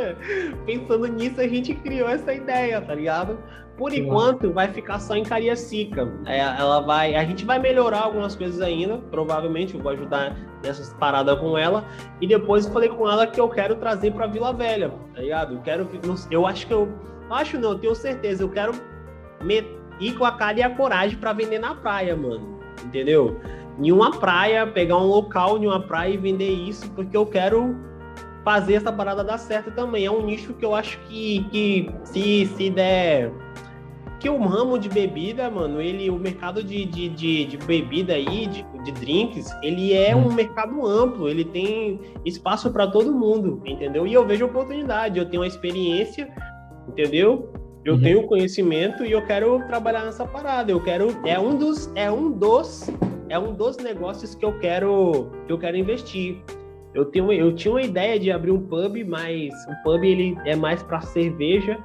pensando 0.66 1.06
nisso, 1.06 1.40
a 1.40 1.46
gente 1.46 1.72
criou 1.76 2.08
essa 2.08 2.34
ideia, 2.34 2.80
tá 2.80 2.94
ligado? 2.94 3.38
Por 3.78 3.92
enquanto, 3.92 4.52
vai 4.52 4.68
ficar 4.68 4.98
só 4.98 5.14
em 5.14 5.22
Cariacica. 5.22 6.10
É, 6.24 6.38
ela 6.40 6.80
vai, 6.80 7.14
a 7.14 7.24
gente 7.24 7.44
vai 7.44 7.58
melhorar 7.58 8.00
algumas 8.00 8.34
coisas 8.34 8.60
ainda, 8.60 8.98
provavelmente 9.10 9.74
eu 9.74 9.80
vou 9.80 9.92
ajudar 9.92 10.34
nessas 10.64 10.92
paradas 10.94 11.38
com 11.38 11.56
ela. 11.56 11.84
E 12.20 12.26
depois 12.26 12.66
eu 12.66 12.72
falei 12.72 12.88
com 12.88 13.08
ela 13.08 13.26
que 13.26 13.40
eu 13.40 13.48
quero 13.48 13.76
trazer 13.76 14.12
para 14.12 14.26
Vila 14.26 14.52
Velha, 14.52 14.92
tá 15.14 15.20
ligado? 15.20 15.54
Eu 15.54 15.60
quero, 15.60 15.88
eu 16.30 16.46
acho 16.46 16.66
que 16.66 16.72
eu, 16.72 16.88
acho 17.30 17.58
não, 17.58 17.72
eu 17.72 17.78
tenho 17.78 17.94
certeza, 17.94 18.42
eu 18.42 18.48
quero 18.48 18.72
ir 20.00 20.12
com 20.14 20.24
a 20.24 20.32
cara 20.32 20.58
e 20.58 20.62
a 20.62 20.70
coragem 20.70 21.18
para 21.18 21.34
vender 21.34 21.58
na 21.58 21.74
praia, 21.74 22.16
mano. 22.16 22.56
Entendeu? 22.82 23.38
Em 23.78 23.92
uma 23.92 24.10
praia, 24.10 24.66
pegar 24.66 24.96
um 24.96 25.06
local 25.06 25.58
em 25.58 25.66
uma 25.66 25.80
praia 25.80 26.14
e 26.14 26.16
vender 26.16 26.50
isso, 26.50 26.90
porque 26.92 27.16
eu 27.16 27.26
quero 27.26 27.76
fazer 28.44 28.74
essa 28.74 28.92
parada 28.92 29.24
dar 29.24 29.38
certo 29.38 29.70
também. 29.72 30.06
É 30.06 30.10
um 30.10 30.24
nicho 30.24 30.54
que 30.54 30.64
eu 30.64 30.74
acho 30.74 30.98
que, 31.08 31.44
que 31.50 31.90
se, 32.04 32.46
se 32.46 32.70
der. 32.70 33.32
Que 34.20 34.30
o 34.30 34.38
ramo 34.38 34.78
de 34.78 34.88
bebida, 34.88 35.50
mano, 35.50 35.80
ele, 35.80 36.08
o 36.08 36.18
mercado 36.18 36.62
de, 36.62 36.86
de, 36.86 37.08
de, 37.10 37.44
de 37.44 37.56
bebida 37.58 38.14
aí, 38.14 38.46
de, 38.46 38.64
de 38.82 38.92
drinks, 38.92 39.50
ele 39.62 39.92
é 39.92 40.16
um 40.16 40.32
mercado 40.32 40.86
amplo, 40.86 41.28
ele 41.28 41.44
tem 41.44 42.00
espaço 42.24 42.70
para 42.70 42.86
todo 42.86 43.12
mundo, 43.12 43.60
entendeu? 43.66 44.06
E 44.06 44.14
eu 44.14 44.26
vejo 44.26 44.46
oportunidade, 44.46 45.18
eu 45.18 45.26
tenho 45.26 45.42
uma 45.42 45.46
experiência, 45.46 46.32
entendeu? 46.88 47.52
Eu 47.84 47.94
uhum. 47.94 48.00
tenho 48.00 48.26
conhecimento 48.26 49.04
e 49.04 49.12
eu 49.12 49.24
quero 49.26 49.64
trabalhar 49.66 50.04
nessa 50.04 50.26
parada. 50.26 50.72
Eu 50.72 50.82
quero. 50.82 51.08
É 51.24 51.38
um 51.38 51.56
dos. 51.56 51.90
É 51.94 52.10
um 52.10 52.32
dos 52.32 52.90
é 53.28 53.38
um 53.38 53.54
dos 53.54 53.76
negócios 53.78 54.34
que 54.34 54.44
eu 54.44 54.58
quero 54.58 55.30
que 55.46 55.52
eu 55.52 55.58
quero 55.58 55.76
investir. 55.76 56.42
Eu, 56.94 57.04
tenho, 57.04 57.30
eu 57.32 57.54
tinha 57.54 57.72
uma 57.72 57.82
ideia 57.82 58.18
de 58.18 58.30
abrir 58.30 58.50
um 58.50 58.60
pub, 58.60 58.96
mas 59.06 59.52
o 59.68 59.82
pub 59.84 60.02
ele 60.02 60.36
é 60.44 60.56
mais 60.56 60.82
para 60.82 61.00
cerveja. 61.02 61.78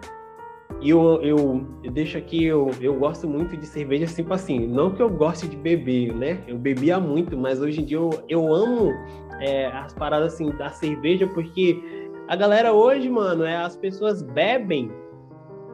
E 0.79 0.89
eu, 0.89 1.21
eu, 1.21 1.67
eu, 1.83 1.91
deixo 1.91 2.17
aqui, 2.17 2.45
eu, 2.45 2.71
eu 2.79 2.95
gosto 2.95 3.27
muito 3.27 3.55
de 3.55 3.67
cerveja, 3.67 4.07
tipo 4.07 4.33
assim, 4.33 4.65
não 4.65 4.89
que 4.89 5.01
eu 5.01 5.09
goste 5.09 5.47
de 5.47 5.55
beber, 5.55 6.15
né? 6.15 6.39
Eu 6.47 6.57
bebia 6.57 6.99
muito, 6.99 7.37
mas 7.37 7.61
hoje 7.61 7.81
em 7.81 7.85
dia 7.85 7.97
eu, 7.97 8.09
eu 8.27 8.53
amo 8.53 8.91
é, 9.41 9.67
as 9.67 9.93
paradas 9.93 10.33
assim 10.33 10.49
da 10.51 10.69
cerveja, 10.69 11.27
porque 11.27 12.09
a 12.27 12.35
galera 12.35 12.73
hoje, 12.73 13.09
mano, 13.09 13.43
é, 13.43 13.57
as 13.57 13.75
pessoas 13.75 14.23
bebem 14.23 14.89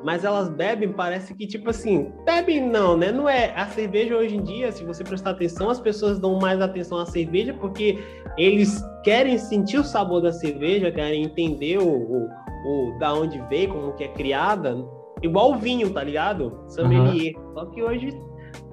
mas 0.04 0.24
elas 0.24 0.50
bebem, 0.50 0.92
parece 0.92 1.34
que, 1.34 1.48
tipo 1.48 1.70
assim, 1.70 2.12
bebem 2.26 2.62
não, 2.70 2.96
né? 2.96 3.12
Não 3.12 3.28
é. 3.28 3.54
A 3.56 3.68
cerveja 3.68 4.16
hoje 4.16 4.36
em 4.36 4.44
dia, 4.44 4.72
se 4.72 4.84
você 4.84 5.04
prestar 5.04 5.32
atenção, 5.32 5.70
as 5.70 5.80
pessoas 5.80 6.20
dão 6.20 6.40
mais 6.40 6.62
atenção 6.62 7.00
à 7.00 7.06
cerveja 7.06 7.54
porque 7.54 7.98
eles 8.38 8.82
querem 9.04 9.38
sentir 9.38 9.80
o 9.80 9.84
sabor 9.84 10.22
da 10.22 10.32
cerveja, 10.32 10.92
querem 10.92 11.24
entender 11.24 11.80
o, 11.80 11.88
o, 11.88 12.30
o 12.66 13.00
da 13.00 13.14
onde 13.14 13.40
veio, 13.50 13.70
como 13.70 13.94
que 13.94 14.04
é 14.04 14.08
criada. 14.10 14.78
Igual 15.22 15.54
o 15.54 15.58
vinho, 15.58 15.92
tá 15.92 16.04
ligado? 16.04 16.64
Sommelier. 16.68 17.36
Uhum. 17.36 17.54
Só 17.54 17.66
que 17.66 17.82
hoje 17.82 18.10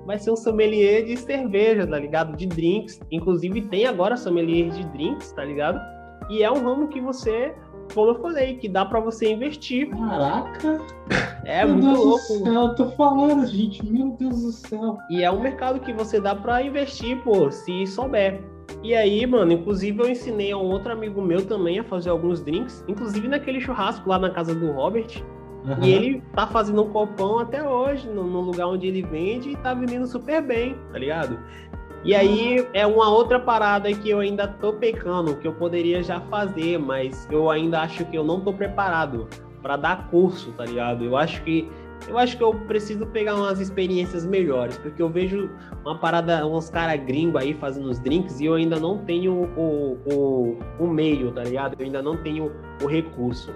vai 0.05 0.19
ser 0.19 0.31
um 0.31 0.37
sommelier 0.37 1.05
de 1.07 1.17
cerveja, 1.17 1.87
tá 1.87 1.99
ligado? 1.99 2.37
De 2.37 2.47
drinks. 2.47 3.01
Inclusive 3.11 3.63
tem 3.63 3.87
agora 3.87 4.17
sommelier 4.17 4.69
de 4.71 4.85
drinks, 4.89 5.33
tá 5.33 5.45
ligado? 5.45 5.81
E 6.29 6.43
é 6.43 6.51
um 6.51 6.63
ramo 6.63 6.89
que 6.89 7.01
você 7.01 7.55
como 7.93 8.11
eu 8.11 8.21
falei, 8.21 8.57
que 8.57 8.69
dá 8.69 8.85
para 8.85 9.01
você 9.01 9.33
investir. 9.33 9.91
Caraca! 9.91 10.81
É 11.45 11.65
meu 11.65 11.75
muito 11.75 11.89
Deus 11.89 11.99
louco. 11.99 12.45
Do 12.45 12.45
céu, 12.45 12.63
eu 12.63 12.75
tô 12.75 12.91
falando, 12.93 13.47
gente, 13.47 13.85
meu 13.85 14.17
Deus 14.19 14.43
do 14.43 14.53
céu. 14.53 14.99
E 15.11 15.23
é 15.23 15.31
um 15.31 15.41
mercado 15.41 15.81
que 15.81 15.93
você 15.93 16.21
dá 16.21 16.35
para 16.35 16.63
investir, 16.63 17.23
pô, 17.23 17.51
se 17.51 17.87
souber. 17.87 18.41
E 18.83 18.95
aí, 18.95 19.27
mano, 19.27 19.53
inclusive 19.53 20.03
eu 20.03 20.09
ensinei 20.09 20.53
a 20.53 20.57
um 20.57 20.71
outro 20.71 20.93
amigo 20.93 21.21
meu 21.21 21.45
também 21.45 21.79
a 21.79 21.85
fazer 21.85 22.11
alguns 22.11 22.43
drinks, 22.43 22.85
inclusive 22.89 23.29
naquele 23.29 23.61
churrasco 23.61 24.09
lá 24.09 24.19
na 24.19 24.31
casa 24.31 24.55
do 24.55 24.73
Robert. 24.73 25.23
Uhum. 25.65 25.83
E 25.83 25.93
ele 25.93 26.23
tá 26.35 26.47
fazendo 26.47 26.83
um 26.83 26.91
copão 26.91 27.39
até 27.39 27.67
hoje, 27.67 28.09
no, 28.09 28.25
no, 28.25 28.41
lugar 28.43 28.67
onde 28.67 28.87
ele 28.87 29.03
vende, 29.03 29.51
e 29.51 29.57
tá 29.57 29.73
vendendo 29.73 30.07
super 30.07 30.43
bem, 30.43 30.77
tá 30.93 30.99
ligado? 30.99 31.39
E 32.05 32.15
aí 32.15 32.67
é 32.75 32.87
uma 32.87 33.09
outra 33.09 33.41
parada 33.41 33.93
que 33.93 34.11
eu 34.11 34.21
ainda 34.21 34.47
tô 34.47 34.75
pecando, 34.75 35.37
que 35.37 35.49
eu 35.49 35.55
poderia 35.55 36.03
já 36.03 36.21
fazer, 36.21 36.79
mas 36.79 37.27
eu 37.31 37.51
ainda 37.51 37.81
acho 37.81 38.05
que 38.05 38.17
eu 38.17 38.23
não 38.23 38.41
tô 38.41 38.53
preparado 38.53 39.27
para 39.63 39.77
dar 39.77 40.09
curso, 40.11 40.53
tá 40.53 40.67
ligado? 40.67 41.03
Eu 41.05 41.17
acho 41.17 41.43
que 41.43 41.67
eu 42.07 42.19
acho 42.19 42.37
que 42.37 42.43
eu 42.43 42.53
preciso 42.67 43.07
pegar 43.07 43.35
umas 43.35 43.61
experiências 43.61 44.27
melhores, 44.27 44.77
porque 44.77 45.01
eu 45.01 45.09
vejo 45.09 45.49
uma 45.83 45.97
parada, 45.99 46.47
uns 46.47 46.69
caras 46.69 47.03
gringos 47.03 47.41
aí 47.41 47.55
fazendo 47.55 47.89
os 47.89 47.99
drinks 47.99 48.41
e 48.41 48.45
eu 48.45 48.55
ainda 48.55 48.79
não 48.79 48.99
tenho 48.99 49.33
o, 49.57 49.99
o, 50.13 50.59
o 50.79 50.87
meio, 50.87 51.33
tá 51.33 51.43
ligado? 51.43 51.75
Eu 51.79 51.87
ainda 51.87 52.03
não 52.03 52.17
tenho 52.19 52.53
o 52.83 52.87
recurso. 52.87 53.51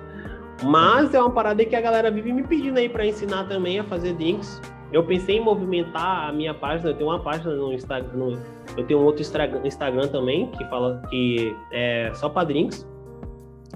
Mas 0.64 1.12
é 1.12 1.20
uma 1.20 1.30
parada 1.30 1.62
que 1.64 1.76
a 1.76 1.80
galera 1.80 2.10
vive 2.10 2.32
me 2.32 2.42
pedindo 2.42 2.78
aí 2.78 2.88
para 2.88 3.06
ensinar 3.06 3.44
também 3.44 3.78
a 3.78 3.84
fazer 3.84 4.14
drinks. 4.14 4.60
Eu 4.92 5.04
pensei 5.04 5.36
em 5.36 5.40
movimentar 5.40 6.28
a 6.28 6.32
minha 6.32 6.54
página, 6.54 6.90
eu 6.90 6.94
tenho 6.94 7.10
uma 7.10 7.20
página 7.20 7.54
no 7.54 7.72
Instagram, 7.72 8.10
no, 8.14 8.38
eu 8.76 8.86
tenho 8.86 9.00
outro 9.00 9.22
Instagram 9.64 10.08
também 10.08 10.50
que 10.52 10.64
fala 10.66 11.02
que 11.10 11.54
é 11.72 12.10
só 12.14 12.28
para 12.28 12.48
drinks, 12.48 12.88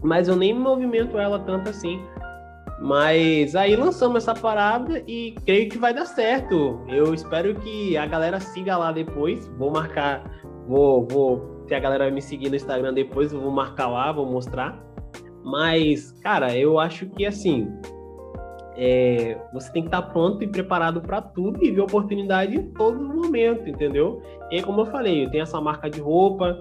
mas 0.02 0.28
eu 0.28 0.36
nem 0.36 0.54
movimento 0.54 1.18
ela 1.18 1.38
tanto 1.38 1.68
assim. 1.68 2.00
Mas 2.80 3.54
aí 3.54 3.76
lançamos 3.76 4.24
essa 4.24 4.34
parada 4.34 5.04
e 5.06 5.36
creio 5.46 5.68
que 5.68 5.78
vai 5.78 5.94
dar 5.94 6.04
certo. 6.04 6.80
Eu 6.88 7.14
espero 7.14 7.54
que 7.54 7.96
a 7.96 8.06
galera 8.06 8.40
siga 8.40 8.76
lá 8.76 8.90
depois. 8.90 9.46
Vou 9.56 9.70
marcar, 9.70 10.24
vou, 10.66 11.06
vou. 11.06 11.64
Se 11.68 11.74
a 11.76 11.78
galera 11.78 12.10
me 12.10 12.20
seguir 12.20 12.48
no 12.50 12.56
Instagram 12.56 12.92
depois, 12.92 13.32
eu 13.32 13.40
vou 13.40 13.52
marcar 13.52 13.86
lá, 13.86 14.10
vou 14.10 14.26
mostrar. 14.26 14.84
Mas, 15.44 16.10
cara, 16.22 16.56
eu 16.56 16.80
acho 16.80 17.06
que 17.06 17.24
assim, 17.24 17.72
é, 18.76 19.38
você 19.52 19.70
tem 19.72 19.82
que 19.82 19.88
estar 19.88 20.02
pronto 20.02 20.42
e 20.42 20.46
preparado 20.46 21.00
para 21.00 21.20
tudo 21.20 21.62
e 21.62 21.70
ver 21.70 21.82
oportunidade 21.82 22.56
em 22.56 22.62
todo 22.72 22.98
momento, 23.02 23.68
entendeu? 23.68 24.22
E 24.50 24.62
como 24.62 24.80
eu 24.80 24.86
falei, 24.86 25.24
eu 25.24 25.30
tenho 25.30 25.42
essa 25.42 25.60
marca 25.60 25.90
de 25.90 26.00
roupa 26.00 26.58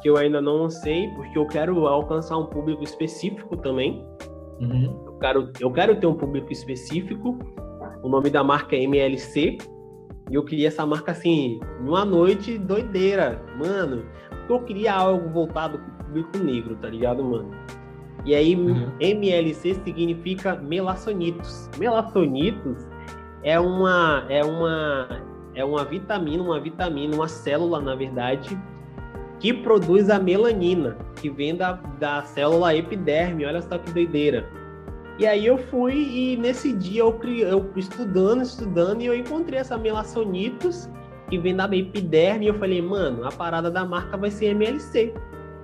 que 0.00 0.08
eu 0.08 0.16
ainda 0.16 0.40
não 0.40 0.70
sei, 0.70 1.08
porque 1.08 1.38
eu 1.38 1.46
quero 1.46 1.86
alcançar 1.86 2.38
um 2.38 2.46
público 2.46 2.82
específico 2.82 3.56
também. 3.56 4.04
Uhum. 4.60 5.04
Eu, 5.06 5.12
quero, 5.18 5.52
eu 5.60 5.70
quero 5.72 6.00
ter 6.00 6.06
um 6.06 6.14
público 6.14 6.52
específico. 6.52 7.38
O 8.02 8.08
nome 8.08 8.30
da 8.30 8.42
marca 8.42 8.76
é 8.76 8.82
MLC. 8.82 9.58
E 10.30 10.34
eu 10.34 10.44
queria 10.44 10.68
essa 10.68 10.86
marca 10.86 11.12
assim, 11.12 11.58
numa 11.80 12.04
noite 12.04 12.56
doideira, 12.56 13.42
mano. 13.58 14.04
Porque 14.30 14.52
eu 14.52 14.60
queria 14.60 14.94
algo 14.94 15.28
voltado 15.28 15.78
para 15.78 15.88
o 15.88 16.04
público 16.04 16.38
negro, 16.38 16.76
tá 16.76 16.88
ligado, 16.88 17.22
mano? 17.24 17.50
E 18.24 18.34
aí, 18.34 18.54
uhum. 18.54 18.90
MLC 19.00 19.74
significa 19.74 20.56
melassonitos. 20.56 21.70
Melassonitos 21.78 22.86
é 23.42 23.58
uma, 23.58 24.24
é 24.28 24.44
uma, 24.44 25.08
é 25.54 25.64
uma 25.64 25.84
vitamina, 25.84 26.42
uma 26.42 26.60
vitamina, 26.60 27.14
uma 27.14 27.28
célula, 27.28 27.80
na 27.80 27.94
verdade, 27.94 28.58
que 29.38 29.54
produz 29.54 30.10
a 30.10 30.18
melanina, 30.18 30.96
que 31.16 31.30
vem 31.30 31.56
da, 31.56 31.72
da 31.98 32.22
célula 32.22 32.76
epiderme. 32.76 33.46
Olha 33.46 33.62
só 33.62 33.78
que 33.78 33.90
doideira. 33.90 34.46
E 35.18 35.26
aí 35.26 35.44
eu 35.44 35.58
fui 35.58 35.94
e 35.94 36.36
nesse 36.36 36.72
dia 36.72 37.02
eu, 37.02 37.18
eu 37.40 37.70
estudando, 37.76 38.42
estudando, 38.42 39.02
e 39.02 39.06
eu 39.06 39.14
encontrei 39.14 39.58
essa 39.58 39.76
melassonitos 39.76 40.88
que 41.28 41.38
vem 41.38 41.54
da 41.54 41.64
epiderme. 41.64 42.46
E 42.46 42.48
eu 42.48 42.54
falei, 42.54 42.80
mano, 42.80 43.26
a 43.26 43.30
parada 43.30 43.70
da 43.70 43.84
marca 43.84 44.16
vai 44.16 44.30
ser 44.30 44.46
MLC. 44.46 45.12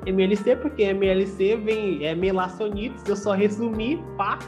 MLC, 0.06 0.56
porque 0.56 0.82
MLC 0.82 1.56
vem 1.56 2.04
é 2.04 2.14
melassonites, 2.14 3.02
eu 3.08 3.16
só 3.16 3.32
resumi, 3.32 4.02
pá. 4.16 4.38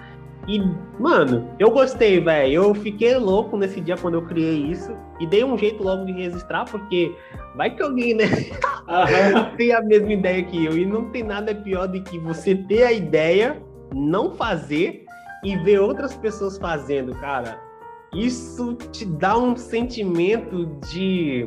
E, 0.47 0.63
mano, 0.99 1.51
eu 1.59 1.71
gostei, 1.71 2.21
velho. 2.21 2.53
Eu 2.53 2.75
fiquei 2.75 3.17
louco 3.17 3.57
nesse 3.57 3.83
dia 3.83 3.97
quando 3.99 4.15
eu 4.15 4.23
criei 4.23 4.57
isso. 4.57 4.91
E 5.21 5.27
dei 5.27 5.45
um 5.45 5.59
jeito 5.59 5.83
logo 5.83 6.07
de 6.07 6.13
registrar, 6.13 6.65
porque 6.65 7.15
vai 7.55 7.75
que 7.75 7.83
alguém, 7.83 8.15
né? 8.15 8.25
tem 9.59 9.73
a 9.73 9.83
mesma 9.83 10.13
ideia 10.13 10.43
que 10.45 10.65
eu. 10.65 10.79
E 10.79 10.87
não 10.87 11.11
tem 11.11 11.23
nada 11.23 11.55
pior 11.55 11.87
do 11.87 12.03
que 12.03 12.19
você 12.19 12.55
ter 12.55 12.85
a 12.85 12.93
ideia, 12.93 13.63
não 13.95 14.35
fazer 14.35 15.05
e 15.45 15.55
ver 15.57 15.81
outras 15.81 16.15
pessoas 16.15 16.57
fazendo, 16.57 17.15
cara. 17.17 17.61
Isso 18.15 18.75
te 18.91 19.05
dá 19.05 19.37
um 19.37 19.55
sentimento 19.55 20.65
de 20.91 21.47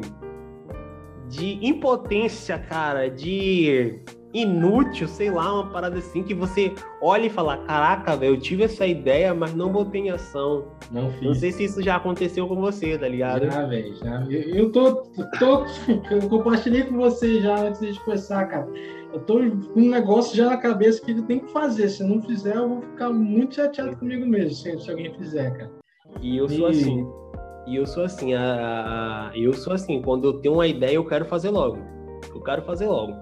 de 1.31 1.65
impotência, 1.65 2.59
cara, 2.59 3.09
de 3.09 4.01
inútil, 4.33 5.07
sei 5.07 5.29
lá, 5.29 5.53
uma 5.53 5.69
parada 5.69 5.97
assim 5.97 6.23
que 6.23 6.33
você 6.33 6.73
olha 7.01 7.25
e 7.25 7.29
fala: 7.29 7.57
Caraca, 7.59 8.17
velho, 8.17 8.35
eu 8.35 8.39
tive 8.39 8.63
essa 8.63 8.85
ideia, 8.85 9.33
mas 9.33 9.53
não 9.53 9.71
botei 9.71 10.01
em 10.01 10.09
ação. 10.09 10.67
Não 10.91 11.09
fiz. 11.11 11.23
Não 11.23 11.33
sei 11.33 11.51
se 11.51 11.63
isso 11.63 11.81
já 11.81 11.95
aconteceu 11.95 12.47
com 12.47 12.55
você, 12.55 12.97
tá 12.97 13.07
ligado? 13.07 13.45
Já, 13.45 13.65
velho, 13.65 13.95
já. 13.95 14.25
Eu, 14.29 14.41
eu 14.41 14.71
tô, 14.71 15.03
tô. 15.39 15.65
Eu 16.11 16.27
compartilhei 16.29 16.83
com 16.83 16.97
você 16.97 17.39
já 17.41 17.67
antes 17.67 17.79
de 17.79 17.99
começar, 18.01 18.45
cara. 18.45 18.67
Eu 19.13 19.19
tô 19.21 19.35
com 19.35 19.79
um 19.79 19.89
negócio 19.89 20.35
já 20.35 20.47
na 20.47 20.57
cabeça 20.57 21.03
que 21.03 21.11
eu 21.11 21.23
tenho 21.23 21.41
que 21.41 21.51
fazer. 21.51 21.89
Se 21.89 22.01
eu 22.01 22.07
não 22.07 22.21
fizer, 22.21 22.55
eu 22.55 22.67
vou 22.67 22.81
ficar 22.81 23.09
muito 23.09 23.55
chateado 23.55 23.95
comigo 23.97 24.25
mesmo, 24.25 24.51
se, 24.51 24.79
se 24.79 24.89
alguém 24.89 25.13
fizer, 25.13 25.51
cara. 25.51 25.71
E 26.21 26.37
eu 26.37 26.47
sou 26.47 26.69
e... 26.69 26.71
assim. 26.71 27.07
E 27.67 27.75
eu 27.75 27.85
sou 27.85 28.03
assim, 28.03 28.33
a, 28.33 29.29
a, 29.31 29.37
eu 29.37 29.53
sou 29.53 29.73
assim, 29.73 30.01
quando 30.01 30.27
eu 30.27 30.33
tenho 30.41 30.55
uma 30.55 30.67
ideia, 30.67 30.95
eu 30.95 31.05
quero 31.05 31.25
fazer 31.25 31.49
logo. 31.49 31.77
Eu 32.33 32.41
quero 32.41 32.61
fazer 32.63 32.87
logo. 32.87 33.13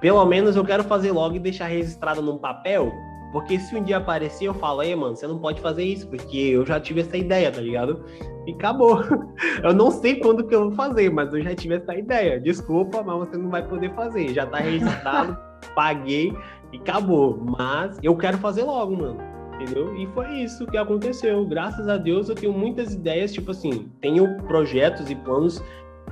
Pelo 0.00 0.24
menos 0.26 0.54
eu 0.54 0.64
quero 0.64 0.84
fazer 0.84 1.12
logo 1.12 1.36
e 1.36 1.38
deixar 1.38 1.66
registrado 1.66 2.22
num 2.22 2.38
papel, 2.38 2.92
porque 3.32 3.58
se 3.58 3.74
um 3.74 3.82
dia 3.82 3.96
aparecer, 3.96 4.46
eu 4.46 4.54
falo, 4.54 4.82
ei, 4.82 4.94
mano, 4.94 5.16
você 5.16 5.26
não 5.26 5.38
pode 5.38 5.60
fazer 5.60 5.82
isso, 5.82 6.08
porque 6.08 6.36
eu 6.36 6.64
já 6.64 6.78
tive 6.78 7.00
essa 7.00 7.16
ideia, 7.16 7.50
tá 7.50 7.60
ligado? 7.60 8.04
E 8.46 8.52
acabou. 8.52 9.00
Eu 9.62 9.74
não 9.74 9.90
sei 9.90 10.16
quando 10.20 10.46
que 10.46 10.54
eu 10.54 10.68
vou 10.68 10.72
fazer, 10.72 11.10
mas 11.10 11.32
eu 11.34 11.42
já 11.42 11.54
tive 11.54 11.74
essa 11.74 11.94
ideia. 11.94 12.40
Desculpa, 12.40 13.02
mas 13.02 13.28
você 13.28 13.36
não 13.36 13.50
vai 13.50 13.66
poder 13.66 13.92
fazer. 13.94 14.32
Já 14.32 14.46
tá 14.46 14.58
registrado, 14.58 15.36
paguei 15.74 16.32
e 16.72 16.76
acabou. 16.78 17.36
Mas 17.58 17.98
eu 18.02 18.16
quero 18.16 18.38
fazer 18.38 18.62
logo, 18.62 18.96
mano 18.96 19.27
entendeu? 19.60 19.94
E 19.96 20.06
foi 20.08 20.42
isso 20.42 20.66
que 20.66 20.76
aconteceu. 20.76 21.44
Graças 21.46 21.88
a 21.88 21.96
Deus 21.96 22.28
eu 22.28 22.34
tenho 22.34 22.52
muitas 22.52 22.94
ideias, 22.94 23.32
tipo 23.32 23.50
assim, 23.50 23.90
tenho 24.00 24.36
projetos 24.44 25.10
e 25.10 25.14
planos 25.14 25.62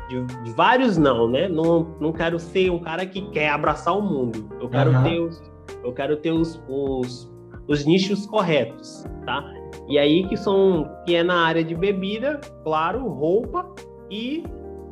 de, 0.09 0.25
de 0.25 0.51
vários 0.53 0.97
não, 0.97 1.29
né? 1.29 1.49
Não, 1.49 1.95
não 2.01 2.13
quero 2.13 2.39
ser 2.39 2.71
um 2.71 2.79
cara 2.79 3.07
que 3.07 3.23
quer 3.31 3.51
abraçar 3.51 3.97
o 3.97 4.03
mundo. 4.03 4.49
Eu 4.61 4.69
quero 4.69 4.93
uhum. 4.93 5.03
ter 5.03 5.21
os, 5.21 5.43
eu 5.83 5.93
quero 5.93 6.17
ter 6.17 6.33
os, 6.33 6.61
os, 6.69 7.31
os 7.69 7.85
nichos 7.85 8.27
corretos, 8.27 9.05
tá? 9.25 9.45
E 9.89 9.99
aí 9.99 10.27
que 10.29 10.37
são 10.37 10.91
que 11.05 11.15
é 11.15 11.23
na 11.23 11.47
área 11.47 11.63
de 11.63 11.75
bebida, 11.75 12.41
claro, 12.65 13.07
roupa 13.09 13.67
e 14.11 14.45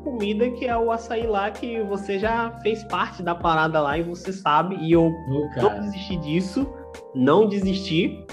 comida 0.04 0.50
que 0.50 0.66
é 0.66 0.76
o 0.76 0.92
açaí 0.92 1.26
lá 1.26 1.50
que 1.50 1.82
você 1.84 2.18
já 2.18 2.50
fez 2.62 2.84
parte 2.84 3.22
da 3.22 3.34
parada 3.34 3.80
lá 3.80 3.96
e 3.96 4.02
você 4.02 4.32
sabe 4.32 4.76
e 4.76 4.92
eu 4.92 5.10
oh, 5.10 5.62
não 5.62 5.80
desisti 5.80 6.16
disso, 6.18 6.68
não 7.14 7.48
desisti 7.48 8.24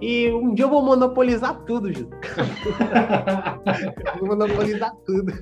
e 0.00 0.32
um 0.32 0.54
dia 0.54 0.64
eu 0.64 0.70
vou 0.70 0.82
monopolizar 0.82 1.62
tudo, 1.64 1.92
Júlio. 1.92 2.10
vou 4.18 4.28
monopolizar 4.28 4.94
tudo. 5.06 5.32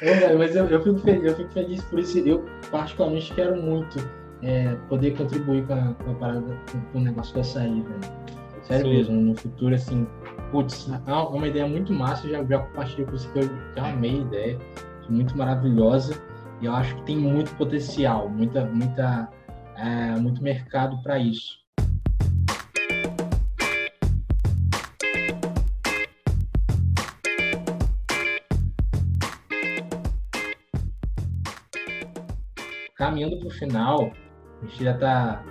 É, 0.00 0.34
mas 0.34 0.56
eu, 0.56 0.66
eu, 0.66 0.82
fico 0.82 0.98
feliz, 0.98 1.24
eu 1.24 1.36
fico 1.36 1.52
feliz 1.52 1.82
por 1.84 2.00
isso. 2.00 2.18
Eu, 2.18 2.44
particularmente, 2.70 3.32
quero 3.34 3.62
muito 3.62 3.98
é, 4.42 4.74
poder 4.88 5.16
contribuir 5.16 5.64
com 5.66 5.74
a, 5.74 5.94
com 5.94 6.10
a 6.10 6.14
parada, 6.14 6.60
com, 6.72 6.80
com, 6.80 6.98
o 6.98 7.02
negócio 7.02 7.32
da 7.34 7.42
açaí, 7.42 7.82
velho. 7.82 8.00
Sério 8.62 8.86
Sim. 8.86 8.92
mesmo, 8.92 9.20
no 9.20 9.36
futuro, 9.36 9.74
assim, 9.74 10.06
putz, 10.50 10.90
é 11.06 11.12
uma 11.12 11.46
ideia 11.46 11.66
muito 11.66 11.92
massa. 11.92 12.26
Eu 12.26 12.30
já, 12.30 12.44
já 12.44 12.58
compartilhei 12.58 13.04
com 13.04 13.12
você 13.12 13.28
que 13.28 13.38
eu 13.38 13.50
já 13.76 13.90
amei 13.90 14.16
a 14.16 14.22
ideia. 14.22 14.58
Muito 15.08 15.36
maravilhosa. 15.36 16.20
E 16.60 16.66
eu 16.66 16.72
acho 16.72 16.94
que 16.96 17.02
tem 17.02 17.16
muito 17.16 17.54
potencial, 17.56 18.28
muita, 18.28 18.64
muita, 18.64 19.28
é, 19.76 20.18
muito 20.18 20.42
mercado 20.42 21.00
para 21.02 21.18
isso. 21.18 21.63
Caminhando 32.96 33.38
para 33.38 33.48
o 33.48 33.50
final, 33.50 34.12
a 34.62 34.66
gente 34.66 34.84
já 34.84 34.92
está 34.92 35.44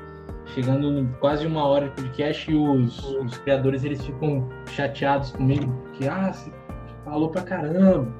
chegando 0.47 1.09
quase 1.19 1.45
uma 1.45 1.65
hora 1.65 1.89
de 1.89 1.95
podcast 1.95 2.51
e 2.51 2.55
os, 2.55 3.03
os, 3.15 3.37
criadores 3.39 3.83
eles 3.83 4.03
ficam 4.03 4.47
chateados 4.67 5.31
comigo, 5.31 5.71
que 5.93 6.07
ah, 6.07 6.31
você 6.31 6.51
falou 7.05 7.29
pra 7.29 7.41
caramba, 7.41 8.11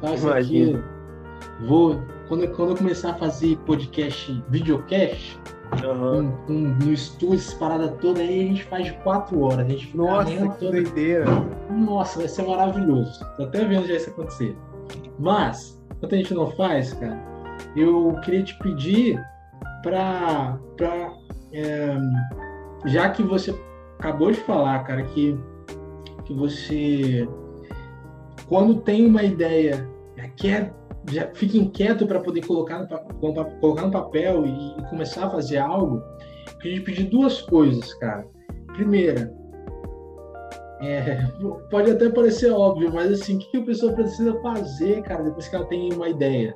tal, 0.00 0.14
isso 0.14 0.30
aqui. 0.30 0.78
Vou, 1.66 2.00
quando, 2.28 2.48
quando 2.54 2.70
eu 2.70 2.76
começar 2.76 3.10
a 3.10 3.14
fazer 3.14 3.56
podcast, 3.58 4.44
videocast, 4.48 5.38
uhum. 5.84 6.32
com, 6.32 6.46
com, 6.46 6.52
no 6.52 6.92
estúdio, 6.92 7.36
essa 7.36 7.56
parada 7.56 7.88
toda 7.88 8.20
aí, 8.20 8.40
a 8.40 8.46
gente 8.46 8.64
faz 8.64 8.86
de 8.86 8.92
quatro 9.02 9.40
horas. 9.40 9.66
A 9.66 9.68
gente 9.68 9.96
Nossa, 9.96 10.30
que 10.30 10.58
toda... 10.58 10.70
doideira. 10.72 11.26
Nossa, 11.70 12.18
vai 12.18 12.28
ser 12.28 12.42
maravilhoso. 12.42 13.24
Tô 13.36 13.44
até 13.44 13.64
vendo 13.64 13.86
já 13.86 13.94
isso 13.94 14.10
acontecer. 14.10 14.56
Mas, 15.18 15.80
enquanto 15.96 16.14
a 16.14 16.18
gente 16.18 16.34
não 16.34 16.50
faz, 16.52 16.92
cara, 16.94 17.20
eu 17.76 18.18
queria 18.22 18.42
te 18.42 18.58
pedir 18.58 19.20
para, 19.82 20.58
é, 21.52 21.96
já 22.86 23.10
que 23.10 23.22
você 23.22 23.54
acabou 23.98 24.30
de 24.30 24.38
falar, 24.40 24.84
cara, 24.84 25.02
que, 25.02 25.38
que 26.24 26.34
você, 26.34 27.28
quando 28.48 28.80
tem 28.80 29.06
uma 29.06 29.22
ideia, 29.22 29.88
quer, 30.36 30.72
já 31.10 31.28
fica 31.34 31.56
inquieto 31.56 32.06
para 32.06 32.20
poder 32.20 32.46
colocar 32.46 32.80
no, 32.80 33.44
colocar 33.60 33.82
no 33.82 33.90
papel 33.90 34.46
e, 34.46 34.78
e 34.78 34.88
começar 34.88 35.26
a 35.26 35.30
fazer 35.30 35.58
algo, 35.58 36.02
eu 36.52 36.58
queria 36.58 36.78
te 36.78 36.84
pedir 36.84 37.04
duas 37.04 37.42
coisas, 37.42 37.92
cara. 37.94 38.26
Primeira, 38.74 39.32
é, 40.80 41.26
pode 41.70 41.90
até 41.90 42.08
parecer 42.08 42.50
óbvio, 42.50 42.92
mas 42.92 43.12
assim, 43.12 43.36
o 43.36 43.38
que 43.38 43.56
a 43.58 43.64
pessoa 43.64 43.92
precisa 43.92 44.40
fazer, 44.40 45.02
cara, 45.02 45.24
depois 45.24 45.48
que 45.48 45.56
ela 45.56 45.66
tem 45.66 45.92
uma 45.92 46.08
ideia? 46.08 46.54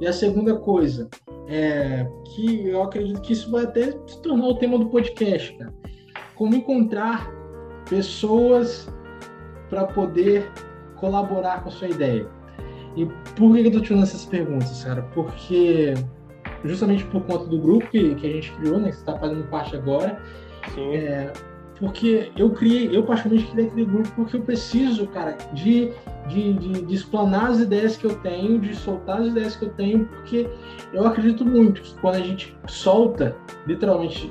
E 0.00 0.06
a 0.06 0.12
segunda 0.12 0.56
coisa, 0.56 1.08
é 1.46 2.06
que 2.24 2.68
eu 2.68 2.82
acredito 2.82 3.20
que 3.20 3.32
isso 3.32 3.50
vai 3.50 3.64
até 3.64 3.92
se 4.06 4.22
tornar 4.22 4.46
o 4.46 4.54
tema 4.54 4.78
do 4.78 4.88
podcast, 4.88 5.52
cara. 5.58 5.74
Como 6.36 6.54
encontrar 6.54 7.30
pessoas 7.88 8.88
para 9.68 9.86
poder 9.86 10.50
colaborar 10.96 11.62
com 11.62 11.68
a 11.68 11.72
sua 11.72 11.88
ideia. 11.88 12.26
E 12.96 13.04
por 13.36 13.52
que 13.54 13.60
eu 13.60 13.66
estou 13.66 13.82
te 13.82 13.88
fazendo 13.88 14.04
essas 14.04 14.24
perguntas, 14.24 14.84
cara? 14.84 15.02
Porque 15.14 15.94
justamente 16.64 17.04
por 17.06 17.22
conta 17.24 17.46
do 17.46 17.58
grupo 17.58 17.86
que, 17.90 18.14
que 18.14 18.26
a 18.26 18.30
gente 18.30 18.52
criou, 18.52 18.78
né, 18.78 18.90
que 18.90 18.96
você 18.96 19.00
está 19.00 19.18
fazendo 19.18 19.48
parte 19.48 19.76
agora, 19.76 20.20
é, 20.78 21.32
porque 21.80 22.30
eu 22.36 22.50
criei, 22.50 22.94
eu 22.94 23.02
particularmente 23.02 23.50
criei 23.50 23.66
aquele 23.68 23.86
grupo 23.86 24.10
porque 24.14 24.36
eu 24.36 24.42
preciso, 24.42 25.06
cara, 25.08 25.32
de, 25.54 25.90
de, 26.28 26.52
de, 26.52 26.82
de, 26.82 26.94
explanar 26.94 27.50
as 27.50 27.60
ideias 27.60 27.96
que 27.96 28.04
eu 28.04 28.14
tenho, 28.16 28.60
de 28.60 28.76
soltar 28.76 29.22
as 29.22 29.28
ideias 29.28 29.56
que 29.56 29.64
eu 29.64 29.70
tenho, 29.70 30.04
porque 30.06 30.46
eu 30.92 31.06
acredito 31.06 31.44
muito 31.44 31.80
que 31.80 31.98
quando 32.00 32.16
a 32.16 32.20
gente 32.20 32.54
solta, 32.68 33.34
literalmente, 33.66 34.30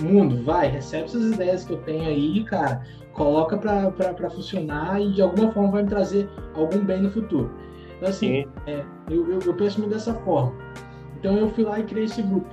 o 0.00 0.04
mundo 0.04 0.42
vai, 0.44 0.68
recebe 0.68 1.04
essas 1.04 1.32
ideias 1.32 1.64
que 1.64 1.72
eu 1.72 1.78
tenho 1.78 2.08
aí, 2.08 2.44
cara, 2.44 2.82
coloca 3.12 3.58
para 3.58 4.30
funcionar 4.30 5.00
e 5.02 5.12
de 5.12 5.20
alguma 5.22 5.50
forma 5.50 5.72
vai 5.72 5.82
me 5.82 5.88
trazer 5.88 6.28
algum 6.54 6.78
bem 6.78 7.02
no 7.02 7.10
futuro. 7.10 7.50
Então, 7.96 8.08
assim, 8.08 8.46
é, 8.66 8.84
eu, 9.10 9.28
eu, 9.30 9.40
eu 9.40 9.54
penso 9.54 9.80
muito 9.80 9.92
dessa 9.92 10.14
forma. 10.14 10.52
Então, 11.18 11.36
eu 11.36 11.48
fui 11.50 11.64
lá 11.64 11.80
e 11.80 11.84
criei 11.84 12.04
esse 12.04 12.22
grupo. 12.22 12.48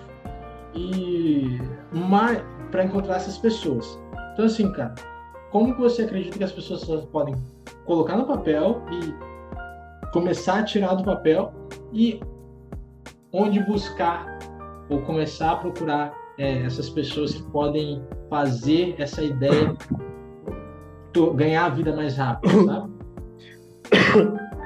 E 0.73 1.59
para 2.71 2.85
encontrar 2.85 3.17
essas 3.17 3.37
pessoas. 3.37 4.00
Então, 4.33 4.45
assim, 4.45 4.71
cara, 4.71 4.95
como 5.51 5.75
que 5.75 5.81
você 5.81 6.03
acredita 6.03 6.37
que 6.37 6.43
as 6.43 6.51
pessoas 6.51 7.05
podem 7.05 7.35
colocar 7.85 8.15
no 8.15 8.25
papel 8.25 8.81
e 8.91 10.11
começar 10.11 10.59
a 10.59 10.63
tirar 10.63 10.95
do 10.95 11.03
papel 11.03 11.53
e 11.91 12.21
onde 13.33 13.59
buscar 13.61 14.39
ou 14.89 15.01
começar 15.01 15.51
a 15.51 15.55
procurar 15.57 16.13
é, 16.37 16.63
essas 16.63 16.89
pessoas 16.89 17.33
que 17.33 17.43
podem 17.51 18.01
fazer 18.29 18.95
essa 18.97 19.21
ideia 19.23 19.75
ganhar 21.35 21.65
a 21.65 21.69
vida 21.69 21.95
mais 21.95 22.15
rápido, 22.15 22.63
sabe? 22.65 22.91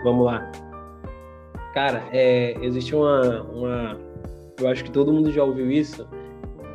Vamos 0.04 0.26
lá. 0.26 0.52
Cara, 1.74 2.04
é, 2.12 2.56
existe 2.64 2.96
uma, 2.96 3.42
uma. 3.44 3.98
Eu 4.60 4.70
acho 4.70 4.84
que 4.84 4.92
todo 4.92 5.12
mundo 5.12 5.32
já 5.32 5.44
ouviu 5.44 5.70
isso. 5.70 6.08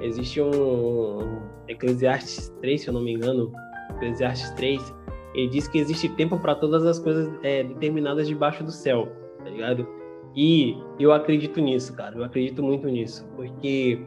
Existe 0.00 0.40
um, 0.40 1.40
Eclesiastes 1.68 2.48
3, 2.60 2.80
se 2.80 2.88
eu 2.88 2.94
não 2.94 3.02
me 3.02 3.12
engano, 3.12 3.52
Eclesiastes 3.96 4.50
3, 4.52 4.94
ele 5.34 5.48
diz 5.48 5.68
que 5.68 5.78
existe 5.78 6.08
tempo 6.10 6.38
para 6.38 6.54
todas 6.54 6.84
as 6.84 6.98
coisas 6.98 7.30
é, 7.42 7.62
determinadas 7.64 8.26
debaixo 8.26 8.64
do 8.64 8.70
céu, 8.70 9.08
tá 9.38 9.50
ligado? 9.50 9.86
E 10.34 10.76
eu 10.98 11.12
acredito 11.12 11.60
nisso, 11.60 11.94
cara, 11.94 12.16
eu 12.16 12.24
acredito 12.24 12.62
muito 12.62 12.88
nisso, 12.88 13.28
porque 13.36 14.00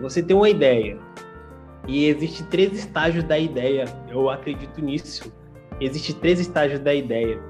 você 0.00 0.22
tem 0.22 0.34
uma 0.34 0.48
ideia 0.48 0.98
e 1.86 2.06
existe 2.06 2.44
três 2.44 2.72
estágios 2.72 3.24
da 3.24 3.38
ideia, 3.38 3.84
eu 4.08 4.30
acredito 4.30 4.80
nisso. 4.80 5.32
Existe 5.80 6.14
três 6.14 6.38
estágios 6.38 6.80
da 6.80 6.94
ideia. 6.94 7.40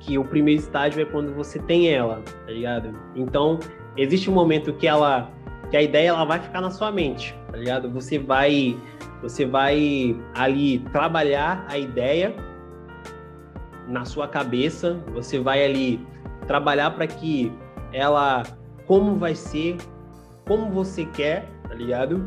Que 0.00 0.18
o 0.18 0.24
primeiro 0.24 0.60
estágio 0.60 1.02
é 1.02 1.04
quando 1.04 1.32
você 1.32 1.58
tem 1.58 1.88
ela, 1.88 2.22
tá 2.22 2.52
ligado? 2.52 2.96
Então, 3.14 3.58
existe 3.96 4.30
um 4.30 4.34
momento 4.34 4.72
que 4.74 4.86
ela 4.86 5.32
que 5.76 5.80
a 5.80 5.82
ideia 5.82 6.08
ela 6.08 6.24
vai 6.24 6.40
ficar 6.40 6.62
na 6.62 6.70
sua 6.70 6.90
mente, 6.90 7.36
tá 7.50 7.58
ligado? 7.58 7.90
Você 7.90 8.18
vai 8.18 8.78
você 9.20 9.44
vai 9.44 10.16
ali 10.34 10.78
trabalhar 10.90 11.66
a 11.68 11.76
ideia 11.76 12.34
na 13.86 14.04
sua 14.06 14.26
cabeça, 14.26 14.98
você 15.12 15.38
vai 15.38 15.62
ali 15.62 16.00
trabalhar 16.46 16.92
para 16.92 17.06
que 17.06 17.52
ela 17.92 18.42
como 18.86 19.16
vai 19.16 19.34
ser, 19.34 19.76
como 20.46 20.70
você 20.70 21.04
quer, 21.04 21.46
tá 21.68 21.74
ligado? 21.74 22.26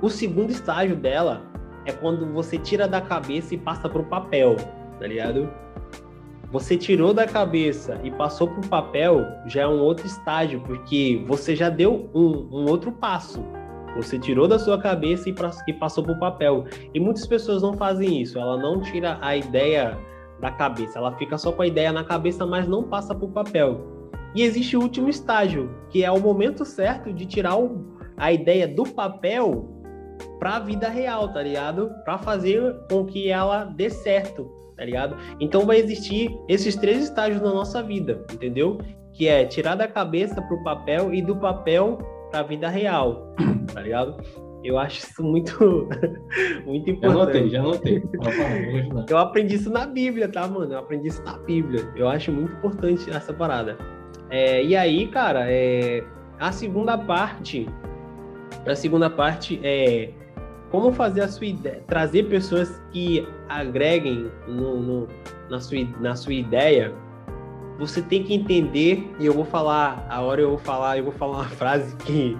O 0.00 0.08
segundo 0.08 0.50
estágio 0.50 0.94
dela 0.94 1.42
é 1.84 1.90
quando 1.90 2.32
você 2.32 2.58
tira 2.58 2.86
da 2.86 3.00
cabeça 3.00 3.54
e 3.54 3.58
passa 3.58 3.88
pro 3.88 4.04
papel, 4.04 4.54
tá 5.00 5.06
ligado? 5.06 5.50
Você 6.52 6.76
tirou 6.76 7.12
da 7.12 7.26
cabeça 7.26 8.00
e 8.04 8.10
passou 8.10 8.48
pro 8.48 8.68
papel, 8.68 9.26
já 9.46 9.62
é 9.62 9.66
um 9.66 9.80
outro 9.80 10.06
estágio, 10.06 10.60
porque 10.60 11.24
você 11.26 11.56
já 11.56 11.68
deu 11.68 12.08
um, 12.14 12.48
um 12.52 12.70
outro 12.70 12.92
passo. 12.92 13.44
Você 13.96 14.18
tirou 14.18 14.46
da 14.46 14.58
sua 14.58 14.78
cabeça 14.78 15.28
e, 15.28 15.32
pra, 15.32 15.50
e 15.66 15.72
passou 15.72 16.04
pro 16.04 16.18
papel. 16.18 16.64
E 16.94 17.00
muitas 17.00 17.26
pessoas 17.26 17.62
não 17.62 17.72
fazem 17.72 18.20
isso. 18.20 18.38
Ela 18.38 18.56
não 18.58 18.80
tira 18.80 19.18
a 19.20 19.36
ideia 19.36 19.98
da 20.38 20.50
cabeça. 20.50 20.98
Ela 20.98 21.16
fica 21.16 21.36
só 21.38 21.50
com 21.50 21.62
a 21.62 21.66
ideia 21.66 21.92
na 21.92 22.04
cabeça, 22.04 22.44
mas 22.46 22.68
não 22.68 22.84
passa 22.84 23.14
pro 23.14 23.28
papel. 23.28 23.80
E 24.34 24.42
existe 24.42 24.76
o 24.76 24.82
último 24.82 25.08
estágio, 25.08 25.74
que 25.88 26.04
é 26.04 26.10
o 26.10 26.20
momento 26.20 26.64
certo 26.64 27.12
de 27.12 27.24
tirar 27.24 27.58
o, 27.58 27.86
a 28.16 28.30
ideia 28.30 28.68
do 28.68 28.84
papel 28.84 29.66
para 30.38 30.56
a 30.56 30.60
vida 30.60 30.88
real, 30.88 31.32
tá 31.32 31.42
ligado? 31.42 31.90
Para 32.04 32.18
fazer 32.18 32.76
com 32.90 33.04
que 33.06 33.30
ela 33.30 33.64
dê 33.64 33.88
certo, 33.88 34.50
tá 34.76 34.84
ligado? 34.84 35.16
Então 35.40 35.64
vai 35.64 35.78
existir 35.78 36.30
esses 36.48 36.76
três 36.76 37.04
estágios 37.04 37.40
na 37.40 37.52
nossa 37.52 37.82
vida, 37.82 38.24
entendeu? 38.32 38.78
Que 39.12 39.26
é 39.28 39.44
tirar 39.44 39.74
da 39.74 39.88
cabeça 39.88 40.40
para 40.42 40.54
o 40.54 40.62
papel 40.62 41.12
e 41.14 41.22
do 41.22 41.36
papel 41.36 41.98
para 42.30 42.40
a 42.40 42.42
vida 42.42 42.68
real, 42.68 43.34
tá 43.72 43.80
ligado? 43.80 44.16
Eu 44.62 44.78
acho 44.78 44.98
isso 44.98 45.22
muito, 45.22 45.88
muito 46.66 46.90
importante. 46.90 47.50
Já 47.50 47.60
anotei, 47.60 48.02
já 48.20 48.20
anotei. 48.20 49.06
Eu 49.08 49.18
aprendi 49.18 49.54
isso 49.54 49.70
na 49.70 49.86
Bíblia, 49.86 50.28
tá, 50.28 50.46
mano? 50.48 50.72
Eu 50.72 50.78
aprendi 50.80 51.08
isso 51.08 51.22
na 51.22 51.38
Bíblia. 51.38 51.88
Eu 51.94 52.08
acho 52.08 52.32
muito 52.32 52.52
importante 52.52 53.08
essa 53.10 53.32
parada. 53.32 53.78
É, 54.28 54.62
e 54.64 54.74
aí, 54.74 55.06
cara, 55.06 55.44
é, 55.48 56.02
a 56.38 56.50
segunda 56.50 56.98
parte, 56.98 57.68
a 58.66 58.74
segunda 58.74 59.08
parte 59.08 59.60
é 59.62 60.10
como 60.76 60.92
fazer 60.92 61.22
a 61.22 61.28
sua 61.28 61.46
ideia, 61.46 61.82
trazer 61.86 62.24
pessoas 62.24 62.82
que 62.92 63.26
agreguem 63.48 64.30
no, 64.46 64.78
no, 64.78 65.08
na, 65.48 65.58
sua, 65.58 65.78
na 65.98 66.14
sua 66.14 66.34
ideia. 66.34 66.92
Você 67.78 68.02
tem 68.02 68.22
que 68.22 68.34
entender, 68.34 69.10
e 69.18 69.24
eu 69.24 69.32
vou 69.32 69.46
falar, 69.46 70.06
a 70.10 70.20
hora 70.20 70.42
eu 70.42 70.50
vou 70.50 70.58
falar, 70.58 70.98
eu 70.98 71.04
vou 71.04 71.14
falar 71.14 71.38
uma 71.38 71.48
frase 71.48 71.96
que 72.04 72.36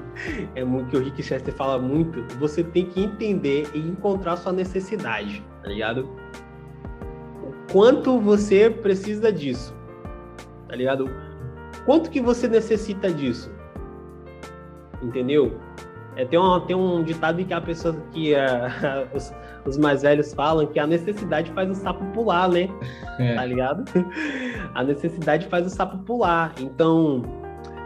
é 0.54 0.62
muito 0.62 0.90
que 0.90 0.96
o 0.98 1.02
Rick 1.02 1.22
Chester 1.22 1.54
fala 1.54 1.78
muito. 1.78 2.22
Você 2.38 2.62
tem 2.62 2.84
que 2.84 3.04
entender 3.04 3.70
e 3.72 3.78
encontrar 3.78 4.36
sua 4.36 4.52
necessidade, 4.52 5.42
tá 5.62 5.70
ligado? 5.70 6.06
O 7.42 7.72
quanto 7.72 8.20
você 8.20 8.68
precisa 8.68 9.32
disso, 9.32 9.74
tá 10.68 10.76
ligado? 10.76 11.08
Quanto 11.86 12.10
que 12.10 12.20
você 12.20 12.46
necessita 12.46 13.10
disso? 13.10 13.50
Entendeu? 15.02 15.58
É, 16.16 16.24
tem, 16.24 16.38
um, 16.38 16.60
tem 16.60 16.74
um 16.74 17.02
ditado 17.02 17.44
que 17.44 17.52
a 17.52 17.60
pessoa 17.60 17.94
que 18.10 18.32
uh, 18.32 18.36
os, 19.14 19.32
os, 19.66 19.76
mais 19.76 20.02
velhos 20.02 20.32
falam 20.32 20.66
que 20.66 20.78
a 20.78 20.86
necessidade 20.86 21.50
faz 21.52 21.70
o 21.70 21.74
sapo 21.74 22.04
pular, 22.12 22.48
né? 22.48 22.68
É. 23.18 23.34
Tá 23.34 23.44
ligado? 23.44 23.84
A 24.74 24.82
necessidade 24.82 25.46
faz 25.46 25.66
o 25.66 25.70
sapo 25.70 25.98
pular. 25.98 26.54
Então, 26.58 27.22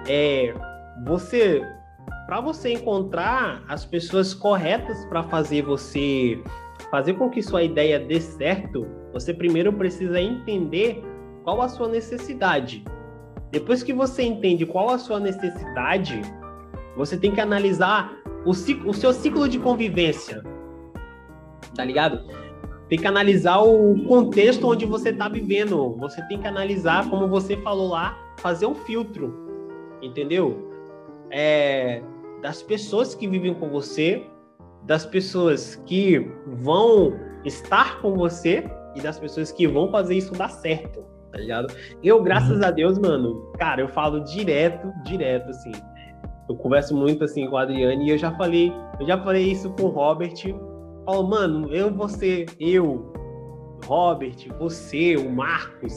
é, 0.08 0.54
você 1.04 1.62
para 2.26 2.40
você 2.40 2.74
encontrar 2.74 3.60
as 3.68 3.84
pessoas 3.84 4.32
corretas 4.32 5.04
para 5.06 5.24
fazer 5.24 5.62
você 5.62 6.40
fazer 6.88 7.14
com 7.14 7.28
que 7.28 7.42
sua 7.42 7.62
ideia 7.62 7.98
dê 7.98 8.20
certo, 8.20 8.86
você 9.12 9.34
primeiro 9.34 9.72
precisa 9.72 10.20
entender 10.20 11.04
qual 11.42 11.60
a 11.60 11.68
sua 11.68 11.88
necessidade. 11.88 12.84
Depois 13.50 13.82
que 13.82 13.92
você 13.92 14.22
entende 14.22 14.64
qual 14.64 14.90
a 14.90 14.98
sua 14.98 15.18
necessidade, 15.18 16.20
você 16.96 17.16
tem 17.16 17.32
que 17.32 17.40
analisar 17.40 18.12
o, 18.44 18.54
ciclo, 18.54 18.90
o 18.90 18.94
seu 18.94 19.12
ciclo 19.12 19.48
de 19.48 19.58
convivência. 19.58 20.42
Tá 21.74 21.84
ligado? 21.84 22.24
Tem 22.88 22.98
que 22.98 23.06
analisar 23.06 23.58
o 23.58 24.04
contexto 24.06 24.66
onde 24.66 24.84
você 24.84 25.10
está 25.10 25.28
vivendo. 25.28 25.96
Você 25.98 26.22
tem 26.28 26.40
que 26.40 26.46
analisar, 26.46 27.08
como 27.08 27.28
você 27.28 27.56
falou 27.58 27.88
lá, 27.88 28.18
fazer 28.38 28.66
um 28.66 28.74
filtro. 28.74 29.32
Entendeu? 30.02 30.70
É, 31.30 32.02
das 32.42 32.62
pessoas 32.62 33.14
que 33.14 33.28
vivem 33.28 33.54
com 33.54 33.68
você, 33.68 34.26
das 34.82 35.06
pessoas 35.06 35.76
que 35.86 36.18
vão 36.46 37.14
estar 37.44 38.00
com 38.00 38.14
você 38.14 38.64
e 38.96 39.00
das 39.00 39.18
pessoas 39.18 39.52
que 39.52 39.68
vão 39.68 39.90
fazer 39.90 40.16
isso 40.16 40.32
dar 40.32 40.48
certo 40.48 41.10
tá 41.30 41.38
ligado? 41.38 41.72
Eu, 42.02 42.22
graças 42.22 42.58
uhum. 42.58 42.64
a 42.64 42.70
Deus, 42.70 42.98
mano, 42.98 43.52
cara, 43.58 43.80
eu 43.80 43.88
falo 43.88 44.20
direto, 44.24 44.92
direto, 45.04 45.50
assim. 45.50 45.72
Eu 46.50 46.56
converso 46.56 46.96
muito 46.96 47.22
assim 47.22 47.48
com 47.48 47.56
a 47.56 47.62
Adriane 47.62 48.06
e 48.06 48.10
eu 48.10 48.18
já 48.18 48.32
falei, 48.32 48.72
eu 48.98 49.06
já 49.06 49.16
falei 49.16 49.52
isso 49.52 49.70
com 49.70 49.84
o 49.84 49.88
Robert. 49.88 50.34
Falo, 51.04 51.28
mano, 51.28 51.72
eu, 51.72 51.94
você, 51.94 52.44
eu, 52.58 53.12
Robert, 53.86 54.34
você, 54.58 55.14
o 55.16 55.30
Marcos, 55.30 55.94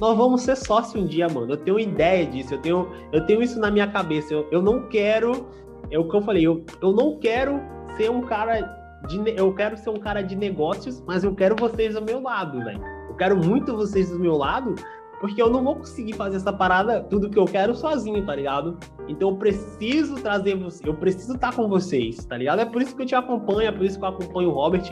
nós 0.00 0.16
vamos 0.16 0.40
ser 0.40 0.56
sócio 0.56 0.98
um 0.98 1.04
dia, 1.04 1.28
mano. 1.28 1.52
Eu 1.52 1.58
tenho 1.58 1.78
ideia 1.78 2.24
disso, 2.24 2.54
eu 2.54 2.62
tenho, 2.62 2.88
eu 3.12 3.26
tenho 3.26 3.42
isso 3.42 3.60
na 3.60 3.70
minha 3.70 3.86
cabeça. 3.86 4.32
Eu, 4.32 4.48
eu 4.50 4.62
não 4.62 4.88
quero, 4.88 5.46
é 5.90 5.98
o 5.98 6.08
que 6.08 6.16
eu 6.16 6.22
falei, 6.22 6.46
eu, 6.46 6.64
eu 6.80 6.92
não 6.94 7.18
quero 7.18 7.60
ser 7.98 8.10
um 8.10 8.22
cara 8.22 8.62
de, 9.06 9.22
eu 9.36 9.54
quero 9.54 9.76
ser 9.76 9.90
um 9.90 10.00
cara 10.00 10.22
de 10.22 10.34
negócios, 10.34 11.02
mas 11.06 11.22
eu 11.22 11.34
quero 11.34 11.54
vocês 11.54 11.94
ao 11.96 12.02
meu 12.02 12.22
lado, 12.22 12.64
velho. 12.64 12.80
Eu 13.10 13.14
quero 13.16 13.36
muito 13.36 13.76
vocês 13.76 14.08
do 14.08 14.18
meu 14.18 14.38
lado, 14.38 14.74
porque 15.22 15.40
eu 15.40 15.48
não 15.48 15.62
vou 15.62 15.76
conseguir 15.76 16.14
fazer 16.14 16.38
essa 16.38 16.52
parada, 16.52 17.00
tudo 17.04 17.30
que 17.30 17.38
eu 17.38 17.44
quero 17.44 17.76
sozinho, 17.76 18.26
tá 18.26 18.34
ligado? 18.34 18.76
Então 19.08 19.28
eu 19.30 19.36
preciso 19.36 20.16
trazer 20.16 20.56
você, 20.56 20.88
eu 20.88 20.94
preciso 20.94 21.36
estar 21.36 21.54
com 21.54 21.68
vocês, 21.68 22.24
tá 22.24 22.36
ligado? 22.36 22.60
É 22.60 22.64
por 22.64 22.82
isso 22.82 22.96
que 22.96 23.02
eu 23.02 23.06
te 23.06 23.14
acompanho, 23.14 23.68
é 23.68 23.70
por 23.70 23.84
isso 23.84 23.96
que 24.00 24.04
eu 24.04 24.08
acompanho 24.08 24.48
o 24.48 24.52
Robert. 24.52 24.82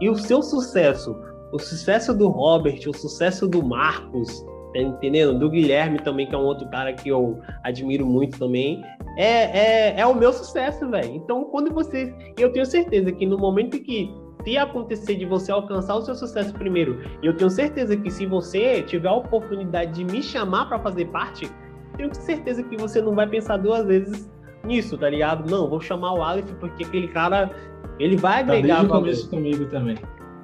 E 0.00 0.08
o 0.08 0.14
seu 0.14 0.44
sucesso, 0.44 1.16
o 1.52 1.58
sucesso 1.58 2.14
do 2.14 2.28
Robert, 2.28 2.78
o 2.86 2.96
sucesso 2.96 3.48
do 3.48 3.64
Marcos, 3.64 4.46
tá 4.72 4.78
entendendo? 4.78 5.36
Do 5.36 5.50
Guilherme 5.50 5.98
também, 5.98 6.28
que 6.28 6.36
é 6.36 6.38
um 6.38 6.44
outro 6.44 6.68
cara 6.68 6.92
que 6.92 7.08
eu 7.08 7.40
admiro 7.64 8.06
muito 8.06 8.38
também, 8.38 8.80
é, 9.16 9.24
é, 9.26 10.00
é 10.00 10.06
o 10.06 10.14
meu 10.14 10.32
sucesso, 10.32 10.88
velho. 10.88 11.16
Então, 11.16 11.46
quando 11.46 11.74
você. 11.74 12.14
Eu 12.38 12.52
tenho 12.52 12.64
certeza 12.64 13.10
que 13.10 13.26
no 13.26 13.36
momento 13.36 13.76
que 13.80 14.08
se 14.44 14.58
acontecer 14.58 15.16
de 15.16 15.24
você 15.24 15.52
alcançar 15.52 15.96
o 15.96 16.02
seu 16.02 16.14
sucesso 16.14 16.52
primeiro, 16.54 17.00
e 17.22 17.26
eu 17.26 17.36
tenho 17.36 17.50
certeza 17.50 17.96
que 17.96 18.10
se 18.10 18.26
você 18.26 18.82
tiver 18.82 19.08
a 19.08 19.14
oportunidade 19.14 19.92
de 19.92 20.04
me 20.04 20.22
chamar 20.22 20.66
para 20.66 20.78
fazer 20.78 21.06
parte, 21.06 21.50
tenho 21.96 22.14
certeza 22.14 22.62
que 22.62 22.76
você 22.76 23.00
não 23.00 23.14
vai 23.14 23.26
pensar 23.26 23.56
duas 23.58 23.84
vezes 23.86 24.30
nisso, 24.64 24.96
tá 24.96 25.08
ligado? 25.08 25.50
Não, 25.50 25.68
vou 25.68 25.80
chamar 25.80 26.12
o 26.14 26.22
Aleph 26.22 26.50
porque 26.58 26.84
aquele 26.84 27.08
cara, 27.08 27.50
ele 27.98 28.16
vai 28.16 28.44
tá 28.44 28.52
agregar 28.52 28.82
desde 29.02 29.26
o 29.26 29.30
comigo 29.30 29.64
também. 29.66 29.96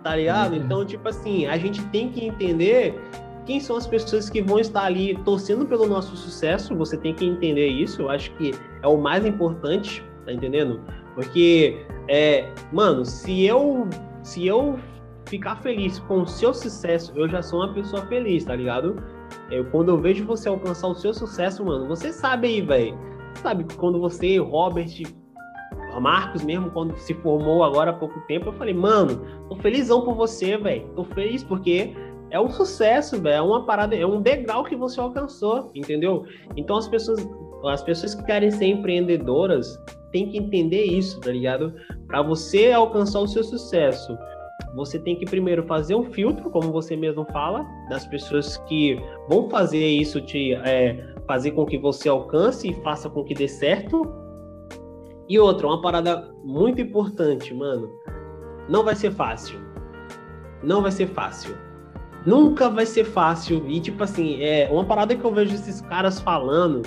Tá 0.03 0.15
ligado? 0.15 0.53
Uhum. 0.53 0.63
Então, 0.63 0.85
tipo 0.85 1.09
assim, 1.09 1.47
a 1.47 1.57
gente 1.57 1.83
tem 1.87 2.11
que 2.11 2.25
entender 2.25 3.01
quem 3.45 3.61
são 3.61 3.77
as 3.77 3.87
pessoas 3.87 4.29
que 4.31 4.43
vão 4.43 4.59
estar 4.59 4.85
ali 4.85 5.17
torcendo 5.25 5.67
pelo 5.67 5.87
nosso 5.87 6.17
sucesso. 6.17 6.75
Você 6.77 6.97
tem 6.97 7.15
que 7.15 7.25
entender 7.25 7.67
isso. 7.67 8.03
Eu 8.03 8.11
acho 8.11 8.31
que 8.33 8.53
é 8.83 8.87
o 8.87 8.97
mais 8.97 9.25
importante, 9.25 10.05
tá 10.25 10.33
entendendo? 10.33 10.81
Porque, 11.17 11.85
é, 12.09 12.53
mano, 12.71 13.05
se 13.05 13.45
eu, 13.45 13.89
se 14.23 14.47
eu 14.47 14.79
ficar 15.27 15.57
feliz 15.57 15.99
com 16.01 16.21
o 16.21 16.27
seu 16.27 16.53
sucesso, 16.53 17.13
eu 17.17 17.29
já 17.29 17.43
sou 17.43 17.61
uma 17.61 17.73
pessoa 17.73 18.03
feliz, 18.07 18.45
tá 18.45 18.55
ligado? 18.55 19.03
Eu, 19.51 19.65
quando 19.71 19.89
eu 19.89 19.99
vejo 19.99 20.27
você 20.27 20.49
alcançar 20.49 20.89
o 20.89 20.95
seu 20.95 21.15
sucesso, 21.15 21.65
mano, 21.65 21.89
você 21.89 22.13
sabe 22.13 22.47
aí, 22.47 22.61
velho. 22.61 22.97
Sabe, 23.43 23.67
quando 23.77 23.99
você, 23.99 24.39
Robert, 24.39 24.93
Marcos 26.01 26.45
mesmo, 26.45 26.71
quando 26.71 26.97
se 26.99 27.15
formou 27.15 27.65
agora 27.65 27.91
há 27.91 27.95
pouco 27.95 28.21
tempo, 28.27 28.49
eu 28.49 28.53
falei, 28.53 28.75
mano, 28.75 29.21
tô 29.49 29.57
felizão 29.57 30.03
por 30.03 30.15
você, 30.15 30.59
velho. 30.59 30.87
Tô 30.95 31.05
feliz 31.05 31.43
porque 31.43 31.95
é 32.31 32.39
um 32.39 32.51
sucesso, 32.51 33.21
velho. 33.21 33.37
É 33.37 33.43
uma 33.43 33.65
parada, 33.65 33.97
é 33.97 34.07
um 34.07 34.21
degrau 34.21 34.65
que 34.65 34.77
você 34.77 35.01
alcançou, 35.01 35.71
entendeu? 35.75 36.25
Então 36.57 36.77
as 36.77 36.87
pessoas, 36.87 37.27
as 37.65 37.83
pessoas 37.83 38.15
que 38.15 38.25
querem 38.25 38.51
ser 38.51 38.67
empreendedoras, 38.67 39.79
tem 40.17 40.31
que 40.31 40.39
entender 40.39 40.85
isso, 40.85 41.21
tá 41.21 41.31
ligado? 41.31 41.75
Para 42.07 42.23
você 42.23 42.73
alcançar 42.73 43.21
o 43.21 43.29
seu 43.29 43.45
sucesso, 43.45 44.17
você 44.75 44.99
tem 44.99 45.15
que 45.15 45.27
primeiro 45.27 45.63
fazer 45.67 45.95
um 45.95 46.05
filtro, 46.05 46.49
como 46.49 46.73
você 46.73 46.97
mesmo 46.97 47.27
fala, 47.27 47.67
das 47.91 48.07
pessoas 48.07 48.57
que 48.67 48.99
vão 49.29 49.51
fazer 49.51 49.87
isso, 49.87 50.19
te 50.23 50.55
é, 50.55 51.15
fazer 51.27 51.51
com 51.51 51.67
que 51.67 51.77
você 51.77 52.09
alcance 52.09 52.71
e 52.71 52.75
faça 52.83 53.11
com 53.11 53.23
que 53.25 53.35
dê 53.35 53.47
certo. 53.47 54.11
E 55.29 55.39
outra, 55.39 55.67
uma 55.67 55.83
parada 55.83 56.33
muito 56.43 56.81
importante, 56.81 57.53
mano. 57.53 57.91
Não 58.71 58.83
vai 58.83 58.95
ser 58.95 59.11
fácil. 59.11 59.61
Não 60.63 60.81
vai 60.81 60.93
ser 60.93 61.09
fácil. 61.09 61.55
Nunca 62.25 62.71
vai 62.71 62.87
ser 62.87 63.05
fácil. 63.05 63.69
E, 63.69 63.81
tipo 63.81 64.03
assim, 64.03 64.43
é 64.43 64.67
uma 64.73 64.85
parada 64.85 65.15
que 65.15 65.23
eu 65.23 65.33
vejo 65.35 65.55
esses 65.55 65.83
caras 65.83 66.19
falando 66.21 66.81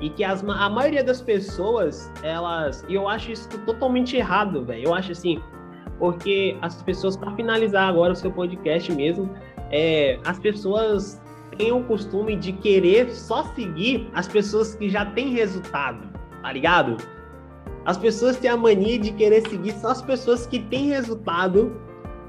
e 0.00 0.10
que 0.10 0.24
as, 0.24 0.42
a 0.44 0.68
maioria 0.68 1.02
das 1.02 1.20
pessoas, 1.20 2.10
elas. 2.22 2.84
E 2.88 2.94
eu 2.94 3.08
acho 3.08 3.32
isso 3.32 3.48
totalmente 3.66 4.16
errado, 4.16 4.64
velho. 4.64 4.88
Eu 4.88 4.94
acho 4.94 5.12
assim, 5.12 5.40
porque 5.98 6.56
as 6.62 6.82
pessoas, 6.82 7.16
para 7.16 7.34
finalizar 7.34 7.88
agora 7.88 8.12
o 8.12 8.16
seu 8.16 8.30
podcast 8.30 8.92
mesmo, 8.92 9.30
é, 9.70 10.18
as 10.24 10.38
pessoas 10.38 11.20
têm 11.56 11.72
o 11.72 11.82
costume 11.84 12.36
de 12.36 12.52
querer 12.52 13.10
só 13.10 13.42
seguir 13.54 14.08
as 14.14 14.28
pessoas 14.28 14.74
que 14.74 14.88
já 14.88 15.04
têm 15.06 15.30
resultado, 15.30 16.08
tá 16.42 16.52
ligado? 16.52 16.96
As 17.84 17.96
pessoas 17.96 18.36
têm 18.36 18.50
a 18.50 18.56
mania 18.56 18.98
de 18.98 19.12
querer 19.12 19.48
seguir 19.48 19.72
só 19.72 19.88
as 19.88 20.02
pessoas 20.02 20.46
que 20.46 20.60
têm 20.60 20.88
resultado, 20.88 21.74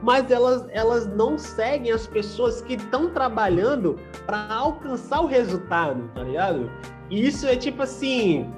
mas 0.01 0.32
elas, 0.32 0.65
elas 0.72 1.05
não 1.07 1.38
seguem 1.38 1.91
as 1.91 2.07
pessoas 2.07 2.61
que 2.61 2.74
estão 2.74 3.09
trabalhando 3.09 3.97
para 4.26 4.47
alcançar 4.53 5.22
o 5.22 5.26
resultado, 5.26 6.09
tá 6.15 6.24
ligado? 6.24 6.72
E 7.10 7.28
isso 7.28 7.47
é 7.47 7.55
tipo 7.55 7.84
assim. 7.84 8.51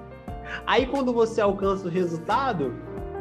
Aí 0.66 0.86
quando 0.86 1.14
você 1.14 1.40
alcança 1.40 1.88
o 1.88 1.90
resultado, 1.90 2.74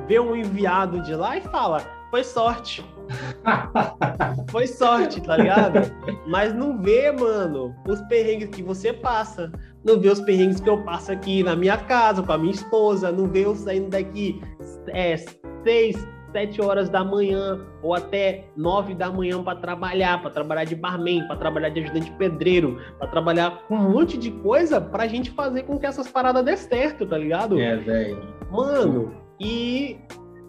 vê 0.07 0.18
um 0.18 0.35
enviado 0.35 1.01
de 1.03 1.14
lá 1.14 1.37
e 1.37 1.41
fala: 1.43 1.83
foi 2.11 2.24
sorte. 2.24 2.85
Foi 4.51 4.66
sorte, 4.66 5.20
tá 5.20 5.37
ligado? 5.37 5.81
Mas 6.28 6.55
não 6.55 6.81
vê, 6.81 7.11
mano, 7.11 7.74
os 7.89 8.01
perrengues 8.03 8.51
que 8.51 8.62
você 8.62 8.93
passa. 8.93 9.51
Não 9.85 9.99
vê 9.99 10.09
os 10.09 10.20
perrengues 10.20 10.61
que 10.61 10.68
eu 10.68 10.85
passo 10.85 11.11
aqui 11.11 11.43
na 11.43 11.57
minha 11.57 11.76
casa, 11.76 12.22
com 12.22 12.33
a 12.33 12.39
minha 12.39 12.53
esposa. 12.53 13.11
Não 13.11 13.26
vê 13.26 13.45
eu 13.45 13.55
saindo 13.55 13.91
daqui 13.91 14.41
é, 14.89 15.16
seis, 15.64 15.97
sete 16.33 16.61
horas 16.61 16.89
da 16.89 17.05
manhã 17.05 17.61
ou 17.83 17.95
até 17.95 18.47
nove 18.57 18.95
da 18.95 19.11
manhã 19.11 19.43
para 19.43 19.59
trabalhar, 19.59 20.20
para 20.20 20.31
trabalhar 20.31 20.64
de 20.64 20.74
barman, 20.74 21.26
para 21.26 21.37
trabalhar 21.37 21.68
de 21.70 21.81
ajudante 21.81 22.11
pedreiro, 22.12 22.81
para 22.99 23.09
trabalhar 23.09 23.62
com 23.66 23.74
um 23.74 23.91
monte 23.91 24.16
de 24.16 24.31
coisa 24.31 24.81
pra 24.81 25.07
gente 25.07 25.31
fazer 25.31 25.64
com 25.64 25.78
que 25.78 25.87
essas 25.87 26.09
paradas 26.09 26.45
dê 26.45 26.57
certo, 26.57 27.07
tá 27.07 27.18
ligado? 27.18 27.59
É, 27.61 27.76
velho. 27.76 28.18
Mano, 28.51 29.14
e 29.39 29.99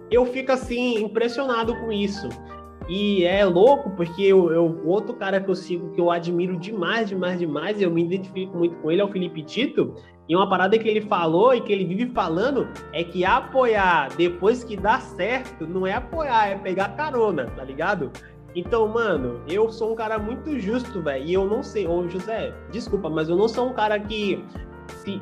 eu 0.10 0.26
fico 0.26 0.52
assim, 0.52 1.04
impressionado 1.04 1.76
com 1.78 1.92
isso. 1.92 2.28
E 2.90 3.24
é 3.24 3.46
louco, 3.46 3.92
porque 3.92 4.24
eu, 4.24 4.52
eu, 4.52 4.82
outro 4.86 5.14
cara 5.14 5.40
que 5.40 5.50
eu 5.50 5.56
sigo, 5.56 5.92
que 5.92 6.02
eu 6.02 6.10
admiro 6.10 6.58
demais, 6.58 7.10
demais, 7.10 7.40
demais, 7.40 7.82
eu 7.82 7.92
me 7.92 8.04
identifico 8.04 8.58
muito 8.58 8.76
com 8.78 8.92
ele, 8.92 9.02
é 9.02 9.06
o 9.06 9.12
Felipe 9.12 9.44
Tito. 9.44 9.96
E 10.28 10.36
uma 10.36 10.50
parada 10.50 10.78
que 10.78 10.88
ele 10.88 11.02
falou 11.02 11.54
e 11.54 11.62
que 11.62 11.72
ele 11.72 11.86
vive 11.86 12.12
falando 12.12 12.68
é 12.94 13.04
que 13.04 13.24
apoiar 13.24 14.10
depois 14.16 14.64
que 14.64 14.76
dá 14.76 15.00
certo 15.00 15.68
não 15.68 15.86
é 15.86 15.94
apoiar, 15.94 16.50
é 16.50 16.56
pegar 16.56 16.96
carona, 16.96 17.46
tá 17.48 17.64
ligado? 17.64 18.12
Então, 18.56 18.88
mano, 18.88 19.42
eu 19.48 19.72
sou 19.72 19.94
um 19.94 19.96
cara 19.96 20.20
muito 20.20 20.60
justo, 20.60 21.02
velho. 21.02 21.26
E 21.26 21.34
eu 21.34 21.46
não 21.46 21.64
sei, 21.64 21.88
ô 21.88 22.08
José, 22.08 22.54
desculpa, 22.72 23.10
mas 23.10 23.30
eu 23.30 23.36
não 23.36 23.48
sou 23.48 23.70
um 23.70 23.74
cara 23.74 24.00
que, 24.00 24.44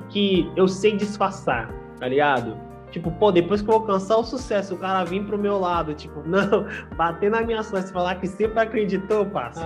que 0.09 0.51
eu 0.55 0.67
sei 0.67 0.95
disfarçar, 0.95 1.71
tá 1.99 2.07
ligado? 2.07 2.68
Tipo, 2.91 3.11
pô, 3.11 3.31
depois 3.31 3.61
que 3.61 3.69
eu 3.69 3.75
alcançar 3.75 4.17
o 4.17 4.23
sucesso, 4.23 4.73
o 4.73 4.77
cara 4.77 5.03
vir 5.03 5.23
pro 5.23 5.37
meu 5.37 5.59
lado, 5.59 5.93
tipo, 5.93 6.21
não, 6.25 6.65
bater 6.95 7.29
na 7.29 7.41
minha 7.41 7.61
sorte, 7.61 7.91
falar 7.91 8.15
que 8.15 8.27
sempre 8.27 8.59
acreditou, 8.59 9.25
parça. 9.25 9.61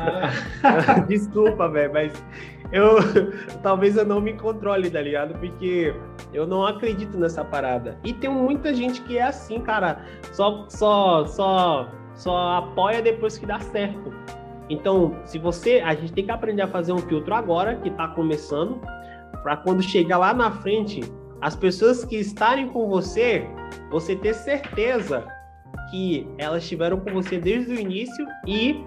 Ah. 0.64 1.00
Desculpa, 1.08 1.70
velho, 1.70 1.94
mas 1.94 2.14
eu 2.72 2.98
talvez 3.64 3.96
eu 3.96 4.06
não 4.06 4.20
me 4.20 4.34
controle, 4.34 4.90
tá 4.90 5.02
ligado? 5.02 5.38
Porque 5.40 5.96
eu 6.34 6.46
não 6.46 6.66
acredito 6.66 7.18
nessa 7.18 7.46
parada. 7.46 7.98
E 8.04 8.14
tem 8.14 8.30
muita 8.30 8.74
gente 8.74 9.02
que 9.02 9.18
é 9.18 9.24
assim, 9.24 9.62
cara, 9.62 10.04
só 10.32 10.66
só 10.68 11.26
só 11.26 11.88
só 12.16 12.58
apoia 12.58 13.02
depois 13.02 13.38
que 13.38 13.46
dá 13.46 13.60
certo. 13.60 14.14
Então, 14.70 15.16
se 15.26 15.38
você, 15.38 15.82
a 15.82 15.94
gente 15.94 16.14
tem 16.14 16.26
que 16.26 16.32
aprender 16.32 16.62
a 16.62 16.68
fazer 16.68 16.94
um 16.94 16.98
filtro 16.98 17.34
agora 17.34 17.76
que 17.76 17.90
tá 17.92 18.08
começando, 18.08 18.80
para 19.44 19.58
quando 19.58 19.84
chegar 19.84 20.18
lá 20.18 20.34
na 20.34 20.52
frente, 20.52 21.02
as 21.44 21.58
pessoas 21.58 22.06
que 22.06 22.16
estarem 22.16 22.70
com 22.70 22.88
você, 22.88 23.46
você 23.92 24.16
ter 24.16 24.34
certeza 24.34 25.28
que 25.92 26.26
elas 26.38 26.64
estiveram 26.64 27.02
com 27.02 27.12
você 27.12 27.38
desde 27.38 27.74
o 27.74 27.78
início 27.78 28.26
e 28.48 28.82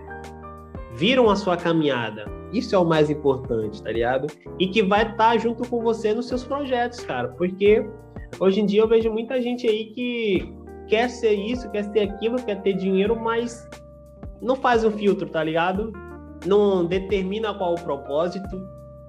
viram 0.95 1.29
a 1.29 1.37
sua 1.37 1.55
caminhada. 1.55 2.25
Isso 2.55 2.75
é 2.75 2.79
o 2.79 2.85
mais 2.85 3.11
importante, 3.11 3.83
tá 3.83 3.93
ligado? 3.93 4.27
E 4.59 4.69
que 4.69 4.83
vai 4.83 5.03
estar 5.03 5.33
tá 5.33 5.37
junto 5.37 5.69
com 5.69 5.83
você 5.83 6.15
nos 6.15 6.29
seus 6.29 6.45
projetos, 6.45 7.01
cara. 7.01 7.29
Porque 7.29 7.87
hoje 8.41 8.63
em 8.63 8.65
dia 8.65 8.81
eu 8.81 8.89
vejo 8.89 9.13
muita 9.13 9.39
gente 9.43 9.69
aí 9.69 9.93
que 9.93 10.51
quer 10.89 11.11
ser 11.11 11.35
isso, 11.35 11.71
quer 11.71 11.85
ser 11.85 12.01
aquilo, 12.09 12.43
quer 12.43 12.63
ter 12.63 12.73
dinheiro, 12.73 13.21
mas 13.21 13.69
não 14.41 14.57
faz 14.57 14.83
um 14.83 14.91
filtro, 14.91 15.29
tá 15.29 15.45
ligado? 15.45 15.93
Não 16.47 16.87
determina 16.87 17.53
qual 17.53 17.75
o 17.75 17.83
propósito, 17.83 18.57